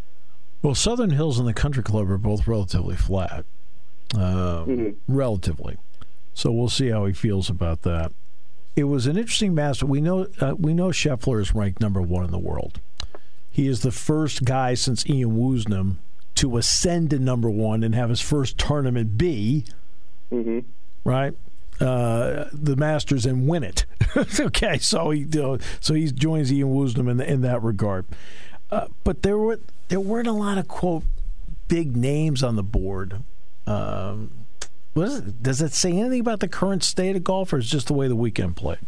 Well, 0.61 0.75
Southern 0.75 1.11
Hills 1.11 1.39
and 1.39 1.47
the 1.47 1.53
Country 1.53 1.83
Club 1.83 2.09
are 2.09 2.17
both 2.17 2.47
relatively 2.47 2.95
flat, 2.95 3.45
uh, 4.15 4.63
mm-hmm. 4.65 4.89
relatively. 5.07 5.77
So 6.33 6.51
we'll 6.51 6.69
see 6.69 6.89
how 6.89 7.05
he 7.05 7.13
feels 7.13 7.49
about 7.49 7.81
that. 7.81 8.11
It 8.75 8.85
was 8.85 9.07
an 9.07 9.17
interesting 9.17 9.55
master. 9.55 9.85
We 9.85 10.01
know 10.01 10.27
uh, 10.39 10.55
we 10.57 10.73
know 10.73 10.89
Scheffler 10.89 11.41
is 11.41 11.55
ranked 11.55 11.81
number 11.81 12.01
one 12.01 12.23
in 12.23 12.31
the 12.31 12.37
world. 12.37 12.79
He 13.49 13.67
is 13.67 13.81
the 13.81 13.91
first 13.91 14.45
guy 14.45 14.75
since 14.75 15.09
Ian 15.09 15.31
Woosnam 15.31 15.95
to 16.35 16.57
ascend 16.57 17.09
to 17.09 17.17
number 17.17 17.49
one 17.49 17.83
and 17.83 17.95
have 17.95 18.09
his 18.09 18.21
first 18.21 18.59
tournament 18.59 19.17
be 19.17 19.65
mm-hmm. 20.31 20.59
right 21.03 21.33
uh, 21.79 22.45
the 22.51 22.75
Masters 22.75 23.25
and 23.25 23.47
win 23.47 23.63
it. 23.63 23.85
okay, 24.39 24.77
so 24.77 25.11
he 25.11 25.27
so 25.79 25.93
he 25.93 26.11
joins 26.11 26.51
Ian 26.51 26.69
Woosnam 26.69 27.09
in, 27.09 27.21
in 27.21 27.41
that 27.41 27.61
regard. 27.61 28.05
Uh, 28.71 28.87
but 29.03 29.21
there 29.21 29.37
were 29.37 29.59
there 29.89 29.99
weren't 29.99 30.27
a 30.27 30.33
lot 30.33 30.57
of 30.57 30.67
quote 30.67 31.03
big 31.67 31.95
names 31.95 32.43
on 32.43 32.55
the 32.55 32.63
board. 32.63 33.23
Um, 33.67 34.31
it, 34.95 35.43
does 35.43 35.61
it 35.61 35.73
say 35.73 35.91
anything 35.91 36.21
about 36.21 36.39
the 36.39 36.47
current 36.47 36.83
state 36.83 37.15
of 37.15 37.23
golf, 37.23 37.53
or 37.53 37.59
is 37.59 37.69
just 37.69 37.87
the 37.87 37.93
way 37.93 38.07
the 38.07 38.15
weekend 38.15 38.55
played? 38.55 38.79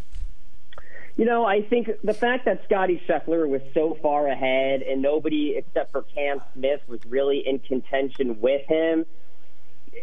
You 1.18 1.26
know, 1.26 1.46
I 1.46 1.62
think 1.62 1.90
the 2.04 2.14
fact 2.14 2.46
that 2.46 2.64
Scotty 2.64 3.02
Scheffler 3.08 3.48
was 3.48 3.62
so 3.74 3.98
far 4.02 4.28
ahead 4.28 4.82
and 4.82 5.02
nobody 5.02 5.56
except 5.58 5.92
for 5.92 6.04
Cam 6.04 6.40
Smith 6.54 6.80
was 6.88 7.02
really 7.06 7.44
in 7.46 7.60
contention 7.60 8.40
with 8.40 8.66
him 8.68 9.06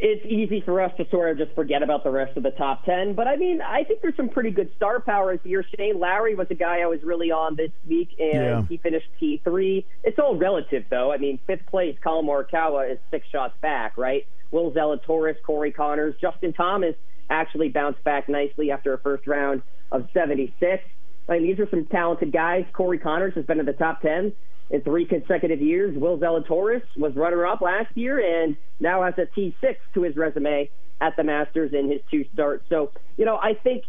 it's 0.01 0.27
easy 0.27 0.61
for 0.61 0.81
us 0.81 0.93
to 0.97 1.09
sort 1.11 1.31
of 1.31 1.39
just 1.39 1.55
forget 1.55 1.83
about 1.83 2.05
the 2.05 2.11
rest 2.11 2.37
of 2.37 2.43
the 2.43 2.51
top 2.51 2.85
10. 2.85 3.15
But 3.15 3.27
I 3.27 3.37
mean, 3.37 3.61
I 3.61 3.85
think 3.85 4.03
there's 4.03 4.17
some 4.17 4.29
pretty 4.29 4.51
good 4.51 4.71
star 4.77 5.01
powers 5.01 5.41
here. 5.45 5.65
Shane 5.77 5.99
Lowry 5.99 6.35
was 6.35 6.47
a 6.51 6.55
guy 6.55 6.81
I 6.81 6.87
was 6.87 7.03
really 7.03 7.31
on 7.31 7.57
this 7.57 7.71
week, 7.87 8.11
and 8.19 8.33
yeah. 8.33 8.63
he 8.69 8.77
finished 8.77 9.09
T3. 9.21 9.85
It's 10.05 10.19
all 10.19 10.37
relative, 10.37 10.85
though. 10.91 11.13
I 11.13 11.19
mean, 11.19 11.39
fifth 11.47 11.67
place, 11.67 11.97
Collin 12.03 12.27
Morikawa 12.27 12.93
is 12.93 12.99
six 13.11 13.27
shots 13.29 13.55
back, 13.61 13.97
right? 13.97 14.27
Will 14.51 14.73
Zalatoris, 14.73 15.37
Corey 15.43 15.73
Conners, 15.73 16.15
Justin 16.21 16.53
Thomas 16.53 16.95
actually 17.29 17.69
bounced 17.69 18.03
back 18.05 18.29
nicely 18.29 18.71
after 18.71 18.93
a 18.93 18.99
first 18.99 19.27
round 19.27 19.63
of 19.91 20.09
76. 20.15 20.85
I 21.29 21.33
mean, 21.33 21.43
these 21.43 21.59
are 21.59 21.69
some 21.71 21.87
talented 21.87 22.33
guys. 22.33 22.65
Corey 22.73 22.99
Conners 22.99 23.35
has 23.35 23.45
been 23.45 23.59
in 23.59 23.67
the 23.67 23.73
top 23.73 24.01
10 24.03 24.33
in 24.71 24.81
three 24.83 25.07
consecutive 25.07 25.61
years. 25.61 25.97
Will 25.97 26.19
Zalatoris 26.19 26.83
was 26.97 27.15
runner-up 27.15 27.61
last 27.61 27.97
year 27.97 28.19
and 28.19 28.57
now 28.81 29.03
has 29.03 29.15
a 29.19 29.27
T6 29.39 29.77
to 29.95 30.03
his 30.03 30.17
resume 30.17 30.71
at 31.01 31.17
the 31.17 31.25
Masters 31.25 31.73
in 31.73 31.91
his 31.91 32.01
two 32.11 32.25
starts. 32.33 32.65
So, 32.69 32.91
you 33.17 33.25
know, 33.25 33.37
I 33.37 33.55
think 33.55 33.85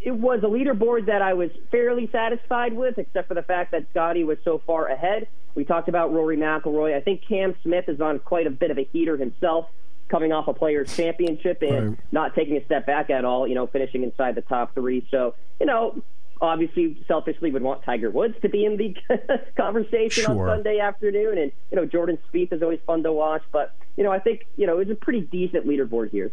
it 0.00 0.12
was 0.12 0.40
a 0.42 0.46
leaderboard 0.46 1.06
that 1.06 1.22
I 1.22 1.34
was 1.34 1.50
fairly 1.70 2.08
satisfied 2.10 2.72
with, 2.72 2.98
except 2.98 3.28
for 3.28 3.34
the 3.34 3.42
fact 3.42 3.72
that 3.72 3.86
Scotty 3.90 4.24
was 4.24 4.38
so 4.44 4.60
far 4.66 4.88
ahead. 4.88 5.28
We 5.54 5.64
talked 5.64 5.88
about 5.88 6.12
Rory 6.12 6.36
McIlroy. 6.36 6.96
I 6.96 7.00
think 7.00 7.22
Cam 7.26 7.54
Smith 7.62 7.88
is 7.88 8.00
on 8.00 8.18
quite 8.18 8.46
a 8.46 8.50
bit 8.50 8.70
of 8.70 8.78
a 8.78 8.88
heater 8.92 9.16
himself, 9.16 9.66
coming 10.08 10.32
off 10.32 10.48
a 10.48 10.54
Players 10.54 10.94
Championship 10.96 11.62
and 11.62 11.90
right. 11.90 11.98
not 12.10 12.34
taking 12.34 12.56
a 12.56 12.64
step 12.64 12.86
back 12.86 13.10
at 13.10 13.24
all. 13.24 13.46
You 13.46 13.54
know, 13.54 13.66
finishing 13.66 14.02
inside 14.02 14.34
the 14.34 14.42
top 14.42 14.74
three. 14.74 15.06
So, 15.10 15.34
you 15.60 15.66
know, 15.66 16.02
obviously 16.42 17.02
selfishly 17.06 17.52
would 17.52 17.62
want 17.62 17.84
Tiger 17.84 18.10
Woods 18.10 18.34
to 18.42 18.48
be 18.48 18.64
in 18.64 18.76
the 18.76 18.94
conversation 19.56 20.24
sure. 20.24 20.50
on 20.50 20.56
Sunday 20.56 20.80
afternoon. 20.80 21.38
And, 21.38 21.52
you 21.70 21.76
know, 21.76 21.86
Jordan 21.86 22.18
Spieth 22.28 22.52
is 22.52 22.62
always 22.62 22.80
fun 22.84 23.04
to 23.04 23.12
watch. 23.12 23.42
But, 23.52 23.74
you 23.96 24.02
know, 24.02 24.10
I 24.10 24.18
think, 24.18 24.46
you 24.56 24.66
know, 24.66 24.78
it's 24.78 24.90
a 24.90 24.96
pretty 24.96 25.20
decent 25.20 25.66
leaderboard 25.66 26.10
here. 26.10 26.32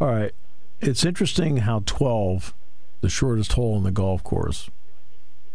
All 0.00 0.08
right. 0.08 0.32
It's 0.80 1.04
interesting 1.04 1.58
how 1.58 1.82
12, 1.84 2.54
the 3.00 3.08
shortest 3.08 3.54
hole 3.54 3.76
in 3.76 3.82
the 3.82 3.90
golf 3.90 4.22
course, 4.22 4.70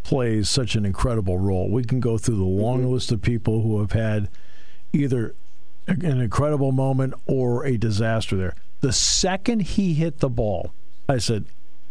plays 0.03 0.49
such 0.49 0.75
an 0.75 0.85
incredible 0.85 1.37
role. 1.37 1.69
We 1.69 1.83
can 1.83 2.01
go 2.01 2.17
through 2.17 2.37
the 2.37 2.43
long 2.43 2.81
mm-hmm. 2.81 2.93
list 2.93 3.11
of 3.11 3.21
people 3.21 3.61
who 3.61 3.79
have 3.79 3.93
had 3.93 4.29
either 4.91 5.35
an 5.87 6.21
incredible 6.21 6.71
moment 6.71 7.13
or 7.27 7.65
a 7.65 7.77
disaster 7.77 8.35
there. 8.35 8.55
The 8.81 8.93
second 8.93 9.61
he 9.61 9.93
hit 9.93 10.19
the 10.19 10.29
ball, 10.29 10.73
I 11.07 11.17
said, 11.17 11.45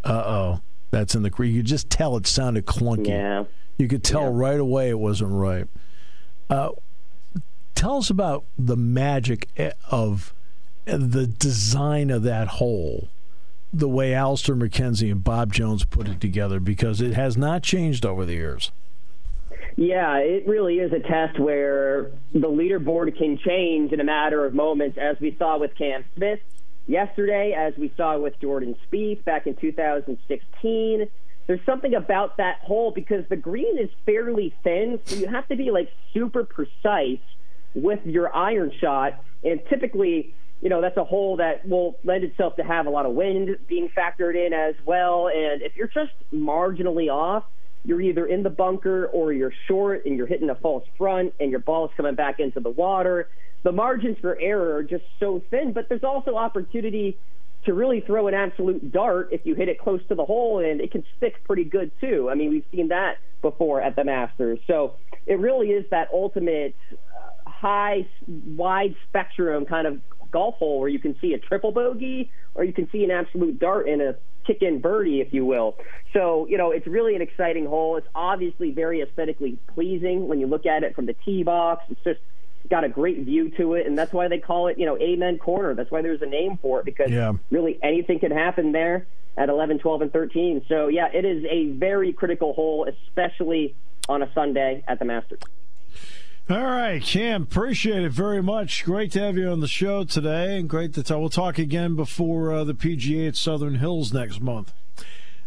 uh 0.05 0.23
oh 0.27 0.61
that's 0.91 1.15
in 1.15 1.23
the 1.23 1.31
creek. 1.31 1.53
you 1.53 1.61
could 1.61 1.67
just 1.67 1.91
tell 1.91 2.17
it 2.17 2.27
sounded 2.27 2.67
clunky. 2.67 3.09
Yeah. 3.09 3.45
You 3.77 3.89
could 3.89 4.03
tell 4.03 4.23
yeah. 4.23 4.31
right 4.33 4.61
away 4.61 4.89
it 4.89 4.99
wasn't 4.99 5.33
right. 5.33 5.67
Uh, 6.51 6.71
tell 7.75 7.99
us 7.99 8.11
about 8.11 8.45
the 8.59 8.77
magic 8.77 9.49
of 9.91 10.35
the 10.87 11.27
design 11.27 12.11
of 12.11 12.23
that 12.23 12.49
hole, 12.49 13.09
the 13.73 13.89
way 13.89 14.15
Alister 14.15 14.57
MacKenzie 14.57 15.13
and 15.13 15.23
Bob 15.23 15.53
Jones 15.53 15.85
put 15.85 16.09
it 16.09 16.21
together, 16.21 16.59
because 16.59 17.01
it 17.01 17.15
has 17.15 17.37
not 17.37 17.63
changed 17.63 18.07
over 18.07 18.25
the 18.25 18.35
years. 18.35 18.73
Yeah, 19.77 20.17
it 20.17 20.49
really 20.49 20.81
is 20.81 20.93
a 20.93 20.99
test 20.99 21.39
where 21.39 22.11
the 22.33 22.49
leaderboard 22.49 23.17
can 23.17 23.39
change 23.39 23.93
in 23.93 24.01
a 24.01 24.05
matter 24.05 24.45
of 24.45 24.55
moments, 24.55 24.99
as 24.99 25.21
we 25.21 25.37
saw 25.39 25.57
with 25.59 25.77
Cam 25.77 26.05
Smith 26.17 26.41
yesterday, 26.89 27.55
as 27.57 27.75
we 27.77 27.93
saw 27.97 28.19
with 28.19 28.41
Jordan 28.41 28.75
Spieth 28.87 29.25
back 29.25 29.47
in 29.47 29.55
2016. 29.55 31.09
There's 31.47 31.61
something 31.65 31.95
about 31.95 32.39
that 32.39 32.59
hole 32.61 32.91
because 32.91 33.25
the 33.29 33.37
green 33.37 33.79
is 33.79 33.89
fairly 34.05 34.55
thin, 34.65 34.99
so 35.05 35.17
you 35.17 35.29
have 35.29 35.47
to 35.49 35.57
be 35.57 35.71
like 35.71 35.91
super 36.13 36.45
precise 36.45 37.21
with 37.75 38.05
your 38.05 38.35
iron 38.35 38.73
shot. 38.81 39.23
And 39.45 39.61
typically, 39.69 40.35
you 40.61 40.69
know, 40.69 40.81
that's 40.81 40.97
a 40.97 41.05
hole 41.05 41.37
that 41.37 41.67
will 41.67 41.97
lend 42.05 42.25
itself 42.25 42.57
to 42.57 42.65
have 42.65 42.87
a 42.87 42.91
lot 42.91 43.07
of 43.07 43.13
wind 43.13 43.57
being 43.69 43.89
factored 43.97 44.35
in 44.35 44.53
as 44.53 44.75
well. 44.85 45.29
And 45.29 45.63
if 45.63 45.77
you're 45.77 45.89
just 45.89 46.13
marginally 46.35 47.09
off, 47.09 47.45
you're 47.85 48.01
either 48.01 48.27
in 48.27 48.43
the 48.43 48.51
bunker 48.51 49.07
or 49.07 49.33
you're 49.33 49.53
short 49.67 50.05
and 50.07 50.17
you're 50.17 50.27
hitting 50.27 50.51
a 50.51 50.55
false 50.55 50.85
front 50.97 51.33
and 51.41 51.51
your 51.51 51.61
ball's 51.61 51.91
coming 51.97 52.15
back 52.15 52.41
into 52.41 52.61
the 52.61 52.71
water 52.71 53.29
the 53.63 53.73
margins 53.73 54.17
for 54.21 54.39
error 54.41 54.77
are 54.77 54.83
just 54.83 55.05
so 55.19 55.43
thin, 55.51 55.73
but 55.73 55.89
there's 55.89 56.05
also 56.05 56.37
opportunity 56.37 57.19
to 57.65 57.75
really 57.75 58.01
throw 58.01 58.29
an 58.29 58.35
absolute 58.35 58.93
dart 58.93 59.29
if 59.33 59.45
you 59.45 59.55
hit 59.55 59.69
it 59.69 59.81
close 59.81 60.01
to 60.09 60.15
the 60.15 60.25
hole, 60.25 60.61
and 60.65 60.81
it 60.81 60.93
can 60.93 61.05
stick 61.17 61.43
pretty 61.45 61.65
good 61.65 61.91
too. 62.01 62.29
I 62.31 62.35
mean, 62.35 62.51
we've 62.51 62.65
seen 62.73 62.89
that 62.89 63.17
before 63.43 63.83
at 63.83 63.97
the 63.97 64.05
Masters. 64.05 64.59
So 64.67 64.95
it 65.27 65.39
really 65.39 65.69
is 65.69 65.85
that 65.91 66.09
ultimate 66.13 66.75
uh, 66.93 67.51
high, 67.51 68.07
wide 68.27 68.95
spectrum 69.09 69.67
kind 69.67 69.87
of 69.87 70.01
golf 70.31 70.57
hole 70.57 70.81
where 70.81 70.89
you 70.89 70.99
can 70.99 71.19
see 71.21 71.35
a 71.35 71.39
triple 71.39 71.73
bogey 71.73 72.31
or 72.55 72.65
you 72.65 72.73
can 72.73 72.89
see 72.91 73.05
an 73.05 73.11
absolute 73.11 73.59
dart 73.59 73.89
in 73.89 74.01
a 74.01 74.17
kick 74.47 74.63
in 74.63 74.81
birdie, 74.81 75.21
if 75.21 75.33
you 75.33 75.45
will. 75.45 75.77
So, 76.13 76.47
you 76.49 76.57
know, 76.57 76.71
it's 76.71 76.87
really 76.87 77.15
an 77.15 77.23
exciting 77.23 77.67
hole. 77.67 77.97
It's 77.97 78.09
obviously 78.15 78.71
very 78.71 79.03
aesthetically 79.03 79.59
pleasing 79.75 80.27
when 80.27 80.41
you 80.41 80.47
look 80.47 80.67
at 80.67 80.83
it 80.83 80.95
from 80.95 81.07
the 81.07 81.15
tee 81.25 81.43
box. 81.43 81.85
It's 81.91 82.03
just 82.03 82.21
got 82.69 82.85
a 82.85 82.89
great 82.89 83.21
view 83.25 83.51
to 83.51 83.75
it, 83.75 83.87
and 83.87 83.97
that's 83.97 84.13
why 84.13 84.29
they 84.29 84.39
call 84.39 84.69
it, 84.69 84.79
you 84.79 84.87
know, 84.87 84.99
Amen 84.99 85.39
Corner. 85.39 85.75
That's 85.75 85.91
why 85.91 86.03
there's 86.03 86.23
a 86.23 86.27
name 86.27 86.59
for 86.61 86.81
it 86.81 86.85
because 86.85 87.11
yeah. 87.11 87.33
really 87.51 87.79
anything 87.83 88.19
can 88.19 88.31
happen 88.31 88.73
there 88.73 89.07
at 89.37 89.49
11, 89.49 89.79
12, 89.79 90.03
and 90.03 90.13
13. 90.13 90.65
So 90.69 90.89
yeah, 90.89 91.09
it 91.13 91.25
is 91.25 91.45
a 91.49 91.71
very 91.73 92.13
critical 92.13 92.53
hole, 92.53 92.89
especially 92.89 93.75
on 94.09 94.23
a 94.23 94.33
Sunday 94.35 94.83
at 94.89 94.99
the 94.99 95.05
Masters. 95.05 95.41
All 96.51 96.65
right, 96.65 97.03
Cam, 97.03 97.43
appreciate 97.43 98.05
it 98.05 98.13
very 98.13 98.43
much. 98.43 98.83
Great 98.87 99.13
to 99.13 99.21
have 99.21 99.37
you 99.37 99.51
on 99.51 99.61
the 99.61 99.69
show 99.69 100.05
today, 100.05 100.59
and 100.59 100.67
great 100.67 100.95
to 100.95 101.03
talk. 101.03 101.19
We'll 101.19 101.29
talk 101.29 101.59
again 101.59 101.95
before 101.95 102.51
uh, 102.51 102.65
the 102.65 102.73
PGA 102.73 103.29
at 103.29 103.37
Southern 103.37 103.75
Hills 103.75 104.15
next 104.15 104.41
month. 104.41 104.73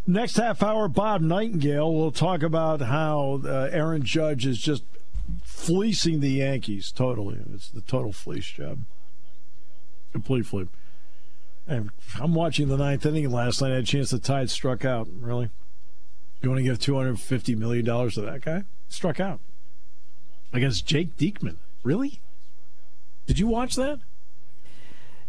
Next 0.06 0.36
half 0.36 0.62
hour, 0.62 0.88
Bob 0.88 1.22
Nightingale 1.22 1.92
will 1.92 2.12
talk 2.12 2.44
about 2.44 2.82
how 2.82 3.42
uh, 3.44 3.70
Aaron 3.72 4.04
Judge 4.04 4.46
is 4.46 4.60
just 4.60 4.84
fleecing 5.44 6.20
the 6.20 6.30
Yankees 6.30 6.92
totally. 6.92 7.40
It's 7.52 7.72
the 7.72 7.82
total 7.82 8.14
fleece 8.14 8.46
job. 8.46 8.82
Complete 10.12 10.46
fleece. 10.46 10.68
I'm 11.68 12.36
watching 12.36 12.68
the 12.68 12.78
ninth 12.78 13.08
inning 13.08 13.32
last 13.32 13.60
night. 13.60 13.72
I 13.72 13.76
had 13.76 13.84
a 13.86 13.88
chance 13.88 14.12
the 14.12 14.20
Tide 14.20 14.52
struck 14.52 14.86
out. 14.86 15.08
Really? 15.20 15.50
You 16.44 16.50
want 16.50 16.60
to 16.60 16.64
give 16.64 16.78
$250 16.78 17.58
million 17.58 17.86
to 17.86 18.22
that 18.22 18.42
guy? 18.42 18.66
Struck 18.88 19.20
out. 19.20 19.40
Against 20.54 20.86
Jake 20.86 21.18
Diekman. 21.18 21.58
Really? 21.84 22.20
Did 23.26 23.40
you 23.40 23.48
watch 23.48 23.76
that? 23.76 24.00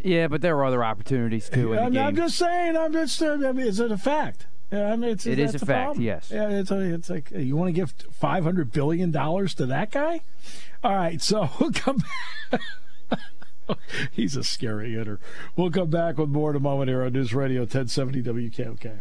Yeah, 0.01 0.27
but 0.27 0.43
there 0.43 0.57
were 0.57 0.65
other 0.65 0.83
opportunities 0.83 1.49
too. 1.49 1.79
I'm, 1.79 1.97
I'm, 1.97 2.17
just 2.17 2.37
saying. 2.37 2.77
I'm 2.77 2.93
just. 2.93 3.23
Uh, 3.23 3.35
I 3.35 3.53
mean, 3.53 3.67
is 3.67 3.79
it 3.79 3.93
a 3.93 3.99
fact? 3.99 4.47
I 4.73 4.97
mean, 4.97 5.11
it's, 5.11 5.27
it 5.27 5.39
is 5.39 5.55
a 5.55 5.59
fact. 5.59 5.69
Problem. 5.69 6.05
Yes. 6.05 6.31
Yeah. 6.33 6.49
It's, 6.49 6.73
uh, 6.73 6.77
it's 6.77 7.11
like 7.11 7.31
you 7.31 7.57
want 7.57 7.69
to 7.69 7.73
give 7.73 7.93
500 8.11 8.73
billion 8.73 9.11
dollars 9.11 9.55
to 9.55 9.67
that 9.67 9.91
guy. 9.91 10.23
All 10.83 10.95
right. 10.95 11.21
So 11.21 11.51
we'll 11.61 11.73
come. 11.73 12.03
He's 14.11 14.37
a 14.37 14.43
scary 14.43 14.95
hitter. 14.95 15.21
We'll 15.57 15.71
come 15.71 15.89
back 15.89 16.19
with 16.19 16.31
more 16.31 16.51
in 16.51 16.57
a 16.57 16.61
moment 16.61 16.89
here 16.89 17.05
on 17.05 17.13
News 17.13 17.33
Radio 17.33 17.61
1070 17.61 18.23
WKOK. 18.23 19.01